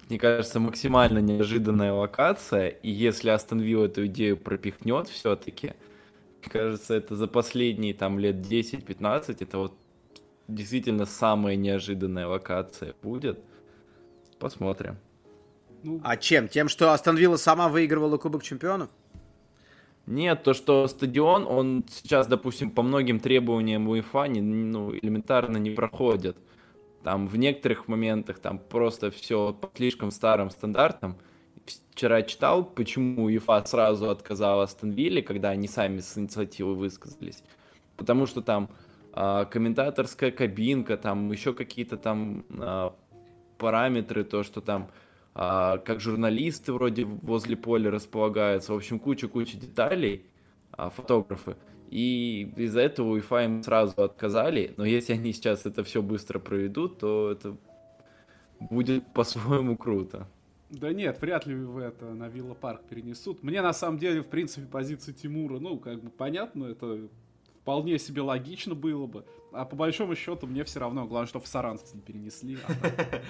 Мне 0.08 0.18
кажется, 0.18 0.58
максимально 0.58 1.18
неожиданная 1.18 1.92
локация. 1.92 2.68
И 2.68 2.90
если 2.90 3.30
Астон 3.30 3.60
Вилла 3.60 3.86
эту 3.86 4.06
идею 4.06 4.36
пропихнет 4.36 5.08
все-таки, 5.08 5.74
мне 6.40 6.50
кажется, 6.50 6.94
это 6.94 7.14
за 7.16 7.26
последние 7.26 7.94
там 7.94 8.18
лет 8.18 8.36
10-15, 8.36 9.36
это 9.40 9.58
вот 9.58 9.74
действительно 10.48 11.04
самая 11.04 11.56
неожиданная 11.56 12.26
локация 12.26 12.94
будет. 13.02 13.38
Посмотрим. 14.38 14.96
Ну... 15.82 16.00
А 16.02 16.16
чем? 16.16 16.48
Тем, 16.48 16.68
что 16.68 16.92
Астон 16.92 17.16
Вилла 17.16 17.36
сама 17.36 17.68
выигрывала 17.68 18.16
Кубок 18.16 18.42
Чемпионов? 18.42 18.88
Нет, 20.06 20.42
то, 20.42 20.54
что 20.54 20.88
стадион, 20.88 21.46
он 21.46 21.84
сейчас, 21.90 22.26
допустим, 22.26 22.70
по 22.70 22.80
многим 22.80 23.20
требованиям 23.20 23.88
УЕФА 23.88 24.24
не, 24.24 24.40
ну, 24.40 24.94
элементарно 24.94 25.58
не 25.58 25.70
проходит. 25.70 26.38
Там 27.02 27.26
в 27.26 27.37
некоторых 27.37 27.88
моментах 27.88 28.38
там 28.38 28.58
просто 28.58 29.11
все 29.11 29.52
по 29.52 29.70
слишком 29.76 30.11
старым 30.11 30.50
стандартам. 30.50 31.16
Вчера 31.92 32.22
читал, 32.22 32.64
почему 32.64 33.24
УЕФА 33.24 33.64
сразу 33.66 34.11
отказала 34.11 34.66
Станвилле, 34.66 35.22
когда 35.22 35.50
они 35.50 35.68
сами 35.68 36.00
с 36.00 36.16
инициативой 36.16 36.74
высказались. 36.74 37.42
Потому 37.96 38.26
что 38.26 38.40
там 38.42 38.70
э, 39.12 39.46
комментаторская 39.50 40.30
кабинка, 40.30 40.96
там 40.96 41.30
еще 41.30 41.52
какие-то 41.52 41.96
там 41.96 42.44
э, 42.50 42.90
параметры, 43.58 44.24
то, 44.24 44.42
что 44.42 44.61
там 44.61 44.90
а, 45.40 45.78
как 45.78 46.00
журналисты 46.00 46.72
вроде 46.72 47.04
возле 47.04 47.56
поля 47.56 47.92
располагаются, 47.92 48.72
в 48.72 48.76
общем, 48.76 48.98
куча-куча 48.98 49.56
деталей, 49.56 50.26
а, 50.72 50.90
фотографы. 50.90 51.56
И 51.90 52.53
из-за 52.57 52.81
этого 52.81 53.09
УЕФА 53.09 53.44
им 53.44 53.62
сразу 53.62 54.03
отказали, 54.03 54.74
но 54.77 54.85
если 54.85 55.14
они 55.14 55.33
сейчас 55.33 55.64
это 55.64 55.83
все 55.85 56.03
быстро 56.03 56.38
проведут, 56.38 56.98
то 56.98 57.33
это 57.33 57.57
будет 58.61 59.07
по-своему 59.14 59.77
круто. 59.77 60.29
Да 60.70 60.92
нет, 60.92 61.18
вряд 61.22 61.46
ли 61.46 61.55
в 61.55 61.79
это 61.79 62.12
на 62.12 62.29
Вилла 62.29 62.53
Парк 62.53 62.83
перенесут. 62.90 63.42
Мне 63.42 63.62
на 63.62 63.72
самом 63.72 63.98
деле, 63.98 64.20
в 64.20 64.27
принципе, 64.27 64.66
позиция 64.66 65.14
Тимура, 65.14 65.59
ну, 65.59 65.79
как 65.79 66.03
бы 66.03 66.11
понятно, 66.11 66.66
это 66.66 67.09
вполне 67.62 67.98
себе 67.98 68.20
логично 68.20 68.74
было 68.74 69.07
бы. 69.07 69.24
А 69.53 69.64
по 69.64 69.77
большому 69.77 70.14
счету 70.14 70.46
мне 70.46 70.64
все 70.64 70.81
равно, 70.81 71.07
главное, 71.07 71.27
что 71.27 71.40
в 71.40 71.46
Саранск 71.46 71.94
не 71.94 72.03
перенесли. 72.03 72.59
А 72.68 72.72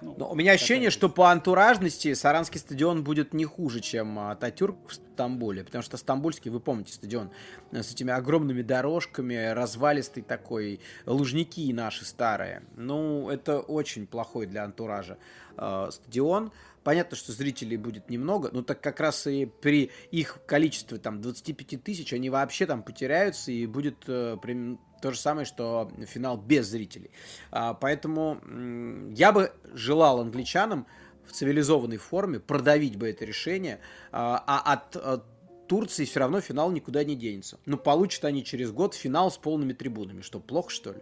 Ну, 0.00 0.14
Но 0.18 0.30
у 0.30 0.34
меня 0.34 0.52
ощущение, 0.52 0.90
что 0.90 1.08
по 1.08 1.30
антуражности 1.30 2.12
Саранский 2.14 2.60
стадион 2.60 3.04
будет 3.04 3.32
не 3.32 3.44
хуже, 3.44 3.80
чем 3.80 4.18
Ататюрк 4.18 4.76
в 4.88 4.94
Стамбуле, 4.94 5.64
потому 5.64 5.82
что 5.82 5.96
Стамбульский, 5.96 6.50
вы 6.50 6.60
помните, 6.60 6.92
стадион 6.92 7.30
э, 7.72 7.82
с 7.82 7.92
этими 7.92 8.12
огромными 8.12 8.62
дорожками, 8.62 9.52
развалистый 9.52 10.22
такой, 10.22 10.80
лужники 11.06 11.72
наши 11.72 12.04
старые. 12.04 12.62
Ну, 12.76 13.30
это 13.30 13.60
очень 13.60 14.06
плохой 14.06 14.46
для 14.46 14.64
антуража 14.64 15.16
э, 15.56 15.88
стадион. 15.90 16.52
Понятно, 16.82 17.16
что 17.16 17.32
зрителей 17.32 17.78
будет 17.78 18.10
немного, 18.10 18.50
но 18.52 18.62
так 18.62 18.82
как 18.82 19.00
раз 19.00 19.26
и 19.26 19.46
при 19.46 19.90
их 20.10 20.40
количестве 20.46 20.98
там 20.98 21.22
25 21.22 21.82
тысяч 21.82 22.12
они 22.12 22.28
вообще 22.28 22.66
там 22.66 22.82
потеряются 22.82 23.50
и 23.52 23.66
будет 23.66 24.04
э, 24.06 24.36
то 25.04 25.12
же 25.12 25.18
самое, 25.18 25.44
что 25.44 25.90
финал 26.06 26.38
без 26.38 26.66
зрителей. 26.66 27.10
А, 27.50 27.74
поэтому 27.74 28.40
я 29.14 29.32
бы 29.32 29.52
желал 29.74 30.20
англичанам 30.20 30.86
в 31.26 31.32
цивилизованной 31.32 31.98
форме 31.98 32.40
продавить 32.40 32.96
бы 32.96 33.10
это 33.10 33.26
решение, 33.26 33.80
а, 34.12 34.42
а 34.46 34.72
от 34.72 35.22
Турции 35.68 36.06
все 36.06 36.20
равно 36.20 36.40
финал 36.40 36.70
никуда 36.70 37.04
не 37.04 37.16
денется. 37.16 37.58
Ну, 37.66 37.76
получат 37.76 38.24
они 38.24 38.42
через 38.44 38.72
год 38.72 38.94
финал 38.94 39.30
с 39.30 39.36
полными 39.36 39.74
трибунами. 39.74 40.22
Что, 40.22 40.40
плохо, 40.40 40.70
что 40.70 40.92
ли? 40.92 41.00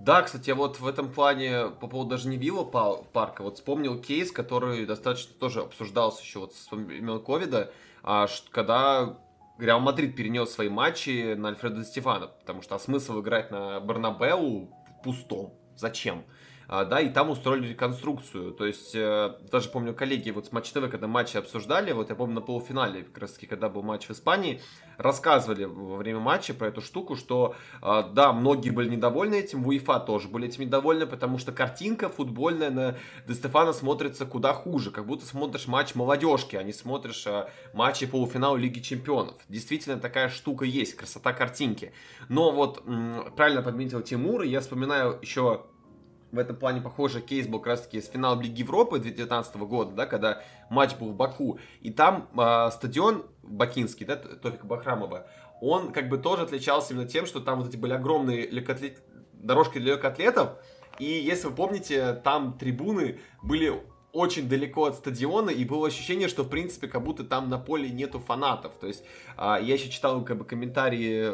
Да, 0.00 0.22
кстати, 0.22 0.50
вот 0.50 0.80
в 0.80 0.86
этом 0.88 1.12
плане, 1.12 1.68
по 1.80 1.86
поводу 1.86 2.10
даже 2.10 2.28
не 2.28 2.38
Вилла 2.38 2.64
парка, 2.64 3.44
вот 3.44 3.58
вспомнил 3.58 4.00
кейс, 4.00 4.32
который 4.32 4.84
достаточно 4.84 5.32
тоже 5.38 5.60
обсуждался 5.60 6.22
еще 6.22 6.40
вот 6.40 6.54
с 6.54 6.72
времен 6.72 7.20
ковида, 7.22 7.70
а, 8.02 8.26
когда 8.50 9.16
Реал 9.58 9.80
Мадрид 9.80 10.14
перенес 10.14 10.50
свои 10.50 10.68
матчи 10.68 11.34
на 11.34 11.48
Альфредо 11.48 11.77
Ди 11.77 11.84
Стефано, 11.84 12.28
потому 12.28 12.62
что 12.62 12.76
а 12.76 12.78
смысл 12.78 13.20
играть 13.20 13.50
на 13.50 13.80
Бернабеу 13.80 14.70
пустом? 15.02 15.58
Зачем? 15.74 16.24
А, 16.70 16.84
да, 16.84 17.00
и 17.00 17.08
там 17.08 17.30
устроили 17.30 17.68
реконструкцию. 17.68 18.52
То 18.52 18.66
есть, 18.66 18.94
э, 18.94 19.32
даже 19.50 19.70
помню, 19.70 19.94
коллеги 19.94 20.30
вот 20.30 20.46
с 20.46 20.52
Матч 20.52 20.70
ТВ, 20.70 20.90
когда 20.90 21.06
матчи 21.06 21.38
обсуждали, 21.38 21.92
вот 21.92 22.10
я 22.10 22.14
помню 22.14 22.34
на 22.34 22.40
полуфинале, 22.42 23.04
как 23.04 23.22
раз 23.22 23.32
таки, 23.32 23.46
когда 23.46 23.70
был 23.70 23.82
матч 23.82 24.06
в 24.06 24.10
Испании, 24.10 24.60
рассказывали 24.98 25.64
во 25.64 25.96
время 25.96 26.20
матча 26.20 26.52
про 26.52 26.68
эту 26.68 26.82
штуку, 26.82 27.16
что, 27.16 27.56
э, 27.80 28.02
да, 28.12 28.34
многие 28.34 28.68
были 28.68 28.90
недовольны 28.90 29.36
этим, 29.36 29.66
УЕФА 29.66 30.00
тоже 30.00 30.28
были 30.28 30.46
этим 30.46 30.64
недовольны, 30.64 31.06
потому 31.06 31.38
что 31.38 31.52
картинка 31.52 32.10
футбольная 32.10 32.70
на 32.70 32.98
Ди 33.26 33.32
Стефано 33.32 33.72
смотрится 33.72 34.26
куда 34.26 34.52
хуже, 34.52 34.90
как 34.90 35.06
будто 35.06 35.24
смотришь 35.24 35.68
матч 35.68 35.94
молодежки, 35.94 36.56
а 36.56 36.62
не 36.62 36.74
смотришь 36.74 37.26
э, 37.26 37.48
матчи 37.72 38.04
полуфинала 38.06 38.58
Лиги 38.58 38.80
Чемпионов. 38.80 39.36
Действительно, 39.48 39.98
такая 39.98 40.28
штука 40.28 40.66
есть, 40.66 40.96
красота 40.96 41.32
картинки. 41.32 41.94
Но 42.28 42.50
вот, 42.50 42.84
правильно 43.36 43.62
подметил 43.62 44.02
Тимур, 44.02 44.42
я 44.42 44.60
вспоминаю 44.60 45.18
еще 45.22 45.64
в 46.32 46.38
этом 46.38 46.56
плане 46.56 46.80
похожий 46.80 47.22
кейс 47.22 47.46
был 47.46 47.58
как 47.58 47.68
раз 47.68 47.82
таки 47.82 48.00
с 48.00 48.08
финала 48.08 48.40
Лиги 48.40 48.60
Европы 48.60 48.98
2019 48.98 49.56
года, 49.56 49.92
да, 49.92 50.06
когда 50.06 50.42
матч 50.70 50.94
был 50.96 51.10
в 51.10 51.14
Баку, 51.14 51.58
и 51.80 51.90
там 51.90 52.28
э, 52.36 52.70
стадион 52.72 53.24
Бакинский, 53.42 54.04
да, 54.06 54.16
Тофика 54.16 54.66
Бахрамова, 54.66 55.26
он 55.60 55.92
как 55.92 56.08
бы 56.08 56.18
тоже 56.18 56.42
отличался 56.42 56.92
именно 56.92 57.08
тем, 57.08 57.26
что 57.26 57.40
там 57.40 57.60
вот 57.60 57.68
эти 57.68 57.76
были 57.76 57.92
огромные 57.92 58.46
легкоатлет... 58.48 59.02
дорожки 59.32 59.78
для 59.78 59.94
легкоатлетов, 59.94 60.58
и 60.98 61.04
если 61.04 61.48
вы 61.48 61.54
помните, 61.54 62.14
там 62.24 62.58
трибуны 62.58 63.20
были 63.42 63.82
очень 64.12 64.48
далеко 64.48 64.86
от 64.86 64.96
стадиона, 64.96 65.50
и 65.50 65.64
было 65.64 65.86
ощущение, 65.86 66.28
что, 66.28 66.42
в 66.42 66.48
принципе, 66.48 66.88
как 66.88 67.04
будто 67.04 67.24
там 67.24 67.48
на 67.48 67.58
поле 67.58 67.90
нету 67.90 68.18
фанатов. 68.18 68.72
То 68.80 68.86
есть, 68.86 69.04
а, 69.36 69.60
я 69.60 69.74
еще 69.74 69.90
читал 69.90 70.24
как 70.24 70.38
бы 70.38 70.44
комментарии 70.44 71.32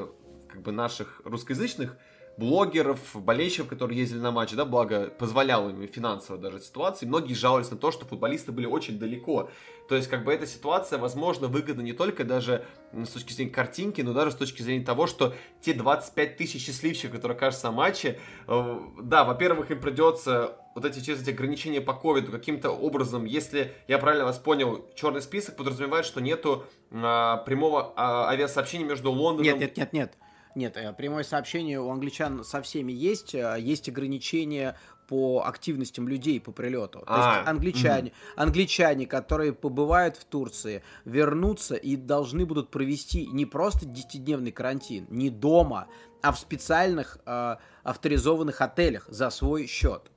как 0.48 0.62
бы 0.62 0.72
наших 0.72 1.20
русскоязычных 1.24 1.96
блогеров, 2.36 2.98
болельщиков, 3.14 3.68
которые 3.68 3.98
ездили 4.00 4.20
на 4.20 4.30
матчи, 4.30 4.56
да, 4.56 4.64
благо 4.64 5.10
позволяла 5.18 5.70
им 5.70 5.86
финансово 5.88 6.38
даже 6.38 6.60
ситуации, 6.60 7.06
многие 7.06 7.34
жаловались 7.34 7.70
на 7.70 7.76
то, 7.76 7.90
что 7.90 8.04
футболисты 8.04 8.52
были 8.52 8.66
очень 8.66 8.98
далеко. 8.98 9.50
То 9.88 9.96
есть, 9.96 10.08
как 10.08 10.24
бы 10.24 10.32
эта 10.32 10.46
ситуация, 10.46 10.98
возможно, 10.98 11.46
выгодна 11.46 11.82
не 11.82 11.92
только 11.92 12.24
даже 12.24 12.64
с 12.92 13.10
точки 13.10 13.32
зрения 13.32 13.52
картинки, 13.52 14.00
но 14.00 14.12
даже 14.12 14.32
с 14.32 14.34
точки 14.34 14.62
зрения 14.62 14.84
того, 14.84 15.06
что 15.06 15.34
те 15.60 15.74
25 15.74 16.36
тысяч 16.36 16.64
счастливчиков, 16.64 17.16
которые 17.16 17.36
окажутся 17.36 17.66
на 17.66 17.72
матче, 17.72 18.18
э, 18.46 18.80
да, 19.02 19.24
во-первых, 19.24 19.70
им 19.70 19.80
придется 19.80 20.56
вот 20.74 20.84
эти 20.84 21.00
через 21.00 21.22
эти 21.22 21.30
ограничения 21.30 21.80
по 21.80 21.94
ковиду 21.94 22.32
каким-то 22.32 22.70
образом, 22.70 23.24
если 23.24 23.72
я 23.86 23.98
правильно 23.98 24.24
вас 24.24 24.38
понял, 24.38 24.86
черный 24.94 25.22
список 25.22 25.56
подразумевает, 25.56 26.04
что 26.04 26.20
нету 26.20 26.64
а, 26.90 27.38
прямого 27.38 27.92
а, 27.96 28.28
авиасообщения 28.28 28.84
между 28.84 29.12
Лондоном... 29.12 29.44
Нет, 29.44 29.58
нет, 29.58 29.76
нет, 29.76 29.92
нет. 29.92 30.18
Нет, 30.54 30.76
э, 30.76 30.92
прямое 30.92 31.24
сообщение 31.24 31.80
у 31.80 31.90
англичан 31.90 32.44
со 32.44 32.62
всеми 32.62 32.92
есть. 32.92 33.34
Э, 33.34 33.56
есть 33.58 33.88
ограничения 33.88 34.76
по 35.06 35.44
активностям 35.44 36.08
людей 36.08 36.40
по 36.40 36.52
прилету. 36.52 37.00
То 37.00 37.04
а, 37.06 37.36
есть 37.36 37.48
англичане, 37.48 38.10
угу. 38.10 38.42
англичане, 38.42 39.06
которые 39.06 39.52
побывают 39.52 40.16
в 40.16 40.24
Турции, 40.24 40.82
вернутся 41.04 41.74
и 41.74 41.96
должны 41.96 42.46
будут 42.46 42.70
провести 42.70 43.26
не 43.26 43.44
просто 43.46 43.86
10-дневный 43.86 44.52
карантин, 44.52 45.06
не 45.10 45.30
дома, 45.30 45.88
а 46.22 46.32
в 46.32 46.38
специальных 46.38 47.18
э, 47.26 47.56
авторизованных 47.82 48.60
отелях 48.60 49.06
за 49.08 49.30
свой 49.30 49.66
счет. 49.66 50.10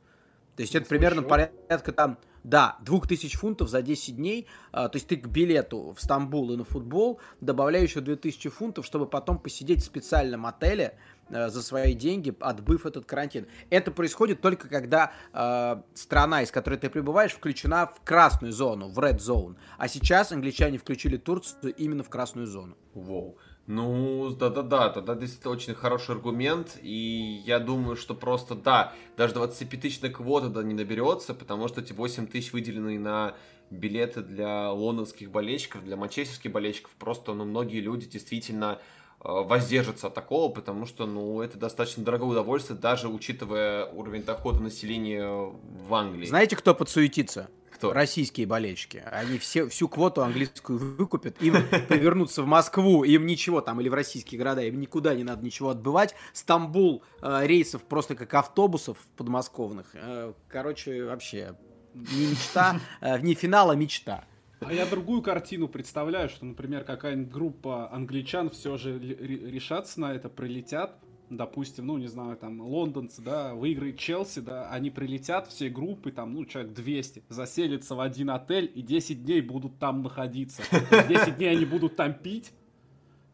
То 0.58 0.64
есть 0.64 0.74
это 0.74 0.88
примерно 0.88 1.22
порядка 1.22 1.92
там 1.92 2.18
да, 2.44 2.78
2000 2.82 3.38
фунтов 3.38 3.70
за 3.70 3.82
10 3.82 4.16
дней, 4.16 4.48
а, 4.72 4.90
то 4.90 4.96
есть 4.96 5.08
ты 5.08 5.18
к 5.18 5.28
билету 5.28 5.94
в 5.96 6.02
Стамбул 6.02 6.52
и 6.52 6.56
на 6.56 6.64
футбол 6.64 7.20
добавляешь 7.42 7.90
еще 7.90 8.02
2000 8.02 8.50
фунтов, 8.50 8.86
чтобы 8.86 9.06
потом 9.06 9.38
посидеть 9.38 9.82
в 9.82 9.86
специальном 9.86 10.46
отеле 10.46 10.98
а, 11.30 11.50
за 11.50 11.62
свои 11.62 11.94
деньги, 11.94 12.34
отбыв 12.40 12.86
этот 12.88 13.06
карантин. 13.06 13.46
Это 13.70 13.92
происходит 13.92 14.42
только 14.42 14.68
когда 14.68 15.12
э, 15.34 15.82
страна, 15.94 16.42
из 16.42 16.50
которой 16.50 16.80
ты 16.80 16.90
прибываешь, 16.90 17.34
включена 17.34 17.86
в 17.86 18.02
красную 18.04 18.54
зону, 18.54 18.90
в 18.90 18.98
red 18.98 19.18
zone. 19.18 19.58
А 19.78 19.88
сейчас 19.88 20.32
англичане 20.32 20.78
включили 20.78 21.18
Турцию 21.18 21.76
именно 21.76 22.04
в 22.04 22.10
красную 22.10 22.48
зону. 22.48 22.78
Воу. 22.94 23.32
Wow. 23.32 23.36
Ну, 23.68 24.30
да-да-да, 24.30 24.90
тогда 24.90 25.14
действительно 25.14 25.54
очень 25.54 25.74
хороший 25.74 26.16
аргумент, 26.16 26.78
и 26.82 27.42
я 27.46 27.60
думаю, 27.60 27.98
что 27.98 28.16
просто, 28.16 28.56
да, 28.56 28.94
даже 29.18 29.36
25-тысячная 29.36 30.10
квота 30.10 30.48
да, 30.48 30.64
не 30.64 30.74
наберется, 30.74 31.34
потому 31.34 31.68
что 31.68 31.82
эти 31.82 31.92
8 31.92 32.28
тысяч 32.28 32.54
выделены 32.54 32.98
на 32.98 33.36
билеты 33.70 34.22
для 34.22 34.72
лондонских 34.72 35.32
болельщиков, 35.32 35.84
для 35.84 35.98
манчестерских 35.98 36.50
болельщиков, 36.50 36.92
просто, 36.98 37.34
ну, 37.34 37.44
многие 37.44 37.82
люди 37.82 38.08
действительно 38.08 38.80
э, 39.20 39.28
воздержатся 39.28 40.08
от 40.08 40.14
такого, 40.14 40.50
потому 40.50 40.86
что, 40.86 41.06
ну, 41.06 41.42
это 41.42 41.58
достаточно 41.58 42.06
дорогое 42.06 42.30
удовольствие, 42.30 42.80
даже 42.80 43.10
учитывая 43.10 43.86
уровень 43.88 44.24
дохода 44.24 44.62
населения 44.62 45.28
в 45.28 45.94
Англии. 45.94 46.26
Знаете, 46.26 46.56
кто 46.56 46.74
подсуетится? 46.74 47.50
Кто? 47.78 47.94
Российские 47.94 48.48
болельщики. 48.48 49.04
Они 49.12 49.38
все, 49.38 49.68
всю 49.70 49.88
квоту 49.88 50.22
английскую 50.22 50.80
выкупят, 50.80 51.42
им 51.42 51.56
повернуться 51.88 52.42
в 52.42 52.48
Москву, 52.48 53.04
им 53.04 53.28
ничего 53.28 53.62
там, 53.62 53.80
или 53.80 53.90
в 53.90 53.94
российские 53.94 54.40
города, 54.40 54.62
им 54.62 54.80
никуда 54.80 55.14
не 55.14 55.24
надо 55.24 55.46
ничего 55.46 55.70
отбывать. 55.70 56.16
Стамбул 56.34 57.04
э, 57.22 57.46
рейсов 57.46 57.84
просто 57.84 58.16
как 58.16 58.34
автобусов 58.34 58.98
подмосковных. 59.16 59.92
Э, 59.94 60.34
короче, 60.48 61.06
вообще, 61.06 61.56
не 61.94 62.28
мечта, 62.32 62.80
э, 63.02 63.20
не 63.20 63.36
финал, 63.36 63.70
а 63.70 63.76
мечта. 63.76 64.26
А 64.60 64.74
я 64.74 64.88
другую 64.88 65.22
картину 65.22 65.68
представляю, 65.68 66.30
что, 66.30 66.46
например, 66.46 66.84
какая-нибудь 66.84 67.32
группа 67.32 67.94
англичан 67.94 68.50
все 68.50 68.78
же 68.78 68.98
решатся 68.98 70.00
на 70.02 70.16
это, 70.16 70.30
прилетят, 70.30 71.00
допустим, 71.30 71.88
ну, 71.88 71.98
не 71.98 72.08
знаю, 72.08 72.38
там, 72.38 72.62
лондонцы, 72.62 73.22
да, 73.22 73.54
выиграет 73.54 73.98
Челси, 73.98 74.40
да, 74.40 74.70
они 74.70 74.90
прилетят 74.90 75.48
все 75.48 75.70
группы, 75.70 76.12
там, 76.12 76.34
ну, 76.34 76.46
человек 76.46 76.74
200, 76.74 77.24
заселятся 77.30 77.96
в 77.96 78.02
один 78.02 78.30
отель 78.30 78.72
и 78.74 78.82
10 78.82 79.24
дней 79.24 79.42
будут 79.42 79.78
там 79.80 80.04
находиться. 80.04 80.62
10 81.10 81.38
дней 81.38 81.52
они 81.52 81.66
будут 81.66 81.96
там 81.96 82.14
пить, 82.14 82.52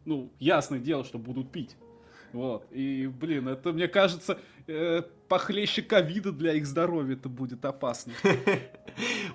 ну, 0.05 0.31
ясное 0.39 0.79
дело, 0.79 1.03
что 1.03 1.19
будут 1.19 1.51
пить. 1.51 1.75
Вот, 2.31 2.65
и, 2.71 3.05
блин, 3.07 3.47
это, 3.47 3.71
мне 3.71 3.87
кажется, 3.87 4.39
э, 4.65 5.03
похлеще 5.27 5.83
ковида 5.83 6.31
для 6.31 6.53
их 6.53 6.65
здоровья 6.65 7.13
это 7.13 7.29
будет 7.29 7.63
опасно. 7.63 8.13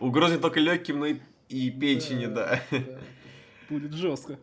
Угрозы 0.01 0.39
только 0.39 0.59
легким, 0.59 0.99
но 0.99 1.07
и, 1.49 1.71
печени, 1.71 2.27
да. 2.27 2.61
Будет 3.71 3.93
жестко. 3.93 4.39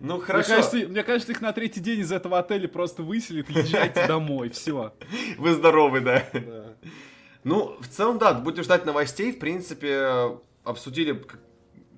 Ну, 0.00 0.20
хорошо. 0.20 0.48
Мне 0.48 0.56
кажется, 0.56 0.88
мне 0.88 1.02
кажется, 1.02 1.32
их 1.32 1.40
на 1.40 1.52
третий 1.52 1.80
день 1.80 2.00
из 2.00 2.12
этого 2.12 2.38
отеля 2.38 2.68
просто 2.68 3.02
выселят, 3.02 3.48
езжайте 3.50 4.06
домой, 4.06 4.50
все. 4.50 4.94
Вы 5.38 5.54
здоровы, 5.54 6.00
да? 6.00 6.24
Да. 6.32 6.74
Ну, 7.44 7.76
в 7.80 7.88
целом, 7.88 8.18
да, 8.18 8.34
будем 8.34 8.64
ждать 8.64 8.84
новостей. 8.84 9.32
В 9.32 9.38
принципе, 9.38 10.38
обсудили 10.64 11.24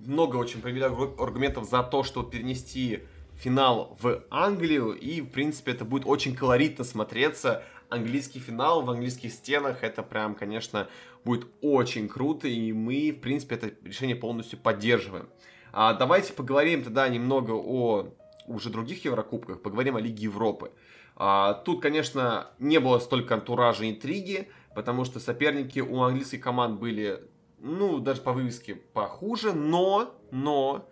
много 0.05 0.37
очень 0.37 0.61
привели 0.61 0.85
аргументов 0.85 1.69
за 1.69 1.83
то, 1.83 2.03
что 2.03 2.23
перенести 2.23 3.01
финал 3.37 3.97
в 4.01 4.25
Англию. 4.31 4.93
И, 4.93 5.21
в 5.21 5.31
принципе, 5.31 5.73
это 5.73 5.85
будет 5.85 6.05
очень 6.07 6.35
колоритно 6.35 6.85
смотреться. 6.85 7.63
Английский 7.89 8.41
финал 8.41 8.83
в 8.83 8.91
английских 8.91 9.33
стенах, 9.33 9.83
это 9.83 10.03
прям, 10.03 10.35
конечно, 10.35 10.89
будет 11.25 11.47
очень 11.63 12.09
круто. 12.09 12.47
И 12.49 12.73
мы, 12.73 13.13
в 13.13 13.21
принципе, 13.21 13.55
это 13.55 13.73
решение 13.85 14.17
полностью 14.17 14.59
поддерживаем. 14.59 15.29
А 15.81 15.95
давайте 15.95 16.33
поговорим 16.33 16.83
тогда 16.83 17.09
немного 17.09 17.53
о 17.53 18.09
уже 18.49 18.68
других 18.68 19.05
Еврокубках, 19.05 19.62
поговорим 19.62 19.95
о 19.95 20.01
Лиге 20.01 20.24
Европы. 20.24 20.72
А, 21.14 21.55
тут, 21.55 21.81
конечно, 21.81 22.49
не 22.59 22.81
было 22.81 22.99
столько 22.99 23.35
антуража 23.35 23.85
и 23.85 23.91
интриги, 23.93 24.49
потому 24.74 25.05
что 25.05 25.20
соперники 25.20 25.79
у 25.79 26.03
английских 26.03 26.41
команд 26.41 26.81
были, 26.81 27.22
ну, 27.61 28.01
даже 28.01 28.22
по 28.22 28.33
вывеске 28.33 28.74
похуже, 28.74 29.53
но, 29.53 30.12
но, 30.33 30.89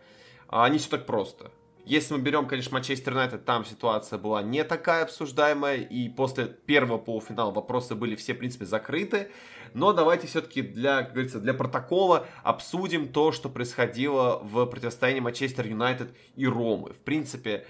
а, 0.47 0.69
не 0.69 0.79
все 0.79 0.91
так 0.91 1.05
просто. 1.05 1.51
Если 1.85 2.15
мы 2.15 2.21
берем, 2.21 2.47
конечно, 2.47 2.75
Манчестер 2.75 3.13
Юнайтед, 3.13 3.45
там 3.45 3.65
ситуация 3.65 4.21
была 4.21 4.41
не 4.41 4.63
такая 4.63 5.03
обсуждаемая, 5.03 5.79
и 5.79 6.09
после 6.09 6.47
первого 6.47 6.99
полуфинала 6.99 7.51
вопросы 7.51 7.97
были 7.97 8.15
все, 8.15 8.35
в 8.35 8.39
принципе, 8.39 8.67
закрыты. 8.67 9.33
Но 9.77 9.93
давайте 9.93 10.27
все-таки 10.27 10.63
для, 10.63 11.03
как 11.03 11.13
говорится, 11.13 11.39
для 11.39 11.53
протокола 11.53 12.27
обсудим 12.43 13.13
то, 13.13 13.31
что 13.31 13.51
происходило 13.51 14.39
в 14.43 14.65
противостоянии 14.65 15.21
Манчестер 15.21 15.67
Юнайтед 15.67 16.17
и 16.35 16.47
Ромы. 16.47 16.95
В 16.95 17.01
принципе, 17.01 17.67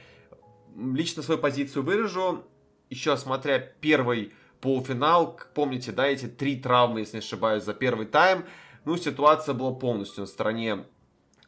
лично 0.76 1.24
свою 1.24 1.40
позицию 1.40 1.82
выражу. 1.82 2.44
Еще 2.90 3.16
смотря 3.16 3.58
первый 3.58 4.32
полуфинал, 4.60 5.36
помните, 5.52 5.90
да, 5.90 6.06
эти 6.06 6.26
три 6.26 6.54
травмы, 6.54 7.00
если 7.00 7.16
не 7.16 7.22
ошибаюсь, 7.24 7.64
за 7.64 7.74
первый 7.74 8.06
тайм, 8.06 8.44
ну, 8.84 8.96
ситуация 8.96 9.56
была 9.56 9.72
полностью 9.72 10.20
на 10.20 10.26
стороне 10.28 10.84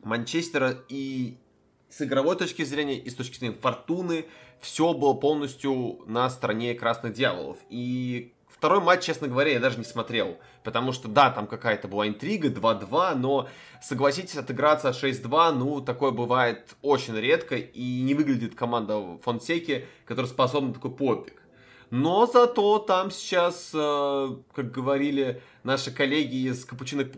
Манчестера, 0.02 0.76
и 0.88 1.38
с 1.88 2.02
игровой 2.02 2.34
точки 2.34 2.64
зрения 2.64 2.98
и 2.98 3.08
с 3.08 3.14
точки 3.14 3.38
зрения 3.38 3.54
фортуны 3.54 4.26
все 4.60 4.92
было 4.92 5.14
полностью 5.14 6.00
на 6.06 6.28
стороне 6.28 6.74
красных 6.74 7.12
дьяволов. 7.12 7.58
И 7.70 8.34
второй 8.58 8.80
матч, 8.80 9.04
честно 9.04 9.28
говоря, 9.28 9.52
я 9.52 9.60
даже 9.60 9.78
не 9.78 9.84
смотрел. 9.84 10.36
Потому 10.64 10.92
что, 10.92 11.08
да, 11.08 11.30
там 11.30 11.46
какая-то 11.46 11.86
была 11.86 12.08
интрига, 12.08 12.48
2-2, 12.48 13.14
но, 13.14 13.48
согласитесь, 13.80 14.36
отыграться 14.36 14.90
6-2, 14.90 15.52
ну, 15.52 15.80
такое 15.80 16.10
бывает 16.10 16.74
очень 16.82 17.16
редко, 17.16 17.56
и 17.56 18.00
не 18.02 18.14
выглядит 18.14 18.56
команда 18.56 19.18
Фонсеки, 19.22 19.86
которая 20.04 20.30
способна 20.30 20.68
на 20.68 20.74
такой 20.74 20.90
подвиг. 20.90 21.42
Но 21.90 22.26
зато 22.26 22.80
там 22.80 23.10
сейчас, 23.10 23.70
э, 23.72 24.28
как 24.52 24.72
говорили 24.72 25.40
наши 25.62 25.90
коллеги 25.90 26.48
из 26.48 26.64
Капучино 26.64 27.08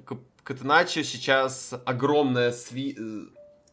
Катеначо, 0.45 1.03
сейчас 1.03 1.75
огромная 1.87 2.53
сви 2.53 2.97
э, 2.97 3.23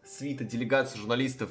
свита 0.05 0.43
делегация 0.45 0.99
журналистов 0.99 1.49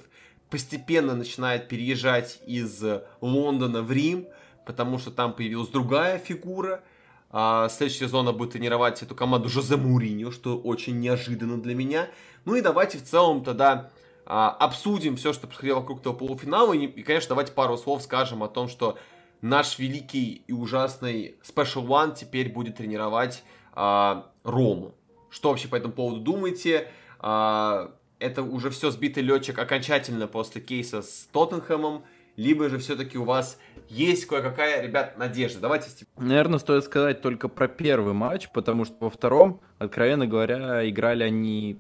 постепенно 0.51 1.15
начинает 1.15 1.69
переезжать 1.69 2.41
из 2.47 2.83
Лондона 3.21 3.83
в 3.83 3.93
Рим, 3.93 4.27
потому 4.67 4.99
что 4.99 5.11
там 5.11 5.33
появилась 5.33 5.69
другая 5.69 6.19
фигура. 6.19 6.83
А, 7.31 7.69
следующий 7.71 8.01
сезон 8.01 8.37
будет 8.37 8.53
тренировать 8.53 9.03
эту 9.03 9.15
команду 9.15 9.49
Жозе 9.49 9.77
Муриньо, 9.77 10.31
что 10.31 10.59
очень 10.59 11.01
неожиданно 11.01 11.61
для 11.61 11.75
меня. 11.75 12.09
Ну 12.45 12.57
и 12.57 12.61
давайте 12.61 12.99
в 12.99 13.05
целом 13.05 13.43
тогда 13.43 13.91
а, 14.27 14.51
обсудим 14.51 15.17
все, 15.17 15.33
что 15.33 15.47
происходило 15.47 15.81
вокруг 15.81 16.01
этого 16.01 16.13
полуфинала. 16.13 16.75
И, 16.75 16.85
и, 16.85 17.03
конечно, 17.03 17.31
давайте 17.31 17.53
пару 17.53 17.77
слов 17.79 18.03
скажем 18.03 18.43
о 18.43 18.49
том, 18.49 18.69
что 18.69 18.99
наш 19.41 19.79
великий 19.79 20.43
и 20.47 20.53
ужасный 20.53 21.37
Special 21.43 21.87
One 21.87 22.15
теперь 22.15 22.53
будет 22.53 22.77
тренировать 22.77 23.43
а, 23.73 24.31
Рому. 24.43 24.95
Что 25.31 25.51
вообще 25.51 25.69
по 25.69 25.77
этому 25.77 25.95
поводу 25.95 26.21
думаете? 26.21 26.89
А, 27.21 27.93
это 28.19 28.43
уже 28.43 28.71
все 28.71 28.91
сбитый 28.91 29.23
летчик 29.23 29.59
окончательно 29.59 30.27
после 30.27 30.61
кейса 30.61 31.03
с 31.03 31.29
Тоттенхэмом, 31.33 32.05
либо 32.37 32.69
же 32.69 32.79
все-таки 32.79 33.19
у 33.19 33.25
вас 33.25 33.59
есть 33.89 34.27
кое-какая, 34.27 34.83
ребят, 34.83 35.19
надежда. 35.19 35.61
Давайте. 35.61 35.91
Наверное, 36.17 36.59
стоит 36.59 36.85
сказать 36.85 37.23
только 37.23 37.49
про 37.49 37.69
первый 37.69 38.15
матч, 38.15 38.49
потому 38.51 38.85
что 38.85 38.97
во 39.01 39.11
втором, 39.11 39.61
откровенно 39.79 40.27
говоря, 40.27 40.89
играли 40.89 41.25
они, 41.25 41.79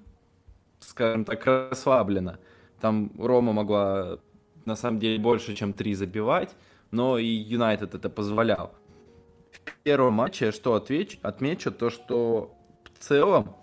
скажем 0.80 1.24
так, 1.24 1.44
расслабленно. 1.46 2.38
Там 2.80 3.12
Рома 3.18 3.52
могла, 3.52 4.18
на 4.64 4.76
самом 4.76 4.98
деле, 4.98 5.18
больше, 5.18 5.54
чем 5.54 5.72
три 5.72 5.94
забивать, 5.94 6.54
но 6.90 7.18
и 7.18 7.26
Юнайтед 7.26 7.94
это 7.94 8.08
позволял. 8.08 8.74
В 9.50 9.82
первом 9.82 10.14
матче, 10.14 10.52
что 10.52 10.74
отвечу, 10.74 11.18
отмечу, 11.22 11.72
то, 11.72 11.90
что 11.90 12.54
в 12.94 13.02
целом 13.02 13.56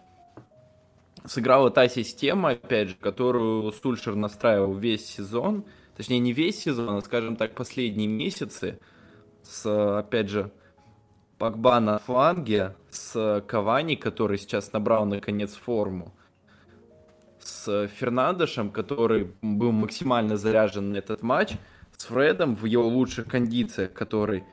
сыграла 1.25 1.69
та 1.69 1.87
система, 1.87 2.51
опять 2.51 2.89
же, 2.89 2.95
которую 2.95 3.71
Сульшер 3.71 4.15
настраивал 4.15 4.73
весь 4.73 5.05
сезон, 5.05 5.65
точнее 5.95 6.19
не 6.19 6.33
весь 6.33 6.59
сезон, 6.59 6.97
а, 6.97 7.01
скажем 7.01 7.35
так, 7.35 7.55
последние 7.55 8.07
месяцы, 8.07 8.79
с, 9.43 9.97
опять 9.99 10.29
же, 10.29 10.51
Погба 11.37 11.79
на 11.79 11.99
фланге, 11.99 12.75
с 12.89 13.43
Кавани, 13.47 13.95
который 13.95 14.37
сейчас 14.37 14.71
набрал 14.71 15.05
наконец 15.05 15.53
форму, 15.55 16.13
с 17.39 17.87
Фернандешем, 17.87 18.71
который 18.71 19.33
был 19.41 19.71
максимально 19.71 20.37
заряжен 20.37 20.91
на 20.91 20.97
этот 20.97 21.21
матч, 21.21 21.53
с 21.97 22.05
Фредом 22.05 22.55
в 22.55 22.65
его 22.65 22.87
лучших 22.87 23.27
кондициях, 23.27 23.93
который 23.93 24.45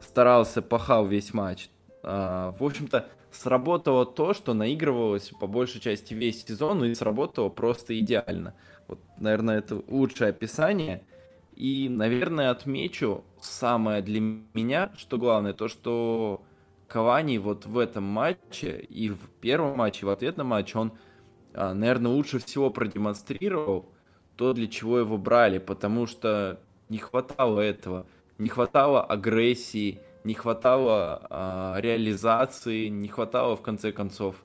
старался, 0.00 0.60
пахал 0.60 1.06
весь 1.06 1.32
матч. 1.32 1.70
А, 2.02 2.52
в 2.58 2.64
общем-то, 2.64 3.08
сработало 3.30 4.06
то, 4.06 4.34
что 4.34 4.54
наигрывалось 4.54 5.30
по 5.40 5.46
большей 5.46 5.80
части 5.80 6.14
весь 6.14 6.44
сезон, 6.44 6.84
и 6.84 6.94
сработало 6.94 7.48
просто 7.48 7.98
идеально. 7.98 8.54
Вот, 8.86 9.00
наверное, 9.18 9.58
это 9.58 9.82
лучшее 9.88 10.30
описание. 10.30 11.04
И, 11.54 11.88
наверное, 11.88 12.50
отмечу 12.50 13.24
самое 13.40 14.00
для 14.00 14.20
меня, 14.20 14.92
что 14.96 15.18
главное, 15.18 15.52
то, 15.52 15.68
что 15.68 16.42
Кавани 16.86 17.38
вот 17.38 17.66
в 17.66 17.78
этом 17.78 18.04
матче 18.04 18.78
и 18.88 19.10
в 19.10 19.28
первом 19.40 19.76
матче, 19.76 20.02
и 20.02 20.04
в 20.04 20.10
ответном 20.10 20.46
матче, 20.48 20.78
он, 20.78 20.92
а, 21.54 21.74
наверное, 21.74 22.12
лучше 22.12 22.38
всего 22.38 22.70
продемонстрировал 22.70 23.86
то, 24.36 24.52
для 24.52 24.68
чего 24.68 24.98
его 24.98 25.18
брали, 25.18 25.58
потому 25.58 26.06
что 26.06 26.60
не 26.88 26.98
хватало 26.98 27.60
этого, 27.60 28.06
не 28.38 28.48
хватало 28.48 29.04
агрессии, 29.04 30.00
не 30.24 30.34
хватало 30.34 31.26
а, 31.30 31.76
реализации, 31.80 32.88
не 32.88 33.08
хватало, 33.08 33.56
в 33.56 33.62
конце 33.62 33.92
концов, 33.92 34.36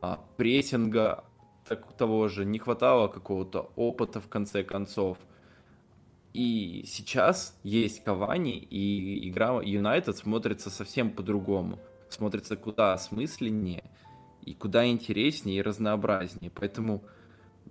а, 0.00 0.20
прессинга 0.36 1.24
так, 1.68 1.92
того 1.94 2.28
же, 2.28 2.44
не 2.44 2.58
хватало 2.58 3.08
какого-то 3.08 3.70
опыта, 3.76 4.20
в 4.20 4.28
конце 4.28 4.62
концов. 4.62 5.18
И 6.32 6.84
сейчас 6.86 7.58
есть 7.62 8.04
Кавани, 8.04 8.58
и 8.58 9.28
игра 9.28 9.60
Юнайтед 9.62 10.16
смотрится 10.16 10.70
совсем 10.70 11.10
по-другому. 11.10 11.78
Смотрится 12.08 12.56
куда 12.56 12.92
осмысленнее, 12.92 13.84
и 14.44 14.52
куда 14.54 14.86
интереснее 14.86 15.58
и 15.58 15.62
разнообразнее. 15.62 16.52
Поэтому 16.54 17.02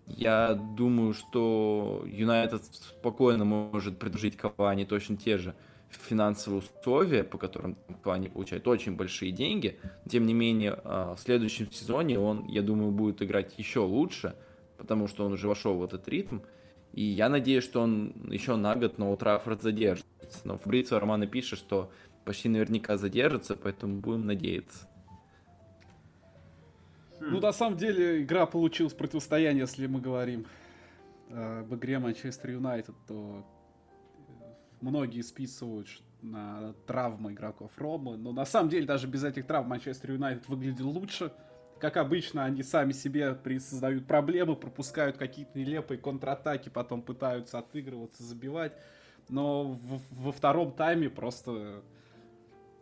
я 0.07 0.53
думаю, 0.53 1.13
что 1.13 2.03
Юнайтед 2.05 2.63
спокойно 2.65 3.45
может 3.45 3.97
предложить 3.97 4.35
Кавани 4.35 4.83
точно 4.83 5.15
те 5.15 5.37
же 5.37 5.55
финансовые 6.01 6.61
условия, 6.61 7.23
по 7.23 7.37
которым 7.37 7.77
они 8.03 8.29
получают 8.29 8.67
очень 8.67 8.95
большие 8.95 9.31
деньги. 9.31 9.79
Тем 10.09 10.25
не 10.25 10.33
менее, 10.33 10.79
а, 10.83 11.15
в 11.15 11.19
следующем 11.19 11.71
сезоне 11.71 12.19
он, 12.19 12.45
я 12.47 12.61
думаю, 12.61 12.91
будет 12.91 13.21
играть 13.21 13.57
еще 13.57 13.79
лучше, 13.79 14.35
потому 14.77 15.07
что 15.07 15.25
он 15.25 15.33
уже 15.33 15.47
вошел 15.47 15.77
в 15.77 15.83
этот 15.83 16.07
ритм. 16.07 16.39
И 16.93 17.03
я 17.03 17.29
надеюсь, 17.29 17.63
что 17.63 17.81
он 17.81 18.13
еще 18.29 18.55
на 18.55 18.75
год 18.75 18.97
на 18.97 19.11
Утрафорд 19.11 19.61
задержится. 19.61 20.07
Но 20.43 20.57
Фабрицио 20.57 20.99
Романо 20.99 21.27
пишет, 21.27 21.59
что 21.59 21.91
почти 22.23 22.49
наверняка 22.49 22.97
задержится, 22.97 23.55
поэтому 23.55 23.99
будем 23.99 24.25
надеяться. 24.25 24.87
Ну, 27.19 27.39
на 27.39 27.53
самом 27.53 27.77
деле, 27.77 28.21
игра 28.23 28.45
получилась 28.45 28.93
противостояние, 28.93 29.61
если 29.61 29.87
мы 29.87 29.99
говорим 29.99 30.45
об 31.29 31.73
игре 31.73 31.99
Манчестер 31.99 32.51
Юнайтед, 32.51 32.95
то 33.07 33.43
многие 34.81 35.21
списывают 35.21 35.87
на 36.21 36.73
травмы 36.87 37.33
игроков 37.33 37.71
Ромы, 37.77 38.17
но 38.17 38.31
на 38.31 38.45
самом 38.45 38.69
деле 38.69 38.85
даже 38.85 39.07
без 39.07 39.23
этих 39.23 39.45
травм 39.45 39.69
Манчестер 39.69 40.11
Юнайтед 40.13 40.47
выглядел 40.47 40.89
лучше. 40.89 41.31
Как 41.79 41.97
обычно, 41.97 42.45
они 42.45 42.63
сами 42.63 42.93
себе 42.93 43.37
создают 43.59 44.07
проблемы, 44.07 44.55
пропускают 44.55 45.17
какие-то 45.17 45.59
нелепые 45.59 45.97
контратаки, 45.97 46.69
потом 46.69 47.01
пытаются 47.01 47.59
отыгрываться, 47.59 48.23
забивать. 48.23 48.73
Но 49.29 49.65
в, 49.65 50.01
во 50.11 50.31
втором 50.31 50.71
тайме 50.71 51.09
просто... 51.09 51.83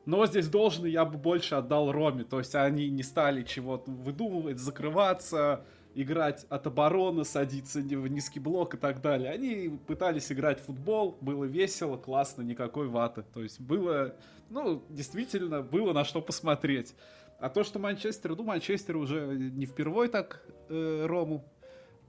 Но 0.05 0.25
здесь 0.25 0.47
должен 0.47 0.85
я 0.85 1.05
бы 1.05 1.17
больше 1.17 1.55
отдал 1.55 1.91
Роме. 1.91 2.23
То 2.23 2.39
есть 2.39 2.53
они 2.55 2.89
не 2.89 3.03
стали 3.03 3.43
чего-то 3.43 3.89
выдумывать, 3.89 4.59
закрываться, 4.59 5.65
играть 5.95 6.45
от 6.49 6.67
обороны, 6.67 7.23
садиться 7.23 7.79
в 7.79 8.07
низкий 8.07 8.39
блок 8.39 8.75
и 8.75 8.77
так 8.77 9.01
далее. 9.01 9.31
Они 9.31 9.77
пытались 9.87 10.31
играть 10.31 10.59
в 10.59 10.65
футбол, 10.65 11.17
было 11.21 11.45
весело, 11.45 11.97
классно, 11.97 12.41
никакой 12.41 12.87
ваты. 12.87 13.23
То 13.33 13.43
есть 13.43 13.59
было, 13.59 14.15
ну, 14.49 14.83
действительно, 14.89 15.61
было 15.61 15.93
на 15.93 16.03
что 16.03 16.21
посмотреть. 16.21 16.95
А 17.39 17.49
то, 17.49 17.63
что 17.63 17.79
Манчестер, 17.79 18.35
ну, 18.35 18.43
Манчестер 18.43 18.97
уже 18.97 19.35
не 19.35 19.65
впервой 19.65 20.07
так 20.07 20.43
э, 20.69 21.05
Рому 21.05 21.43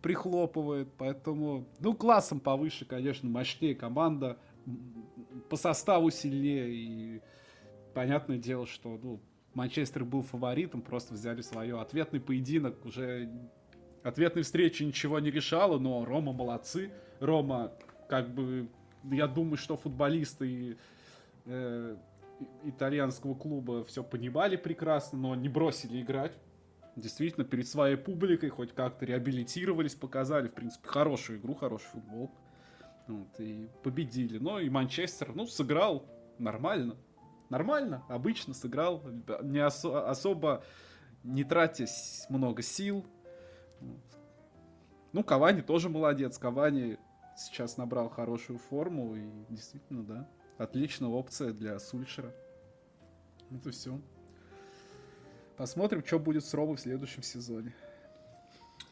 прихлопывает, 0.01 0.89
поэтому, 0.99 1.67
ну, 1.81 1.95
классом 1.95 2.39
повыше, 2.39 2.85
конечно, 2.85 3.29
мощнее 3.29 3.75
команда, 3.75 4.39
по 5.49 5.57
составу 5.57 6.11
сильнее, 6.11 6.75
и 6.75 7.23
понятное 7.95 8.39
дело, 8.39 8.67
что, 8.67 8.99
ну, 9.03 9.21
Манчестер 9.55 10.05
был 10.05 10.23
фаворитом, 10.23 10.83
просто 10.83 11.15
взяли 11.15 11.41
свое 11.41 11.81
ответный 11.81 12.21
поединок, 12.21 12.85
уже 12.85 13.31
Ответной 14.05 14.43
встречи 14.43 14.83
ничего 14.83 15.19
не 15.19 15.31
решала, 15.31 15.79
но 15.79 16.05
Рома 16.05 16.35
молодцы. 16.35 16.93
Рома, 17.21 17.73
как 18.07 18.29
бы, 18.29 18.69
я 19.03 19.27
думаю, 19.27 19.57
что 19.57 19.79
футболисты 19.79 20.77
э, 21.47 21.97
итальянского 22.65 23.35
клуба 23.35 23.83
все 23.85 24.05
понимали 24.05 24.57
прекрасно, 24.57 25.19
но 25.19 25.35
не 25.35 25.49
бросили 25.49 26.03
играть. 26.03 26.39
Действительно, 26.97 27.47
перед 27.47 27.67
своей 27.67 27.97
публикой 27.97 28.51
хоть 28.51 28.75
как-то 28.75 29.07
реабилитировались, 29.07 29.95
показали, 29.95 30.49
в 30.49 30.53
принципе, 30.53 30.87
хорошую 30.87 31.39
игру, 31.39 31.55
хороший 31.55 31.87
футбол. 31.87 32.31
Вот, 33.09 33.41
и 33.41 33.71
победили. 33.83 34.37
Но 34.37 34.61
и 34.61 34.69
Манчестер, 34.69 35.35
ну, 35.35 35.47
сыграл 35.47 36.07
нормально. 36.39 36.97
Нормально, 37.49 38.05
обычно 38.11 38.53
сыграл, 38.53 39.03
не 39.43 39.61
осо- 39.61 40.09
особо 40.09 40.63
не 41.23 41.43
тратя 41.43 41.87
много 42.29 42.61
сил, 42.61 43.07
ну, 45.13 45.23
Кавани 45.23 45.61
тоже 45.61 45.89
молодец. 45.89 46.39
Кавани 46.39 46.99
сейчас 47.37 47.77
набрал 47.77 48.09
хорошую 48.09 48.59
форму 48.59 49.15
и 49.15 49.31
действительно, 49.49 50.03
да, 50.03 50.29
отличная 50.59 51.09
опция 51.09 51.53
для 51.53 51.79
Сульшера. 51.79 52.35
Это 53.51 53.71
все. 53.71 54.01
Посмотрим, 55.57 56.05
что 56.05 56.19
будет 56.19 56.45
с 56.45 56.53
Робой 56.53 56.77
в 56.77 56.81
следующем 56.81 57.23
сезоне. 57.23 57.73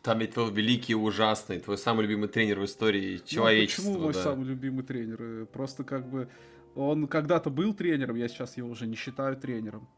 Там 0.02 0.18
ведь 0.18 0.34
твой 0.34 0.50
великий 0.52 0.92
и 0.92 0.96
ужасный, 0.96 1.60
твой 1.60 1.78
самый 1.78 2.02
любимый 2.02 2.28
тренер 2.28 2.60
в 2.60 2.64
истории 2.64 3.18
человечества. 3.24 3.90
Ну, 3.90 3.94
почему 3.94 4.04
мой 4.04 4.14
да. 4.14 4.22
самый 4.22 4.46
любимый 4.46 4.84
тренер? 4.84 5.46
Просто 5.46 5.84
как 5.84 6.08
бы 6.08 6.28
он 6.74 7.06
когда-то 7.06 7.50
был 7.50 7.74
тренером, 7.74 8.16
я 8.16 8.28
сейчас 8.28 8.56
его 8.56 8.70
уже 8.70 8.86
не 8.86 8.96
считаю 8.96 9.36
тренером. 9.36 9.88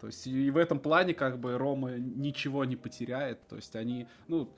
То 0.00 0.06
есть 0.06 0.26
и 0.26 0.50
в 0.50 0.56
этом 0.56 0.78
плане 0.78 1.14
как 1.14 1.38
бы 1.38 1.58
Рома 1.58 1.98
ничего 1.98 2.64
не 2.64 2.76
потеряет. 2.76 3.46
То 3.48 3.56
есть 3.56 3.74
они, 3.76 4.06
ну, 4.28 4.48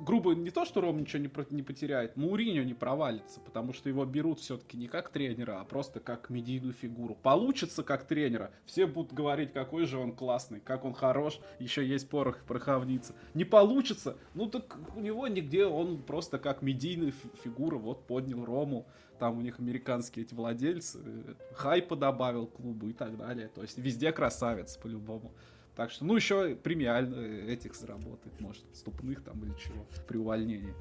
грубо 0.00 0.34
не 0.34 0.50
то, 0.50 0.64
что 0.64 0.80
Ром 0.80 0.98
ничего 0.98 1.22
не, 1.22 1.30
не 1.54 1.62
потеряет, 1.62 2.16
Мауриньо 2.16 2.62
не 2.62 2.74
провалится, 2.74 3.40
потому 3.40 3.72
что 3.72 3.88
его 3.88 4.04
берут 4.04 4.40
все-таки 4.40 4.76
не 4.76 4.88
как 4.88 5.10
тренера, 5.10 5.60
а 5.60 5.64
просто 5.64 6.00
как 6.00 6.30
медийную 6.30 6.72
фигуру. 6.72 7.16
Получится 7.22 7.82
как 7.82 8.06
тренера, 8.06 8.50
все 8.64 8.86
будут 8.86 9.12
говорить, 9.12 9.52
какой 9.52 9.86
же 9.86 9.98
он 9.98 10.12
классный, 10.12 10.60
как 10.60 10.84
он 10.84 10.94
хорош, 10.94 11.40
еще 11.58 11.86
есть 11.86 12.08
порох 12.08 12.38
в 12.38 12.44
пороховнице. 12.44 13.14
Не 13.34 13.44
получится, 13.44 14.16
ну 14.34 14.46
так 14.46 14.76
у 14.96 15.00
него 15.00 15.28
нигде, 15.28 15.66
он 15.66 16.02
просто 16.02 16.38
как 16.38 16.62
медийная 16.62 17.12
фи- 17.12 17.30
фигура, 17.44 17.76
вот 17.76 18.06
поднял 18.06 18.44
Рому, 18.44 18.86
там 19.18 19.36
у 19.36 19.42
них 19.42 19.60
американские 19.60 20.24
эти 20.24 20.34
владельцы, 20.34 20.98
э, 21.04 21.34
хайпа 21.54 21.94
добавил 21.94 22.46
клубу 22.46 22.88
и 22.88 22.94
так 22.94 23.16
далее. 23.18 23.48
То 23.48 23.60
есть 23.62 23.78
везде 23.78 24.12
красавец 24.12 24.78
по-любому. 24.78 25.32
Так 25.80 25.90
что, 25.90 26.04
ну, 26.04 26.14
еще 26.14 26.56
премиально 26.56 27.50
этих 27.50 27.74
заработает, 27.74 28.38
может, 28.38 28.62
ступных 28.74 29.24
там 29.24 29.42
или 29.42 29.54
чего, 29.58 29.86
при 30.06 30.18
увольнении. 30.18 30.74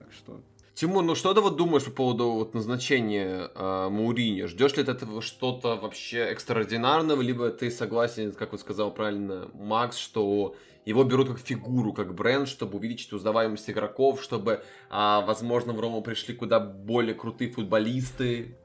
Так 0.00 0.12
что, 0.12 0.40
Тимур, 0.74 1.04
ну 1.04 1.14
что 1.14 1.32
ты 1.32 1.40
вот 1.40 1.56
думаешь 1.56 1.84
по 1.84 1.92
поводу 1.92 2.32
вот 2.32 2.52
назначения 2.52 3.52
э, 3.54 3.88
Мауриньо? 3.88 4.48
Ждешь 4.48 4.76
ли 4.76 4.82
ты 4.82 4.90
этого 4.90 5.22
что-то 5.22 5.76
вообще 5.76 6.22
экстраординарного, 6.22 7.22
либо 7.22 7.50
ты 7.50 7.70
согласен, 7.70 8.32
как 8.32 8.50
вот 8.50 8.60
сказал 8.60 8.92
правильно 8.92 9.48
Макс, 9.54 9.96
что 9.96 10.56
его 10.84 11.04
берут 11.04 11.28
как 11.28 11.38
фигуру, 11.38 11.92
как 11.92 12.12
бренд, 12.12 12.48
чтобы 12.48 12.78
увеличить 12.78 13.12
узнаваемость 13.12 13.70
игроков, 13.70 14.20
чтобы, 14.20 14.64
а, 14.90 15.20
возможно, 15.20 15.72
в 15.72 15.78
Рому 15.78 16.02
пришли 16.02 16.34
куда 16.34 16.58
более 16.58 17.14
крутые 17.14 17.52
футболисты. 17.52 18.56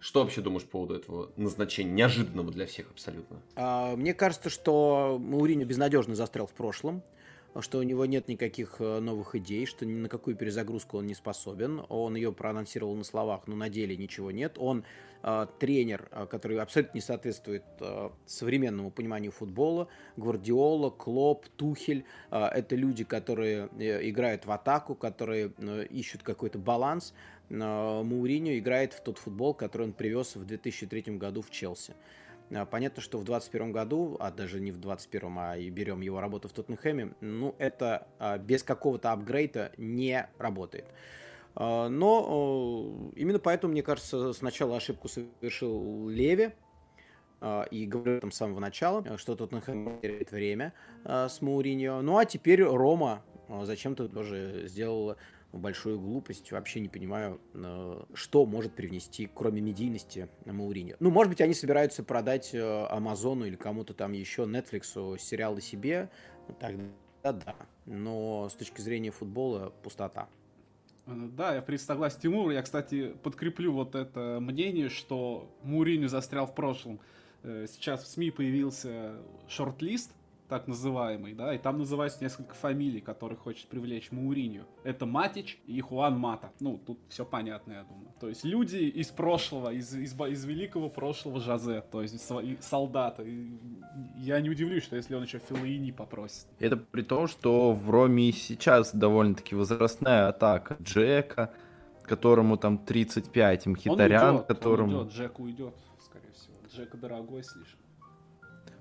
Что 0.00 0.22
вообще 0.22 0.40
думаешь 0.40 0.64
по 0.64 0.70
поводу 0.70 0.94
этого 0.94 1.30
назначения, 1.36 1.92
неожиданного 1.92 2.50
для 2.50 2.64
всех 2.66 2.90
абсолютно? 2.90 3.42
А, 3.54 3.94
Мне 3.96 4.14
кажется, 4.14 4.48
что 4.48 5.18
Мауриньо 5.20 5.66
безнадежно 5.66 6.14
застрял 6.14 6.46
в 6.46 6.52
прошлом, 6.52 7.02
что 7.60 7.78
у 7.78 7.82
него 7.82 8.06
нет 8.06 8.26
никаких 8.26 8.76
э, 8.78 9.00
новых 9.00 9.34
идей, 9.34 9.66
что 9.66 9.84
ни 9.84 9.92
на 9.92 10.08
какую 10.08 10.36
перезагрузку 10.36 10.98
он 10.98 11.06
не 11.06 11.14
способен. 11.14 11.82
Он 11.90 12.16
ее 12.16 12.32
проанонсировал 12.32 12.94
на 12.94 13.04
словах, 13.04 13.42
но 13.46 13.56
на 13.56 13.68
деле 13.68 13.94
ничего 13.94 14.30
нет. 14.30 14.54
Он 14.56 14.84
тренер, 15.58 16.08
э, 16.10 16.26
который 16.26 16.58
абсолютно 16.58 16.96
не 16.96 17.00
соответствует 17.00 17.64
э, 17.80 18.10
современному 18.26 18.90
пониманию 18.90 19.32
футбола. 19.32 19.88
Гвардиола, 20.16 20.90
Клоп, 20.90 21.46
Тухель 21.56 22.04
это 22.50 22.76
люди, 22.76 23.04
которые 23.04 23.68
э, 23.78 24.08
играют 24.08 24.46
в 24.46 24.52
атаку, 24.52 24.94
которые 24.94 25.52
э, 25.56 25.86
ищут 25.90 26.22
какой-то 26.22 26.58
баланс. 26.58 27.14
Мауриньо 27.48 28.58
играет 28.58 28.92
в 28.92 29.00
тот 29.00 29.18
футбол, 29.18 29.54
который 29.54 29.88
он 29.88 29.92
привез 29.92 30.36
в 30.36 30.44
2003 30.44 31.16
году 31.16 31.42
в 31.42 31.50
Челси. 31.50 31.94
А, 32.54 32.64
Понятно, 32.64 33.02
что 33.02 33.18
в 33.18 33.24
2021 33.24 33.72
году, 33.72 34.16
а 34.20 34.30
даже 34.30 34.60
не 34.60 34.70
в 34.70 34.80
2021, 34.80 35.38
а 35.38 35.56
и 35.56 35.68
берем 35.70 36.00
его 36.00 36.20
работу 36.20 36.48
в 36.48 36.52
Тоттенхэме, 36.52 37.12
ну, 37.20 37.54
это 37.58 38.06
а, 38.18 38.38
без 38.38 38.62
какого-то 38.62 39.12
апгрейда 39.12 39.72
не 39.76 40.28
работает. 40.38 40.84
А, 41.54 41.88
Но 41.88 43.10
э, 43.14 43.20
именно 43.20 43.38
поэтому, 43.38 43.72
мне 43.72 43.82
кажется, 43.82 44.32
сначала 44.32 44.76
ошибку 44.76 45.08
совершил 45.08 46.08
Леви, 46.08 46.52
а, 47.40 47.64
и 47.70 47.86
говорю 47.86 48.20
там 48.20 48.30
с 48.30 48.36
самого 48.36 48.60
начала, 48.60 49.04
что 49.16 49.34
Тоттенхэм 49.34 50.00
теряет 50.00 50.30
время 50.30 50.74
а, 51.04 51.28
с 51.28 51.40
Мауриньо. 51.40 52.02
Ну, 52.02 52.18
а 52.18 52.24
теперь 52.24 52.62
Рома 52.62 53.22
зачем-то 53.48 54.08
тоже 54.08 54.64
сделала 54.66 55.16
большую 55.52 55.98
глупость. 55.98 56.52
Вообще 56.52 56.80
не 56.80 56.88
понимаю, 56.88 57.40
э, 57.54 58.02
что 58.14 58.46
может 58.46 58.74
привнести, 58.74 59.28
кроме 59.32 59.60
медийности, 59.60 60.28
Мауриньо. 60.44 60.96
Ну, 61.00 61.10
может 61.10 61.30
быть, 61.30 61.40
они 61.40 61.54
собираются 61.54 62.04
продать 62.04 62.50
э, 62.54 62.86
Амазону 62.88 63.46
или 63.46 63.56
кому-то 63.56 63.94
там 63.94 64.12
еще, 64.12 64.42
Netflix, 64.42 65.18
сериалы 65.18 65.60
себе. 65.60 66.10
Тогда 66.60 66.84
да. 67.22 67.54
Но 67.86 68.48
с 68.48 68.54
точки 68.54 68.80
зрения 68.80 69.10
футбола 69.10 69.72
пустота. 69.82 70.28
Э, 71.10 71.28
да, 71.36 71.54
я 71.54 71.62
в 71.62 71.64
принципе. 71.64 72.50
Я, 72.50 72.62
кстати, 72.62 73.14
подкреплю 73.22 73.72
вот 73.72 73.94
это 73.94 74.38
мнение, 74.40 74.88
что 74.88 75.50
Муриню 75.62 76.08
застрял 76.08 76.46
в 76.46 76.54
прошлом. 76.54 77.00
Э, 77.42 77.66
Сейчас 77.68 78.04
в 78.04 78.06
СМИ 78.06 78.30
появился 78.30 79.16
шорт-лист, 79.48 80.12
так 80.50 80.66
называемый, 80.66 81.32
да, 81.32 81.54
и 81.54 81.58
там 81.58 81.78
называются 81.78 82.22
несколько 82.22 82.54
фамилий, 82.54 83.00
которые 83.00 83.38
хочет 83.38 83.68
привлечь 83.68 84.10
Мауриню. 84.10 84.64
Это 84.82 85.06
Матич 85.06 85.60
и 85.66 85.80
Хуан 85.80 86.18
Мата. 86.18 86.50
Ну, 86.58 86.76
тут 86.76 86.98
все 87.08 87.24
понятно, 87.24 87.72
я 87.72 87.82
думаю. 87.84 88.12
То 88.20 88.28
есть 88.28 88.44
люди 88.44 88.76
из 88.76 89.08
прошлого, 89.08 89.72
из, 89.72 89.94
из, 89.94 90.12
из 90.12 90.44
великого 90.44 90.90
прошлого 90.90 91.40
Жозе, 91.40 91.82
то 91.82 92.02
есть 92.02 92.20
свои 92.20 92.56
солдаты. 92.60 93.48
Я 94.16 94.40
не 94.40 94.50
удивлюсь, 94.50 94.82
что 94.82 94.96
если 94.96 95.14
он 95.14 95.22
еще 95.22 95.38
Филаини 95.38 95.92
попросит. 95.92 96.46
Это 96.58 96.76
при 96.76 97.02
том, 97.02 97.28
что 97.28 97.72
в 97.72 97.88
Роме 97.88 98.32
сейчас 98.32 98.92
довольно-таки 98.92 99.54
возрастная 99.54 100.28
атака 100.28 100.76
Джека, 100.82 101.54
которому 102.02 102.56
там 102.56 102.78
35, 102.78 103.66
и 103.66 103.70
Мхитарян, 103.70 104.36
он 104.36 104.44
которому... 104.44 104.98
он 104.98 105.02
уйдет, 105.04 105.14
Джек 105.14 105.38
уйдет, 105.38 105.74
скорее 106.04 106.32
всего. 106.32 106.56
Джека 106.68 106.96
дорогой 106.96 107.44
слишком. 107.44 107.78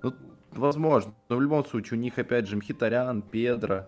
Ну, 0.02 0.14
возможно. 0.52 1.14
Но 1.30 1.36
в 1.38 1.42
любом 1.42 1.66
случае, 1.66 2.00
у 2.00 2.02
них 2.02 2.18
опять 2.18 2.48
же 2.48 2.58
Мхитарян, 2.58 3.22
Педро. 3.22 3.86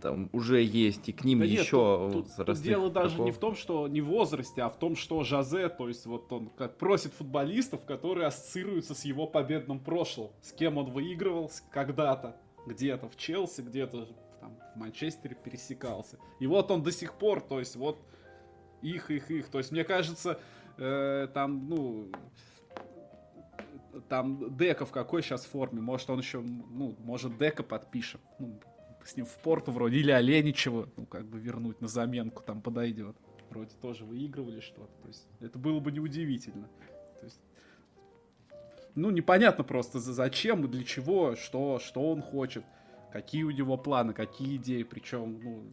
Там 0.00 0.30
уже 0.32 0.62
есть, 0.62 1.10
и 1.10 1.12
к 1.12 1.24
ним 1.24 1.40
Да 1.40 1.46
нет, 1.46 1.60
еще 1.60 2.08
тут, 2.10 2.34
тут- 2.34 2.46
тут 2.46 2.62
дело 2.62 2.88
даже 2.90 3.10
не 3.16 3.16
игроков. 3.16 3.36
в 3.36 3.38
том, 3.38 3.54
что 3.54 3.86
не 3.86 4.00
в 4.00 4.06
возрасте, 4.06 4.62
а 4.62 4.70
в 4.70 4.78
том, 4.78 4.96
что 4.96 5.22
Жозе, 5.24 5.68
то 5.68 5.88
есть 5.88 6.06
вот 6.06 6.32
он 6.32 6.48
как 6.56 6.78
просит 6.78 7.12
футболистов, 7.12 7.84
которые 7.84 8.28
ассоциируются 8.28 8.94
с 8.94 9.04
его 9.04 9.26
победным 9.26 9.78
прошлым, 9.78 10.30
с 10.40 10.52
кем 10.52 10.78
он 10.78 10.90
выигрывал 10.90 11.50
когда-то, 11.70 12.36
где-то 12.66 13.10
в 13.10 13.16
Челси, 13.18 13.60
где-то 13.60 14.08
там 14.40 14.56
в 14.74 14.78
Манчестере 14.78 15.36
пересекался. 15.36 16.16
И 16.38 16.46
вот 16.46 16.70
он 16.70 16.82
до 16.82 16.92
сих 16.92 17.12
пор, 17.14 17.42
то 17.42 17.58
есть 17.58 17.76
вот 17.76 17.98
их, 18.80 19.10
их, 19.10 19.30
их. 19.30 19.48
То 19.50 19.58
есть 19.58 19.70
мне 19.70 19.84
кажется, 19.84 20.40
э, 20.78 21.28
там, 21.34 21.68
ну, 21.68 22.08
там 24.08 24.56
Дека 24.56 24.84
в 24.86 24.90
какой 24.90 25.22
сейчас 25.22 25.44
форме? 25.44 25.80
Может, 25.80 26.10
он 26.10 26.18
еще, 26.18 26.40
ну, 26.40 26.96
может, 27.00 27.36
Дека 27.38 27.62
подпишем. 27.62 28.20
Ну, 28.38 28.60
с 29.04 29.16
ним 29.16 29.26
в 29.26 29.36
порту 29.38 29.72
вроде. 29.72 29.98
Или 29.98 30.10
Оленичева, 30.10 30.88
ну, 30.96 31.06
как 31.06 31.26
бы 31.26 31.38
вернуть 31.38 31.80
на 31.80 31.88
заменку 31.88 32.42
там 32.42 32.60
подойдет. 32.60 33.16
Вроде 33.50 33.74
тоже 33.80 34.04
выигрывали 34.04 34.60
что-то. 34.60 34.92
То 35.02 35.08
есть 35.08 35.26
это 35.40 35.58
было 35.58 35.80
бы 35.80 35.90
неудивительно. 35.90 36.68
То 37.18 37.24
есть, 37.24 37.40
ну, 38.94 39.10
непонятно 39.10 39.64
просто 39.64 39.98
за- 39.98 40.12
зачем 40.12 40.64
и 40.64 40.68
для 40.68 40.84
чего, 40.84 41.36
что, 41.36 41.78
что 41.78 42.10
он 42.10 42.22
хочет, 42.22 42.64
какие 43.12 43.42
у 43.42 43.50
него 43.50 43.76
планы, 43.76 44.12
какие 44.12 44.56
идеи, 44.56 44.82
причем, 44.82 45.40
ну... 45.42 45.70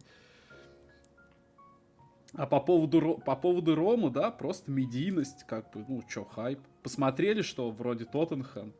А 2.34 2.46
по 2.46 2.60
поводу, 2.60 3.20
по 3.24 3.36
поводу 3.36 3.74
Рома, 3.74 4.10
да, 4.10 4.30
просто 4.30 4.70
медийность, 4.70 5.44
как 5.44 5.70
бы, 5.72 5.84
ну, 5.88 6.02
чё, 6.08 6.24
хайп. 6.24 6.60
Посмотрели, 6.82 7.42
что 7.42 7.70
вроде 7.70 8.04
Тоттенхэм, 8.04 8.74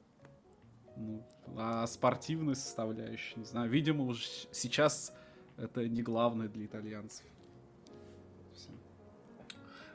ну, 0.97 1.23
а 1.57 1.87
спортивная 1.87 2.55
составляющая, 2.55 3.39
не 3.41 3.45
знаю, 3.45 3.71
видимо, 3.71 4.05
уже 4.05 4.25
сейчас 4.53 5.15
это 5.57 5.89
не 5.89 6.03
главное 6.03 6.49
для 6.49 6.67
итальянцев. 6.67 7.25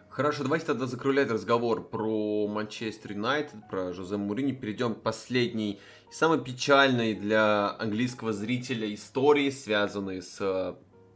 Хорошо, 0.09 0.43
давайте 0.43 0.67
тогда 0.67 0.85
закруглять 0.85 1.31
разговор 1.31 1.89
про 1.89 2.47
Манчестер 2.47 3.13
Юнайтед, 3.13 3.67
про 3.67 3.93
Жозе 3.93 4.17
Мурини. 4.17 4.51
Перейдем 4.51 4.93
к 4.93 5.01
последней, 5.01 5.79
и 6.11 6.13
самой 6.13 6.39
печальной 6.39 7.15
для 7.15 7.75
английского 7.79 8.31
зрителя 8.31 8.93
истории, 8.93 9.49
связанной 9.49 10.21
с 10.21 10.37
э, 10.39 10.75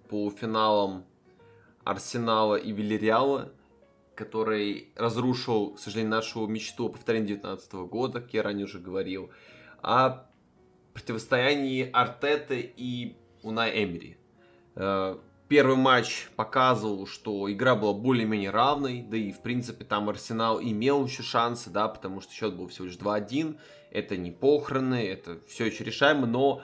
полуфиналом 0.10 1.06
Арсенала 1.90 2.56
и 2.56 2.72
Вильяреала, 2.72 3.52
который 4.16 4.92
разрушил, 4.96 5.76
к 5.76 5.80
сожалению, 5.80 6.12
нашу 6.12 6.46
мечту 6.48 6.88
о 6.88 6.90
повторении 6.90 7.28
2019 7.28 7.74
года, 7.90 8.22
как 8.22 8.34
я 8.34 8.44
ранее 8.44 8.66
уже 8.66 8.80
говорил, 8.80 9.30
о 9.82 10.26
противостоянии 10.94 11.90
Артеты 11.92 12.74
и 12.76 13.16
Унай 13.44 13.84
Эмери. 13.84 14.18
Э, 14.76 15.18
Первый 15.48 15.78
матч 15.78 16.28
показывал, 16.36 17.08
что 17.08 17.50
игра 17.50 17.76
была 17.76 17.94
более-менее 17.94 18.50
равной, 18.50 19.02
да 19.02 19.16
и, 19.16 19.32
в 19.32 19.40
принципе, 19.40 19.86
там 19.86 20.10
Арсенал 20.10 20.62
имел 20.62 21.06
еще 21.06 21.24
шансы, 21.24 21.70
да, 21.70 21.88
потому 21.88 22.20
что 22.20 22.34
счет 22.34 22.54
был 22.54 22.68
всего 22.68 22.88
лишь 22.88 22.98
2-1, 22.98 23.58
это 23.92 24.18
не 24.18 24.32
похороны, 24.32 25.08
это 25.08 25.40
все 25.48 25.68
еще 25.68 25.86
решаемо, 25.86 26.26
но 26.26 26.64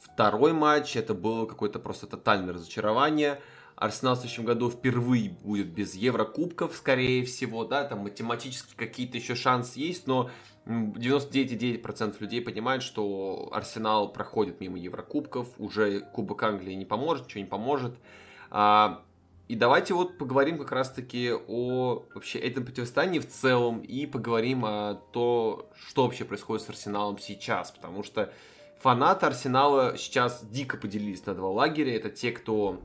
второй 0.00 0.52
матч, 0.52 0.96
это 0.96 1.14
было 1.14 1.46
какое-то 1.46 1.78
просто 1.78 2.08
тотальное 2.08 2.54
разочарование. 2.54 3.40
Арсенал 3.76 4.14
в 4.14 4.18
следующем 4.18 4.44
году 4.44 4.70
впервые 4.70 5.30
будет 5.30 5.68
без 5.68 5.94
Еврокубков, 5.94 6.76
скорее 6.76 7.24
всего, 7.24 7.64
да, 7.64 7.84
там 7.84 8.00
математически 8.00 8.74
какие-то 8.76 9.18
еще 9.18 9.34
шансы 9.34 9.80
есть, 9.80 10.06
но 10.06 10.30
99,9% 10.66 12.16
людей 12.20 12.40
понимают, 12.40 12.82
что 12.82 13.48
Арсенал 13.52 14.12
проходит 14.12 14.60
мимо 14.60 14.78
Еврокубков, 14.78 15.48
уже 15.58 16.00
Кубок 16.00 16.42
Англии 16.42 16.74
не 16.74 16.84
поможет, 16.84 17.26
ничего 17.26 17.40
не 17.40 17.48
поможет. 17.48 17.96
А, 18.50 19.02
и 19.48 19.56
давайте 19.56 19.92
вот 19.92 20.16
поговорим 20.16 20.58
как 20.58 20.72
раз-таки 20.72 21.32
о 21.32 22.04
вообще 22.14 22.38
этом 22.38 22.64
противостоянии 22.64 23.18
в 23.18 23.28
целом 23.28 23.80
и 23.80 24.06
поговорим 24.06 24.64
о 24.64 24.94
том, 25.12 25.66
что 25.86 26.04
вообще 26.04 26.24
происходит 26.24 26.64
с 26.64 26.70
Арсеналом 26.70 27.18
сейчас, 27.18 27.72
потому 27.72 28.02
что 28.02 28.32
фанаты 28.78 29.26
Арсенала 29.26 29.98
сейчас 29.98 30.44
дико 30.44 30.78
поделились 30.78 31.26
на 31.26 31.34
два 31.34 31.50
лагеря. 31.50 31.94
Это 31.94 32.08
те, 32.08 32.32
кто 32.32 32.80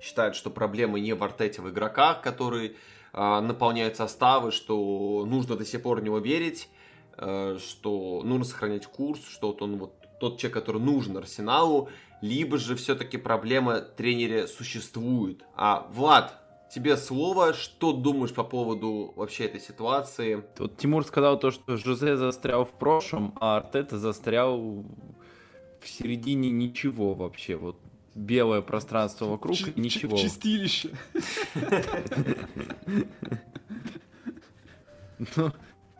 считает, 0.00 0.34
что 0.34 0.50
проблемы 0.50 1.00
не 1.00 1.14
в 1.14 1.22
Артете, 1.22 1.62
в 1.62 1.70
игроках, 1.70 2.22
которые 2.22 2.74
э, 3.12 3.40
наполняют 3.40 3.96
составы, 3.96 4.50
что 4.50 5.24
нужно 5.26 5.56
до 5.56 5.64
сих 5.64 5.82
пор 5.82 6.00
в 6.00 6.02
него 6.02 6.18
верить, 6.18 6.68
э, 7.16 7.58
что 7.60 8.22
нужно 8.24 8.44
сохранять 8.44 8.86
курс, 8.86 9.20
что 9.28 9.48
вот 9.48 9.62
он 9.62 9.78
вот 9.78 9.94
тот 10.20 10.38
человек, 10.38 10.54
который 10.54 10.80
нужен 10.80 11.16
Арсеналу, 11.16 11.88
либо 12.20 12.58
же 12.58 12.76
все-таки 12.76 13.16
проблема 13.16 13.80
тренере 13.80 14.46
существует. 14.46 15.42
А, 15.56 15.86
Влад, 15.92 16.38
тебе 16.72 16.96
слово, 16.96 17.54
что 17.54 17.92
думаешь 17.92 18.34
по 18.34 18.44
поводу 18.44 19.12
вообще 19.16 19.46
этой 19.46 19.60
ситуации? 19.60 20.44
Вот 20.58 20.76
Тимур 20.76 21.04
сказал 21.04 21.38
то, 21.38 21.50
что 21.50 21.76
Жозе 21.76 22.16
застрял 22.16 22.64
в 22.64 22.72
прошлом, 22.72 23.34
а 23.40 23.56
Артета 23.56 23.98
застрял 23.98 24.84
в 25.80 25.88
середине 25.88 26.50
ничего 26.50 27.14
вообще. 27.14 27.56
Вот 27.56 27.76
белое 28.20 28.60
пространство 28.60 29.26
вокруг 29.26 29.56
Ч- 29.56 29.70
и 29.74 29.80
ничего. 29.80 30.16
Чистилище. 30.16 30.90
Ну, 35.36 35.52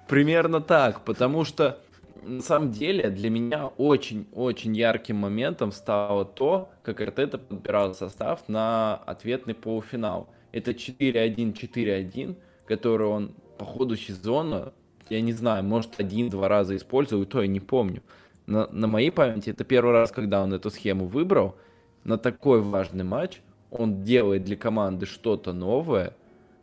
примерно 0.08 0.60
так, 0.60 1.04
потому 1.04 1.44
что 1.44 1.80
на 2.22 2.42
самом 2.42 2.70
деле 2.70 3.10
для 3.10 3.30
меня 3.30 3.66
очень-очень 3.76 4.76
ярким 4.76 5.16
моментом 5.16 5.72
стало 5.72 6.24
то, 6.24 6.70
как 6.82 7.00
Артета 7.00 7.38
подбирал 7.38 7.94
состав 7.94 8.48
на 8.48 8.96
ответный 9.06 9.54
полуфинал. 9.54 10.28
Это 10.52 10.72
4-1-4-1, 10.72 12.36
который 12.66 13.06
он 13.06 13.34
по 13.58 13.64
ходу 13.64 13.96
сезона, 13.96 14.72
я 15.08 15.20
не 15.20 15.32
знаю, 15.32 15.64
может 15.64 15.98
один-два 15.98 16.48
раза 16.48 16.76
использовал, 16.76 17.24
и 17.24 17.26
то 17.26 17.42
я 17.42 17.48
не 17.48 17.60
помню. 17.60 18.02
На, 18.46 18.66
на 18.68 18.86
моей 18.86 19.10
памяти 19.10 19.50
это 19.50 19.64
первый 19.64 19.92
раз, 19.92 20.10
когда 20.10 20.42
он 20.42 20.52
эту 20.52 20.70
схему 20.70 21.06
выбрал, 21.06 21.56
на 22.04 22.18
такой 22.18 22.60
важный 22.60 23.04
матч 23.04 23.40
он 23.70 24.02
делает 24.02 24.44
для 24.44 24.56
команды 24.56 25.06
что-то 25.06 25.52
новое, 25.52 26.16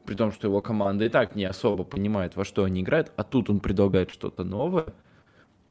при 0.06 0.16
том, 0.16 0.32
что 0.32 0.48
его 0.48 0.62
команда 0.62 1.06
и 1.06 1.10
так 1.10 1.36
не 1.36 1.46
особо 1.46 1.84
понимает, 1.84 2.36
во 2.36 2.46
что 2.46 2.64
они 2.64 2.82
играют, 2.82 3.12
а 3.16 3.24
тут 3.24 3.50
он 3.50 3.60
предлагает 3.60 4.10
что-то 4.12 4.44
новое, 4.44 4.88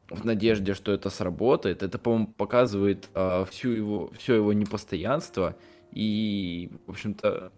в 0.08 0.24
надежде, 0.24 0.74
что 0.74 0.92
это 0.92 1.10
сработает. 1.10 1.82
Это, 1.82 1.98
по-моему, 1.98 2.28
показывает 2.28 3.08
э, 3.14 3.44
всю 3.50 3.70
его, 3.70 4.10
все 4.16 4.34
его 4.34 4.52
непостоянство 4.52 5.56
и, 5.92 6.70
в 6.86 6.90
общем-то, 6.90 7.52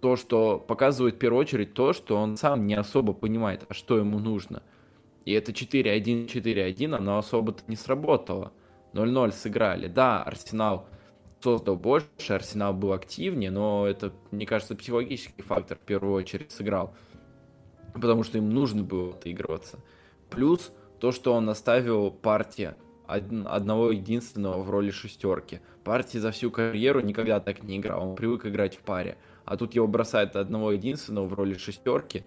то, 0.00 0.16
что 0.16 0.58
показывает 0.58 1.14
в 1.14 1.18
первую 1.18 1.40
очередь 1.40 1.74
то, 1.74 1.92
что 1.92 2.16
он 2.16 2.36
сам 2.36 2.66
не 2.66 2.74
особо 2.74 3.12
понимает, 3.12 3.64
а 3.68 3.74
что 3.74 3.98
ему 3.98 4.18
нужно. 4.18 4.62
И 5.24 5.32
это 5.32 5.52
4-1, 5.52 6.26
4-1, 6.26 6.96
оно 6.96 7.18
особо-то 7.18 7.62
не 7.68 7.76
сработало. 7.76 8.52
0-0 8.94 9.32
сыграли. 9.32 9.86
Да, 9.86 10.22
Арсенал 10.22 10.88
создал 11.42 11.76
больше, 11.76 12.06
Арсенал 12.28 12.72
был 12.72 12.92
активнее, 12.92 13.50
но 13.50 13.86
это, 13.86 14.12
мне 14.30 14.46
кажется, 14.46 14.76
психологический 14.76 15.42
фактор 15.42 15.78
в 15.78 15.80
первую 15.80 16.14
очередь 16.14 16.52
сыграл. 16.52 16.94
Потому 17.94 18.22
что 18.22 18.38
им 18.38 18.50
нужно 18.50 18.82
было 18.82 19.10
отыгрываться. 19.10 19.78
Плюс 20.30 20.72
то, 20.98 21.12
что 21.12 21.34
он 21.34 21.48
оставил 21.50 22.10
партия 22.10 22.76
одного 23.06 23.90
единственного 23.90 24.62
в 24.62 24.70
роли 24.70 24.90
шестерки. 24.90 25.60
Партия 25.84 26.20
за 26.20 26.30
всю 26.30 26.50
карьеру 26.50 27.00
никогда 27.00 27.40
так 27.40 27.62
не 27.62 27.78
играл, 27.78 28.08
он 28.08 28.16
привык 28.16 28.46
играть 28.46 28.76
в 28.76 28.80
паре. 28.80 29.18
А 29.44 29.56
тут 29.56 29.74
его 29.74 29.86
бросает 29.86 30.36
одного 30.36 30.72
единственного 30.72 31.26
в 31.26 31.34
роли 31.34 31.54
шестерки 31.54 32.24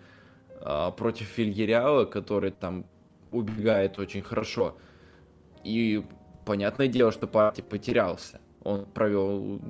а, 0.62 0.92
против 0.92 1.28
Фильериала, 1.28 2.06
который 2.06 2.52
там 2.52 2.86
убегает 3.32 3.98
очень 3.98 4.22
хорошо. 4.22 4.78
И 5.64 6.04
понятное 6.46 6.88
дело, 6.88 7.12
что 7.12 7.28
партия 7.28 7.64
потерялся. 7.64 8.40
Он 8.66 8.86
провел 8.86 9.62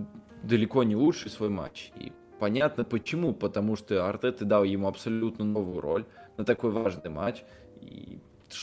далеко 0.41 0.83
не 0.83 0.95
лучший 0.95 1.29
свой 1.29 1.49
матч. 1.49 1.91
И 1.99 2.11
понятно 2.39 2.83
почему, 2.83 3.33
потому 3.33 3.75
что 3.75 4.07
Артета 4.07 4.45
дал 4.45 4.63
ему 4.63 4.87
абсолютно 4.87 5.45
новую 5.45 5.81
роль 5.81 6.05
на 6.37 6.45
такой 6.45 6.71
важный 6.71 7.11
матч. 7.11 7.43
И 7.81 8.19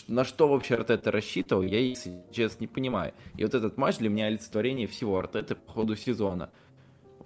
на 0.08 0.24
что 0.24 0.48
вообще 0.48 0.74
Артета 0.74 1.10
рассчитывал, 1.10 1.62
я, 1.62 1.78
если 1.78 2.22
честно, 2.32 2.62
не 2.62 2.66
понимаю. 2.66 3.12
И 3.36 3.44
вот 3.44 3.54
этот 3.54 3.76
матч 3.76 3.98
для 3.98 4.08
меня 4.08 4.26
олицетворение 4.26 4.86
всего 4.86 5.18
Артета 5.18 5.54
по 5.54 5.70
ходу 5.70 5.96
сезона. 5.96 6.50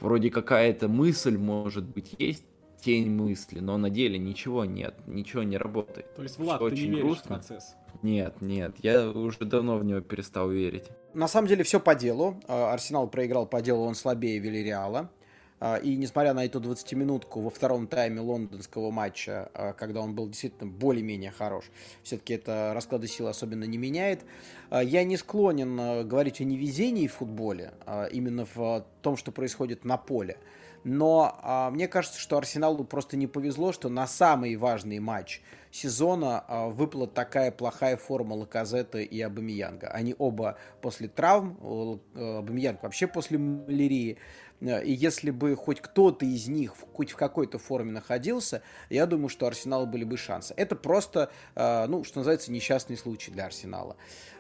Вроде 0.01 0.31
какая-то 0.31 0.89
мысль, 0.89 1.39
может 1.39 1.85
быть, 1.85 2.15
есть, 2.19 2.45
тень 2.83 3.11
мысли, 3.11 3.61
но 3.61 3.79
на 3.79 3.91
деле 3.91 4.19
ничего 4.19 4.65
нет, 4.65 4.95
ничего 5.07 5.43
не 5.43 5.57
работает. 5.57 6.15
То 6.15 6.23
есть, 6.23 6.39
Влад, 6.39 6.59
ты 6.59 6.65
очень 6.65 6.85
не 6.85 6.91
веришь 6.91 7.03
грустно. 7.03 7.25
в 7.25 7.29
процесс? 7.47 7.75
Нет, 8.03 8.41
нет, 8.41 8.75
я 8.83 9.09
уже 9.09 9.45
давно 9.45 9.79
в 9.79 9.85
него 9.85 10.01
перестал 10.01 10.51
верить. 10.51 10.85
На 11.15 11.29
самом 11.29 11.49
деле 11.49 11.65
все 11.65 11.81
по 11.81 11.95
делу. 11.95 12.41
А, 12.47 12.73
Арсенал 12.73 13.09
проиграл 13.09 13.47
по 13.47 13.63
делу, 13.63 13.85
он 13.85 13.95
слабее 13.95 14.39
Вильяреала. 14.39 15.11
А, 15.59 15.77
и 15.77 15.97
несмотря 15.97 16.35
на 16.35 16.45
эту 16.45 16.61
20-минутку 16.61 17.41
во 17.41 17.49
втором 17.49 17.87
тайме 17.87 18.21
лондонского 18.21 18.91
матча, 18.91 19.51
а, 19.55 19.73
когда 19.73 20.03
он 20.03 20.15
был 20.15 20.29
действительно 20.29 20.71
более-менее 20.71 21.31
хорош, 21.31 21.65
все-таки 22.03 22.35
это 22.35 22.73
расклады 22.75 23.07
сил 23.07 23.29
особенно 23.29 23.65
не 23.65 23.79
меняет. 23.79 24.25
Я 24.71 25.05
не 25.05 25.17
склонен 25.17 26.07
говорить 26.07 26.41
о 26.41 26.45
невезении 26.45 27.07
в 27.07 27.15
футболе, 27.15 27.73
именно 28.11 28.47
в 28.53 28.85
том, 29.01 29.17
что 29.17 29.31
происходит 29.31 29.85
на 29.85 29.97
поле. 29.97 30.39
Но 30.83 31.71
мне 31.73 31.87
кажется, 31.89 32.19
что 32.21 32.37
Арсеналу 32.37 32.85
просто 32.85 33.17
не 33.17 33.29
повезло, 33.29 33.73
что 33.73 33.89
на 33.89 34.09
самый 34.09 34.57
важный 34.57 34.99
матч 34.99 35.41
сезона 35.77 36.45
а, 36.49 36.69
выпала 36.69 37.07
такая 37.07 37.51
плохая 37.51 37.97
форма 37.97 38.35
Лаказета 38.35 38.99
и 38.99 39.21
Абамиянга. 39.21 39.89
Они 39.89 40.15
оба 40.19 40.57
после 40.81 41.09
травм, 41.09 42.01
Абамиянг 42.15 42.83
вообще 42.83 43.07
после 43.07 43.39
малярии. 43.39 44.19
Э, 44.61 44.83
и 44.83 44.93
если 44.93 45.31
бы 45.31 45.55
хоть 45.57 45.81
кто-то 45.81 46.25
из 46.25 46.49
них 46.49 46.75
хоть 46.93 47.11
в 47.11 47.17
какой-то 47.17 47.59
форме 47.59 47.93
находился, 47.93 48.63
я 48.89 49.07
думаю, 49.07 49.29
что 49.29 49.47
Арсенал 49.47 49.87
были 49.87 50.05
бы 50.05 50.17
шансы. 50.17 50.55
Это 50.57 50.77
просто, 50.77 51.31
э, 51.55 51.87
ну, 51.87 52.05
что 52.05 52.21
называется, 52.21 52.51
несчастный 52.53 52.97
случай 52.97 53.31
для 53.31 53.45
Арсенала. 53.45 53.97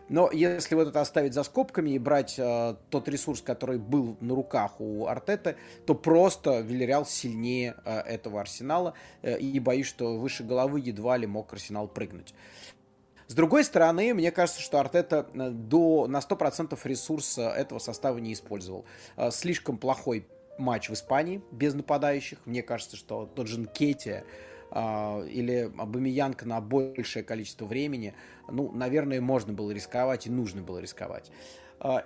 Но 0.08 0.30
если 0.30 0.74
вот 0.74 0.88
это 0.88 1.00
оставить 1.00 1.34
за 1.34 1.42
скобками 1.42 1.90
и 1.90 1.98
брать 1.98 2.38
э, 2.38 2.76
тот 2.90 3.08
ресурс, 3.08 3.42
который 3.42 3.78
был 3.78 4.16
на 4.20 4.34
руках 4.34 4.80
у 4.80 5.06
Артета, 5.06 5.56
то 5.84 5.94
просто 5.94 6.60
Вильяреал 6.60 7.04
сильнее 7.04 7.74
э, 7.84 7.98
этого 8.00 8.40
Арсенала. 8.40 8.94
Э, 9.22 9.38
и 9.38 9.58
боюсь, 9.58 9.86
что 9.86 10.16
выше 10.18 10.44
головы 10.44 10.80
едва 10.80 11.16
ли 11.16 11.26
мог 11.26 11.52
Арсенал 11.52 11.88
прыгнуть. 11.88 12.34
С 13.28 13.34
другой 13.34 13.64
стороны, 13.64 14.14
мне 14.14 14.30
кажется, 14.30 14.60
что 14.60 14.78
Артета 14.78 15.26
э, 15.34 15.50
до, 15.50 16.06
на 16.06 16.18
100% 16.18 16.78
ресурса 16.84 17.50
этого 17.50 17.80
состава 17.80 18.18
не 18.18 18.32
использовал. 18.32 18.84
Э, 19.16 19.30
слишком 19.32 19.78
плохой 19.78 20.26
матч 20.58 20.88
в 20.88 20.92
Испании 20.92 21.42
без 21.50 21.74
нападающих. 21.74 22.38
Мне 22.44 22.62
кажется, 22.62 22.96
что 22.96 23.26
тот 23.26 23.48
же 23.48 23.58
Нкетти 23.60 24.10
э, 24.10 24.24
или 24.76 25.72
Абамиянг 25.78 26.42
на 26.44 26.60
большее 26.60 27.22
количество 27.22 27.64
времени, 27.64 28.14
ну, 28.50 28.70
наверное, 28.72 29.20
можно 29.20 29.52
было 29.52 29.70
рисковать 29.70 30.26
и 30.26 30.30
нужно 30.30 30.62
было 30.62 30.78
рисковать. 30.78 31.30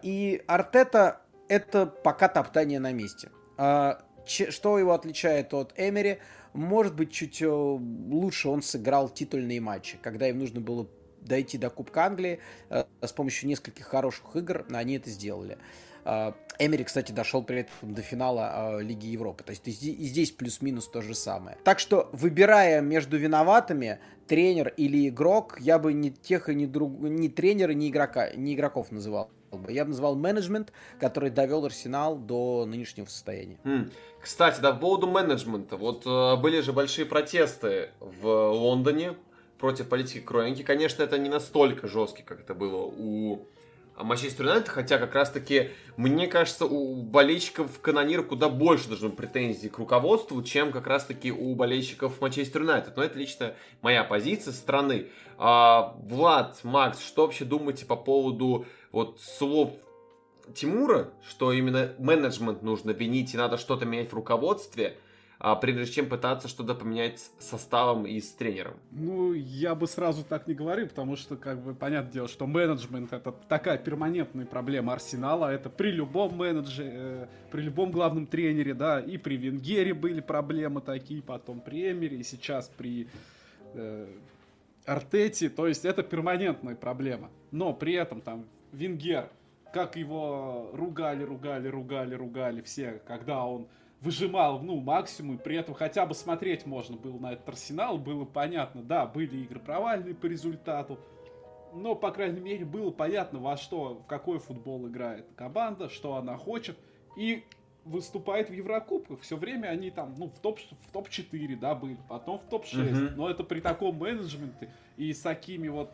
И 0.03 0.43
Артета 0.47 1.23
это 1.49 1.87
пока 1.87 2.29
топтание 2.29 2.79
на 2.79 2.93
месте. 2.93 3.31
Что 3.57 4.79
его 4.79 4.93
отличает 4.93 5.53
от 5.55 5.73
Эмери? 5.77 6.19
Может 6.53 6.95
быть, 6.95 7.13
чуть 7.13 7.43
лучше 7.43 8.49
он 8.49 8.63
сыграл 8.63 9.09
титульные 9.09 9.61
матчи, 9.61 9.99
когда 10.03 10.29
им 10.29 10.39
нужно 10.39 10.61
было 10.61 10.87
дойти 11.21 11.59
до 11.59 11.71
Кубка 11.71 12.07
Англии 12.07 12.41
э, 12.71 12.85
с 13.03 13.13
помощью 13.13 13.49
нескольких 13.49 13.87
хороших 13.87 14.37
игр, 14.37 14.65
они 14.71 14.97
это 14.97 15.11
сделали. 15.11 15.55
Э, 15.55 15.90
Эмери, 16.05 16.85
кстати, 16.85 17.11
дошел 17.11 17.43
при 17.43 17.61
этом 17.61 17.95
до 17.95 18.03
финала 18.03 18.79
э, 18.79 18.83
Лиги 18.83 19.07
Европы. 19.07 19.43
То 19.45 19.51
есть 19.51 19.67
и 19.67 19.71
здесь 19.71 20.31
плюс-минус 20.31 20.89
то 20.89 21.01
же 21.01 21.15
самое. 21.15 21.57
Так 21.65 21.79
что, 21.79 22.11
выбирая 22.13 22.83
между 22.83 23.17
виноватыми, 23.17 23.99
тренер 24.27 24.75
или 24.77 25.09
игрок, 25.09 25.57
я 25.59 25.79
бы 25.79 25.95
ни 25.95 26.11
тех 26.11 26.51
и 26.51 26.55
ни, 26.55 26.67
друг, 26.67 27.01
ни 27.01 27.29
тренера, 27.29 27.73
ни, 27.73 27.89
игрока, 27.89 28.31
ни 28.37 28.55
игроков 28.55 28.93
называл. 28.93 29.31
Я 29.69 29.85
бы 29.85 29.91
назвал 29.91 30.17
менеджмент, 30.17 30.71
который 31.01 31.31
довел 31.31 31.65
Арсенал 31.65 32.17
до 32.17 32.67
нынешнего 32.67 33.07
состояния. 33.07 33.59
Mm. 33.65 33.91
Кстати, 34.21 34.61
да, 34.61 34.73
по 34.73 34.81
поводу 34.81 35.09
менеджмента. 35.09 35.79
Вот 35.79 36.05
э, 36.07 36.37
были 36.37 36.61
же 36.61 36.75
большие 36.75 37.07
протесты 37.07 37.89
в 38.01 38.27
Лондоне 38.53 39.15
против 39.59 39.89
политики 39.89 40.21
Кроенки. 40.21 40.63
Конечно, 40.63 41.03
это 41.03 41.17
не 41.19 41.31
настолько 41.31 41.89
жесткий, 41.89 42.23
как 42.23 42.41
это 42.41 42.55
было 42.55 42.83
у 42.85 43.47
Манчестер 43.97 44.47
Юнайтед, 44.47 44.69
хотя 44.69 44.99
как 44.99 45.15
раз-таки, 45.15 45.71
мне 45.97 46.27
кажется, 46.27 46.65
у 46.65 47.03
болельщиков 47.03 47.81
канонир 47.81 48.23
куда 48.23 48.49
больше 48.49 48.89
должно 48.89 49.11
претензий 49.11 49.69
к 49.69 49.79
руководству, 49.79 50.43
чем 50.43 50.73
как 50.73 50.87
раз-таки 50.87 51.31
у 51.33 51.55
болельщиков 51.55 52.21
Манчестер 52.21 52.63
Юнайтед. 52.63 52.97
Но 52.97 53.03
это 53.03 53.19
лично 53.19 53.55
моя 53.83 54.05
позиция 54.05 54.53
страны. 54.53 55.09
А, 55.39 55.95
Влад, 56.03 56.61
Макс, 56.63 57.01
что 57.01 57.23
вообще 57.23 57.45
думаете 57.45 57.87
по 57.87 57.97
поводу 57.97 58.67
вот 58.93 59.21
слов 59.21 59.73
Тимура, 60.55 61.11
что 61.29 61.53
именно 61.53 61.93
менеджмент 61.99 62.63
нужно 62.63 62.91
винить 62.91 63.35
и 63.35 63.37
надо 63.37 63.57
что-то 63.57 63.85
менять 63.87 64.11
в 64.11 64.15
руководстве– 64.15 64.97
а, 65.07 65.10
прежде 65.57 65.87
чем 65.87 66.07
пытаться 66.07 66.49
что-то 66.49 66.75
поменять 66.75 67.19
с 67.19 67.47
составом 67.49 68.07
и 68.07 68.21
с 68.21 68.31
тренером? 68.33 68.75
Ну, 68.91 69.33
я 69.33 69.75
бы 69.75 69.87
сразу 69.87 70.23
так 70.23 70.47
не 70.47 70.53
говорил, 70.53 70.87
потому 70.87 71.17
что, 71.17 71.37
как 71.37 71.63
бы, 71.63 71.75
понятное 71.75 72.13
дело, 72.13 72.29
что 72.29 72.47
менеджмент 72.47 73.15
это 73.15 73.33
такая 73.49 73.79
перманентная 73.79 74.45
проблема 74.45 74.93
Арсенала, 74.93 75.51
это 75.51 75.71
при 75.71 75.91
любом 75.93 76.37
менеджере, 76.37 76.91
э, 76.93 77.27
при 77.51 77.63
любом 77.63 77.91
главном 77.91 78.27
тренере, 78.27 78.75
да, 78.75 79.01
и 79.01 79.17
при 79.17 79.39
Венгере 79.39 79.95
были 79.95 80.21
проблемы 80.21 80.83
такие, 80.83 81.23
потом 81.23 81.61
при 81.61 81.91
Эмере, 81.91 82.19
и 82.19 82.23
сейчас 82.23 82.69
при 82.69 83.09
э, 83.73 84.07
Артете, 84.85 85.49
то 85.49 85.67
есть 85.67 85.87
это 85.87 86.03
перманентная 86.03 86.75
проблема. 86.75 87.31
Но 87.51 87.73
при 87.73 87.95
этом 87.95 88.21
там 88.21 88.45
Венгер, 88.73 89.31
как 89.73 89.97
его 89.97 90.71
ругали, 90.75 91.23
ругали, 91.23 91.69
ругали, 91.69 92.15
ругали 92.15 92.61
все, 92.61 93.01
когда 93.07 93.47
он 93.47 93.69
выжимал, 94.01 94.61
ну, 94.61 94.81
максимум, 94.81 95.37
и 95.37 95.39
при 95.39 95.57
этом 95.57 95.75
хотя 95.75 96.07
бы 96.07 96.15
смотреть 96.15 96.67
можно 96.67 96.97
было 96.97 97.19
на 97.19 97.33
этот 97.33 97.49
арсенал, 97.49 97.99
было 97.99 98.25
понятно, 98.25 98.83
да, 98.83 99.07
были 99.07 99.39
игры 99.39 99.61
провальные 99.61 100.15
по 100.15 100.27
результату, 100.27 100.99
но, 101.75 101.95
по 101.95 102.11
крайней 102.11 102.41
мере, 102.41 102.65
было 102.65 102.91
понятно, 102.91 103.39
во 103.39 103.57
что, 103.57 104.01
в 104.03 104.07
какой 104.07 104.39
футбол 104.39 104.89
играет 104.89 105.27
команда, 105.37 105.89
что 105.89 106.17
она 106.17 106.37
хочет, 106.37 106.77
и 107.17 107.45
выступает 107.85 108.51
в 108.51 108.53
Еврокубках. 108.53 109.21
Все 109.21 109.37
время 109.37 109.69
они 109.69 109.91
там, 109.91 110.15
ну, 110.19 110.29
в 110.29 110.39
топ, 110.39 110.59
в 110.59 110.93
топ-4, 110.93 111.57
да, 111.57 111.75
были, 111.75 111.99
потом 112.09 112.39
в 112.39 112.49
топ-6. 112.49 112.93
Uh-huh. 112.93 113.15
Но 113.17 113.31
это 113.31 113.43
при 113.45 113.61
таком 113.61 113.97
менеджменте 113.97 114.73
и 114.97 115.13
с 115.13 115.21
такими 115.21 115.69
вот 115.69 115.91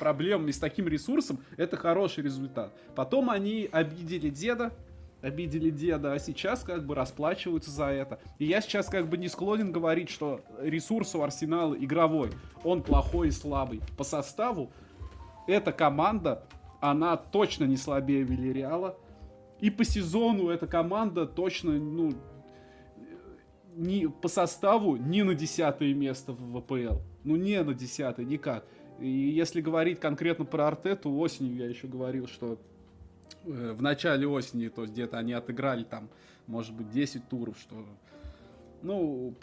проблемами, 0.00 0.50
с 0.50 0.58
таким 0.58 0.88
ресурсом, 0.88 1.38
это 1.56 1.76
хороший 1.76 2.24
результат. 2.24 2.72
Потом 2.96 3.30
они 3.30 3.68
обидели 3.70 4.30
деда, 4.30 4.72
обидели 5.20 5.70
деда, 5.70 6.12
а 6.12 6.18
сейчас 6.18 6.62
как 6.62 6.86
бы 6.86 6.94
расплачиваются 6.94 7.70
за 7.70 7.86
это. 7.86 8.20
И 8.38 8.44
я 8.44 8.60
сейчас 8.60 8.88
как 8.88 9.08
бы 9.08 9.16
не 9.16 9.28
склонен 9.28 9.72
говорить, 9.72 10.10
что 10.10 10.40
ресурс 10.60 11.14
у 11.14 11.22
Арсенала 11.22 11.74
игровой, 11.74 12.30
он 12.64 12.82
плохой 12.82 13.28
и 13.28 13.32
слабый. 13.32 13.80
По 13.96 14.04
составу 14.04 14.70
эта 15.46 15.72
команда, 15.72 16.44
она 16.80 17.16
точно 17.16 17.64
не 17.64 17.76
слабее 17.76 18.22
Вильяреала. 18.22 18.96
И 19.60 19.70
по 19.70 19.84
сезону 19.84 20.50
эта 20.50 20.68
команда 20.68 21.26
точно, 21.26 21.72
ну, 21.72 22.12
не, 23.74 24.08
по 24.08 24.28
составу 24.28 24.96
не 24.96 25.24
на 25.24 25.34
десятое 25.34 25.94
место 25.94 26.32
в 26.32 26.60
ВПЛ. 26.60 27.00
Ну, 27.24 27.36
не 27.36 27.60
на 27.62 27.74
десятое, 27.74 28.24
никак. 28.24 28.64
И 29.00 29.08
если 29.08 29.60
говорить 29.60 30.00
конкретно 30.00 30.44
про 30.44 30.68
Артету, 30.68 31.12
осенью 31.16 31.56
я 31.56 31.66
еще 31.66 31.86
говорил, 31.86 32.26
что 32.26 32.58
в 33.44 33.82
начале 33.82 34.26
осени, 34.26 34.68
то 34.68 34.82
есть 34.82 34.92
где-то 34.92 35.18
они 35.18 35.32
отыграли 35.32 35.84
там, 35.84 36.08
может 36.46 36.74
быть, 36.74 36.90
10 36.90 37.28
туров, 37.28 37.58
что, 37.58 37.84
ну, 38.82 39.34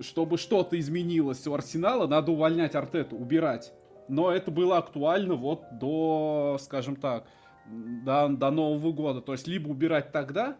чтобы 0.00 0.38
что-то 0.38 0.78
изменилось 0.78 1.46
у 1.46 1.54
Арсенала, 1.54 2.06
надо 2.06 2.32
увольнять 2.32 2.74
Артету, 2.74 3.16
убирать. 3.16 3.72
Но 4.08 4.30
это 4.30 4.50
было 4.50 4.78
актуально 4.78 5.34
вот 5.34 5.62
до, 5.78 6.58
скажем 6.60 6.96
так, 6.96 7.26
до, 7.66 8.28
до 8.28 8.50
Нового 8.50 8.92
года. 8.92 9.20
То 9.20 9.32
есть 9.32 9.46
либо 9.46 9.68
убирать 9.68 10.10
тогда, 10.10 10.56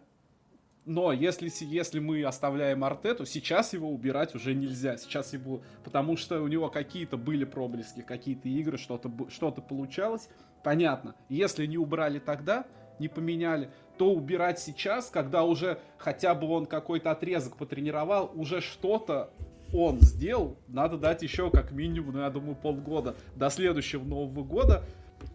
но 0.87 1.13
если, 1.13 1.51
если 1.61 2.01
мы 2.01 2.25
оставляем 2.25 2.85
Артету, 2.85 3.27
сейчас 3.27 3.73
его 3.73 3.91
убирать 3.91 4.35
уже 4.35 4.55
нельзя. 4.55 4.97
Сейчас 4.97 5.33
его, 5.33 5.63
потому 5.85 6.17
что 6.17 6.43
у 6.43 6.49
него 6.49 6.69
какие-то 6.69 7.17
были 7.17 7.45
проблески, 7.45 8.01
какие-то 8.01 8.49
игры, 8.49 8.79
что-то 8.79 9.11
что 9.29 9.53
получалось. 9.53 10.29
Понятно. 10.63 11.15
Если 11.29 11.67
не 11.67 11.79
убрали 11.79 12.19
тогда, 12.19 12.67
не 12.99 13.09
поменяли, 13.09 13.71
то 13.99 14.13
убирать 14.13 14.59
сейчас, 14.59 15.11
когда 15.11 15.45
уже 15.45 15.79
хотя 15.99 16.35
бы 16.35 16.49
он 16.49 16.67
какой-то 16.67 17.11
отрезок 17.11 17.57
потренировал, 17.57 18.31
уже 18.35 18.61
что-то 18.61 19.31
он 19.73 20.01
сделал, 20.01 20.57
надо 20.69 20.97
дать 20.97 21.23
еще 21.23 21.51
как 21.51 21.71
минимум, 21.71 22.15
ну, 22.15 22.21
я 22.21 22.31
думаю, 22.31 22.57
полгода 22.57 23.15
до 23.37 23.51
следующего 23.51 24.05
Нового 24.05 24.43
года, 24.43 24.85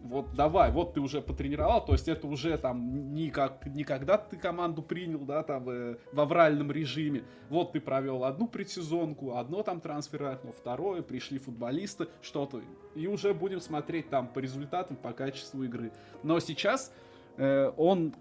вот 0.02 0.34
давай, 0.34 0.70
вот 0.70 0.94
ты 0.94 1.00
уже 1.00 1.20
потренировал, 1.20 1.84
то 1.84 1.92
есть 1.92 2.08
это 2.08 2.26
уже 2.26 2.56
там 2.58 3.14
не, 3.14 3.30
как, 3.30 3.66
не 3.66 3.84
когда 3.84 4.18
ты 4.18 4.36
команду 4.36 4.82
принял, 4.82 5.20
да, 5.20 5.42
там 5.42 5.68
э, 5.68 5.96
в 6.12 6.20
авральном 6.20 6.70
режиме, 6.70 7.24
вот 7.48 7.72
ты 7.72 7.80
провел 7.80 8.24
одну 8.24 8.48
предсезонку, 8.48 9.36
одно 9.36 9.62
там 9.62 9.80
трансфератно, 9.80 10.52
второе, 10.52 11.02
пришли 11.02 11.38
футболисты, 11.38 12.08
что-то, 12.22 12.60
и 12.94 13.06
уже 13.06 13.34
будем 13.34 13.60
смотреть 13.60 14.08
там 14.08 14.28
по 14.28 14.38
результатам, 14.38 14.96
по 14.96 15.12
качеству 15.12 15.62
игры. 15.64 15.92
Но 16.22 16.40
сейчас 16.40 16.92
э, 17.36 17.72
он 17.76 18.14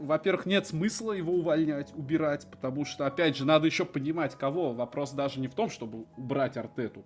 во-первых, 0.00 0.46
нет 0.46 0.66
смысла 0.66 1.12
его 1.12 1.32
увольнять, 1.34 1.92
убирать, 1.96 2.46
потому 2.50 2.84
что, 2.84 3.06
опять 3.06 3.36
же, 3.36 3.44
надо 3.44 3.66
еще 3.66 3.84
понимать, 3.84 4.36
кого. 4.36 4.72
Вопрос 4.72 5.12
даже 5.12 5.40
не 5.40 5.48
в 5.48 5.54
том, 5.54 5.68
чтобы 5.70 6.06
убрать 6.16 6.56
Артету 6.56 7.04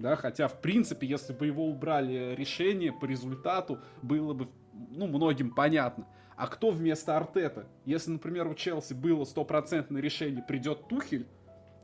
да, 0.00 0.16
хотя, 0.16 0.48
в 0.48 0.60
принципе, 0.62 1.06
если 1.06 1.34
бы 1.34 1.46
его 1.46 1.66
убрали 1.66 2.34
решение 2.34 2.90
по 2.90 3.04
результату, 3.04 3.80
было 4.00 4.32
бы, 4.32 4.48
ну, 4.72 5.06
многим 5.06 5.54
понятно. 5.54 6.08
А 6.36 6.46
кто 6.46 6.70
вместо 6.70 7.18
Артета? 7.18 7.66
Если, 7.84 8.10
например, 8.10 8.48
у 8.48 8.54
Челси 8.54 8.94
было 8.94 9.24
стопроцентное 9.24 10.00
решение, 10.00 10.42
придет 10.42 10.88
Тухель, 10.88 11.28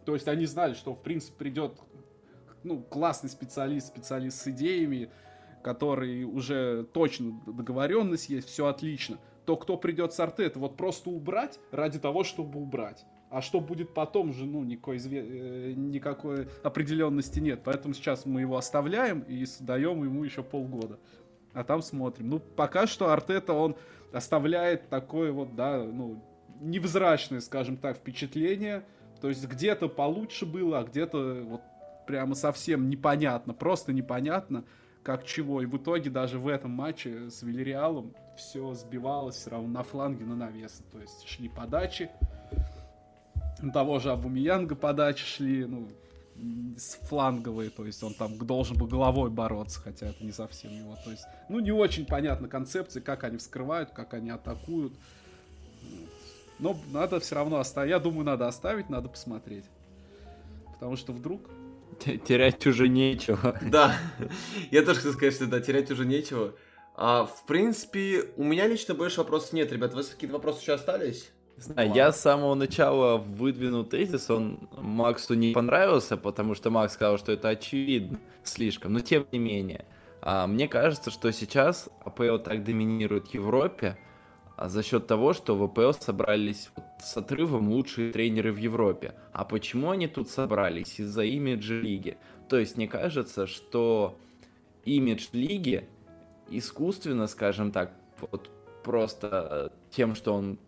то 0.07 0.15
есть 0.15 0.29
они 0.29 0.47
знали, 0.47 0.73
что, 0.73 0.95
в 0.95 1.03
принципе, 1.03 1.37
придет, 1.37 1.79
ну, 2.65 2.81
классный 2.81 3.29
специалист, 3.29 3.89
специалист 3.89 4.41
с 4.41 4.49
идеями, 4.49 5.11
который 5.63 6.25
уже 6.25 6.85
точно 6.95 7.39
договоренность 7.47 8.31
есть, 8.31 8.49
все 8.49 8.67
отлично, 8.67 9.19
то 9.45 9.57
кто 9.57 9.77
придет 9.77 10.15
с 10.15 10.21
Артета? 10.21 10.59
Вот 10.59 10.79
просто 10.79 11.11
убрать 11.11 11.61
ради 11.71 11.99
того, 11.99 12.25
чтобы 12.25 12.61
убрать. 12.61 13.05
А 13.31 13.43
что 13.43 13.61
будет 13.61 13.93
потом 13.93 14.33
же, 14.33 14.47
ну, 14.47 14.63
никакой, 14.63 14.99
э, 14.99 15.73
никакой 15.77 16.49
определенности 16.63 17.41
нет. 17.41 17.61
Поэтому 17.65 17.93
сейчас 17.93 18.25
мы 18.25 18.43
его 18.43 18.57
оставляем 18.57 19.21
и 19.21 19.45
даем 19.61 20.05
ему 20.05 20.23
еще 20.25 20.43
полгода. 20.43 20.99
А 21.53 21.65
там 21.65 21.83
смотрим. 21.83 22.29
Ну, 22.29 22.39
пока 22.39 22.87
что 22.87 23.13
Артета, 23.13 23.53
он 23.53 23.77
оставляет 24.13 24.89
такое 24.89 25.33
вот, 25.33 25.57
да, 25.57 25.83
ну, 25.83 26.23
невзрачное, 26.61 27.41
скажем 27.41 27.77
так, 27.77 27.97
впечатление. 27.97 28.85
То 29.21 29.29
есть 29.29 29.47
где-то 29.47 29.89
получше 29.89 30.47
было, 30.47 30.81
а 30.81 30.85
где-то 30.85 31.43
вот 31.45 31.63
прямо 32.07 32.35
совсем 32.35 32.89
непонятно, 32.89 33.53
просто 33.53 33.93
непонятно, 33.93 34.65
как 35.03 35.25
чего. 35.25 35.63
И 35.63 35.67
в 35.67 35.77
итоге 35.77 36.11
даже 36.11 36.39
в 36.39 36.49
этом 36.49 36.71
матче 36.71 37.31
с 37.31 37.43
Вильяреалом 37.43 38.15
все 38.37 38.75
сбивалось 38.75 39.37
все 39.37 39.51
равно 39.51 39.69
на 39.69 39.83
фланге 39.83 40.25
на 40.25 40.37
навесы. 40.37 40.83
То 40.93 41.01
есть 41.01 41.27
шли 41.27 41.49
подачи, 41.49 42.11
того 43.73 43.99
же 43.99 44.11
Абумиянга 44.11 44.75
подачи 44.75 45.25
шли, 45.25 45.65
ну, 45.65 45.89
с 46.77 46.97
фланговые, 47.09 47.71
то 47.71 47.87
есть 47.87 48.03
он 48.03 48.15
там 48.15 48.37
должен 48.39 48.77
был 48.77 48.87
головой 48.87 49.31
бороться, 49.31 49.81
хотя 49.81 50.09
это 50.09 50.25
не 50.25 50.33
совсем 50.33 50.71
его. 50.73 50.97
То 51.05 51.11
есть, 51.11 51.25
ну, 51.49 51.61
не 51.61 51.73
очень 51.73 52.07
понятна 52.07 52.49
концепция, 52.49 53.01
как 53.01 53.25
они 53.25 53.39
вскрывают, 53.39 53.91
как 53.91 54.15
они 54.15 54.31
атакуют. 54.31 54.93
Но 56.59 56.79
надо 56.91 57.21
все 57.21 57.35
равно 57.35 57.59
оставить. 57.59 57.91
Я 57.91 57.99
думаю, 57.99 58.25
надо 58.25 58.49
оставить, 58.49 58.89
надо 58.89 59.09
посмотреть. 59.09 59.65
Потому 60.75 60.97
что 60.97 61.13
вдруг... 61.13 61.43
Терять 61.99 62.67
уже 62.67 62.89
нечего. 62.89 63.59
Да, 63.71 63.97
я 64.71 64.83
тоже 64.83 65.01
хочу 65.01 65.13
сказать, 65.15 65.35
что 65.35 65.47
да, 65.47 65.61
терять 65.61 65.91
уже 65.91 66.05
нечего. 66.05 66.55
А, 66.95 67.25
в 67.25 67.47
принципе, 67.47 68.25
у 68.37 68.45
меня 68.45 68.67
лично 68.67 68.95
больше 68.95 69.19
вопросов 69.19 69.53
нет, 69.53 69.73
ребят. 69.73 69.93
У 69.93 69.97
вас 69.97 70.09
какие-то 70.09 70.35
вопросы 70.35 70.63
еще 70.63 70.73
остались? 70.75 71.31
Знаю, 71.57 71.93
я 71.95 72.13
с 72.13 72.21
самого 72.21 72.55
начала 72.55 73.17
выдвинул 73.17 73.85
тезис, 73.85 74.31
он 74.31 74.69
Максу 74.77 75.35
не 75.35 75.53
понравился, 75.53 76.17
потому 76.17 76.55
что 76.55 76.71
Макс 76.71 76.95
сказал, 76.95 77.19
что 77.19 77.33
это 77.33 77.49
очевидно 77.49 78.19
слишком, 78.45 78.93
но 78.93 79.01
тем 79.01 79.27
не 79.33 79.39
менее. 79.39 79.87
А, 80.23 80.47
мне 80.47 80.69
кажется, 80.69 81.11
что 81.11 81.31
сейчас 81.33 81.89
АПЛ 82.05 82.39
так 82.39 82.65
доминирует 82.65 83.29
в 83.29 83.35
Европе 83.35 83.97
а 84.57 84.71
за 84.71 84.83
счет 84.83 85.07
того, 85.07 85.35
что 85.35 85.55
в 85.55 85.63
АПЛ 85.63 85.93
собрались 85.93 86.71
с 86.99 87.17
отрывом 87.17 87.69
лучшие 87.69 88.11
тренеры 88.11 88.53
в 88.53 88.57
Европе. 88.57 89.15
А 89.33 89.45
почему 89.45 89.91
они 89.91 90.09
тут 90.09 90.31
собрались? 90.31 90.99
Из-за 90.99 91.25
имиджа 91.25 91.75
лиги. 91.75 92.17
То 92.49 92.59
есть 92.59 92.77
мне 92.77 92.89
кажется, 92.89 93.47
что 93.47 94.19
имидж 94.87 95.29
лиги 95.33 95.87
искусственно, 96.49 97.27
скажем 97.27 97.71
так, 97.71 97.93
вот 98.31 98.51
просто 98.83 99.73
тем, 99.91 100.15
что 100.15 100.33
он 100.33 100.59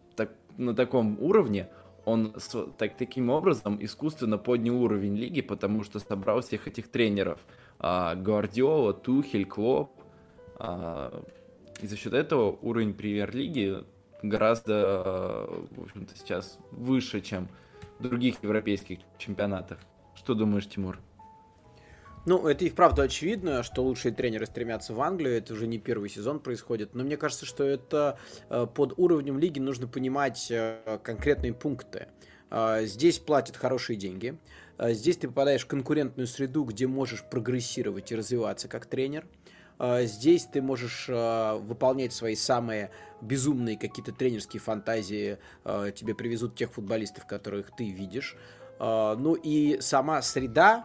на 0.58 0.74
таком 0.74 1.16
уровне, 1.20 1.68
он 2.04 2.34
так, 2.76 2.96
таким 2.96 3.30
образом 3.30 3.78
искусственно 3.80 4.38
поднял 4.38 4.82
уровень 4.82 5.16
лиги, 5.16 5.40
потому 5.40 5.84
что 5.84 6.00
собрал 6.00 6.40
всех 6.40 6.66
этих 6.66 6.88
тренеров. 6.88 7.38
А, 7.78 8.14
Гвардиола, 8.14 8.92
Тухель, 8.92 9.46
Клоп, 9.46 9.90
а, 10.56 11.24
И 11.80 11.86
за 11.86 11.96
счет 11.96 12.12
этого 12.12 12.58
уровень 12.60 12.92
премьер-лиги 12.92 13.84
гораздо, 14.22 15.46
в 15.70 15.82
общем-то, 15.82 16.16
сейчас 16.18 16.58
выше, 16.72 17.20
чем 17.20 17.48
в 17.98 18.02
других 18.02 18.42
европейских 18.42 18.98
чемпионатах. 19.16 19.78
Что 20.16 20.34
думаешь, 20.34 20.68
Тимур? 20.68 20.98
Ну, 22.28 22.46
это 22.46 22.66
и 22.66 22.68
вправду 22.68 23.00
очевидно, 23.00 23.62
что 23.62 23.82
лучшие 23.82 24.12
тренеры 24.12 24.44
стремятся 24.44 24.92
в 24.92 25.00
Англию, 25.00 25.38
это 25.38 25.54
уже 25.54 25.66
не 25.66 25.78
первый 25.78 26.10
сезон 26.10 26.40
происходит, 26.40 26.94
но 26.94 27.02
мне 27.02 27.16
кажется, 27.16 27.46
что 27.46 27.64
это 27.64 28.18
э, 28.50 28.66
под 28.66 28.92
уровнем 28.98 29.38
лиги 29.38 29.58
нужно 29.60 29.88
понимать 29.88 30.46
э, 30.50 30.98
конкретные 31.02 31.54
пункты. 31.54 32.08
Э, 32.50 32.84
здесь 32.84 33.18
платят 33.18 33.56
хорошие 33.56 33.96
деньги, 33.96 34.36
здесь 34.78 35.16
ты 35.16 35.28
попадаешь 35.28 35.64
в 35.64 35.68
конкурентную 35.68 36.26
среду, 36.26 36.64
где 36.64 36.86
можешь 36.86 37.24
прогрессировать 37.24 38.12
и 38.12 38.14
развиваться 38.14 38.68
как 38.68 38.84
тренер. 38.84 39.26
Здесь 39.78 40.44
ты 40.44 40.60
можешь 40.60 41.06
выполнять 41.08 42.12
свои 42.12 42.34
самые 42.34 42.90
безумные 43.22 43.78
какие-то 43.78 44.12
тренерские 44.12 44.60
фантазии, 44.60 45.38
тебе 45.64 46.16
привезут 46.16 46.56
тех 46.56 46.72
футболистов, 46.72 47.26
которых 47.26 47.74
ты 47.76 47.88
видишь. 47.88 48.36
Ну 48.80 49.34
и 49.34 49.78
сама 49.80 50.20
среда, 50.22 50.84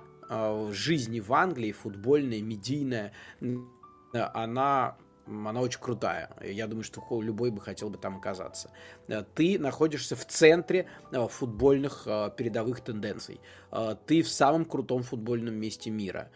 жизни 0.72 1.20
в 1.20 1.34
Англии, 1.34 1.72
футбольная, 1.72 2.42
медийная, 2.42 3.14
она 4.12 4.98
она 5.26 5.62
очень 5.62 5.80
крутая. 5.80 6.30
Я 6.42 6.68
думаю, 6.68 6.84
что 6.84 7.02
любой 7.22 7.50
бы 7.52 7.62
хотел 7.62 7.90
бы 7.90 7.98
там 7.98 8.18
оказаться. 8.18 8.72
Ты 9.36 9.58
находишься 9.58 10.18
в 10.18 10.26
центре 10.26 10.88
а, 11.12 11.28
футбольных 11.30 12.04
а, 12.06 12.30
передовых 12.30 12.82
тенденций. 12.82 13.40
Ты 14.06 14.22
в 14.22 14.30
самом 14.30 14.66
крутом 14.66 15.04
футбольном 15.04 15.56
месте 15.56 15.90
мира. 15.90 16.30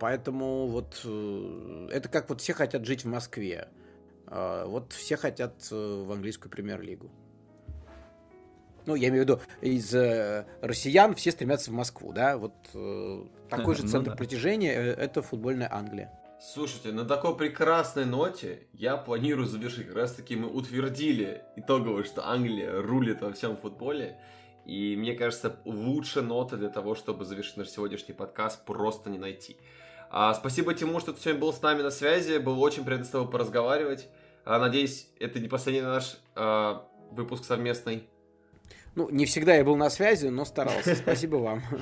Поэтому 0.00 0.66
вот 0.66 1.00
э, 1.04 1.88
это 1.92 2.08
как 2.08 2.28
вот 2.28 2.40
все 2.40 2.54
хотят 2.54 2.86
жить 2.86 3.04
в 3.04 3.08
Москве. 3.08 3.68
Вот 4.26 4.92
все 4.92 5.16
хотят 5.16 5.66
э, 5.72 6.04
в 6.06 6.12
английскую 6.12 6.50
премьер-лигу 6.50 7.10
ну, 8.88 8.94
я 8.94 9.08
имею 9.08 9.24
в 9.24 9.28
виду, 9.28 9.40
из 9.60 9.94
э, 9.94 10.46
россиян 10.62 11.14
все 11.14 11.30
стремятся 11.30 11.70
в 11.70 11.74
Москву, 11.74 12.12
да, 12.12 12.38
вот 12.38 12.54
э, 12.74 13.24
такой 13.50 13.74
же 13.76 13.82
ну 13.84 13.88
центр 13.88 14.10
ну, 14.10 14.16
да. 14.16 14.16
притяжения 14.16 14.72
э, 14.72 14.94
это 14.94 15.20
футбольная 15.20 15.68
Англия. 15.70 16.10
Слушайте, 16.40 16.92
на 16.92 17.04
такой 17.04 17.36
прекрасной 17.36 18.06
ноте 18.06 18.66
я 18.72 18.96
планирую 18.96 19.46
завершить. 19.46 19.88
Как 19.88 19.96
раз 19.96 20.14
таки 20.14 20.36
мы 20.36 20.48
утвердили 20.48 21.42
итогово, 21.56 22.02
что 22.04 22.26
Англия 22.26 22.80
рулит 22.80 23.20
во 23.20 23.32
всем 23.32 23.56
футболе. 23.56 24.18
И 24.64 24.96
мне 24.96 25.14
кажется, 25.14 25.56
лучше 25.64 26.22
ноты 26.22 26.56
для 26.56 26.68
того, 26.68 26.94
чтобы 26.94 27.24
завершить 27.24 27.56
наш 27.56 27.68
сегодняшний 27.68 28.14
подкаст, 28.14 28.64
просто 28.64 29.10
не 29.10 29.18
найти. 29.18 29.56
А, 30.10 30.32
спасибо 30.32 30.74
Тиму, 30.74 31.00
что 31.00 31.12
ты 31.12 31.20
сегодня 31.20 31.40
был 31.40 31.52
с 31.52 31.60
нами 31.60 31.82
на 31.82 31.90
связи. 31.90 32.38
Было 32.38 32.58
очень 32.58 32.84
приятно 32.84 33.04
с 33.04 33.10
тобой 33.10 33.30
поразговаривать. 33.30 34.08
А, 34.44 34.58
надеюсь, 34.58 35.08
это 35.18 35.40
не 35.40 35.48
последний 35.48 35.82
наш 35.82 36.18
а, 36.36 36.86
выпуск 37.10 37.44
совместный. 37.44 38.08
Ну, 38.98 39.08
не 39.10 39.26
всегда 39.26 39.54
я 39.54 39.64
был 39.64 39.76
на 39.76 39.90
связи, 39.90 40.26
но 40.26 40.44
старался. 40.44 40.96
Спасибо 40.96 41.36
вам. 41.36 41.62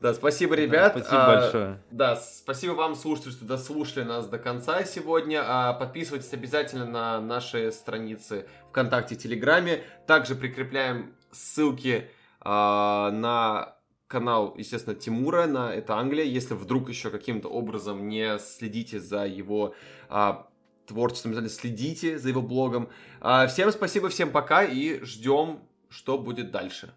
Да, 0.00 0.14
спасибо, 0.14 0.54
ребят. 0.54 0.94
Да, 0.94 1.00
спасибо 1.00 1.26
а, 1.26 1.40
большое. 1.40 1.82
Да, 1.90 2.16
спасибо 2.16 2.72
вам, 2.72 2.94
слушатели, 2.94 3.32
что 3.32 3.44
дослушали 3.44 4.02
нас 4.02 4.26
до 4.26 4.38
конца 4.38 4.82
сегодня. 4.84 5.42
А, 5.44 5.74
подписывайтесь 5.74 6.32
обязательно 6.32 6.86
на 6.86 7.20
наши 7.20 7.70
страницы 7.70 8.46
ВКонтакте, 8.70 9.14
Телеграме. 9.14 9.84
Также 10.06 10.36
прикрепляем 10.36 11.14
ссылки 11.32 12.08
а, 12.40 13.10
на 13.10 13.76
канал, 14.06 14.54
естественно, 14.56 14.96
Тимура, 14.96 15.46
на 15.46 15.74
это 15.74 15.96
Англия. 15.96 16.24
Если 16.24 16.54
вдруг 16.54 16.88
еще 16.88 17.10
каким-то 17.10 17.48
образом 17.48 18.08
не 18.08 18.38
следите 18.38 19.00
за 19.00 19.26
его 19.26 19.74
а, 20.08 20.48
творчеством, 20.86 21.46
следите 21.48 22.18
за 22.18 22.30
его 22.30 22.40
блогом. 22.40 22.88
А, 23.20 23.46
всем 23.48 23.70
спасибо, 23.70 24.08
всем 24.08 24.30
пока 24.30 24.64
и 24.64 25.04
ждем 25.04 25.60
что 25.90 26.16
будет 26.16 26.50
дальше. 26.50 26.94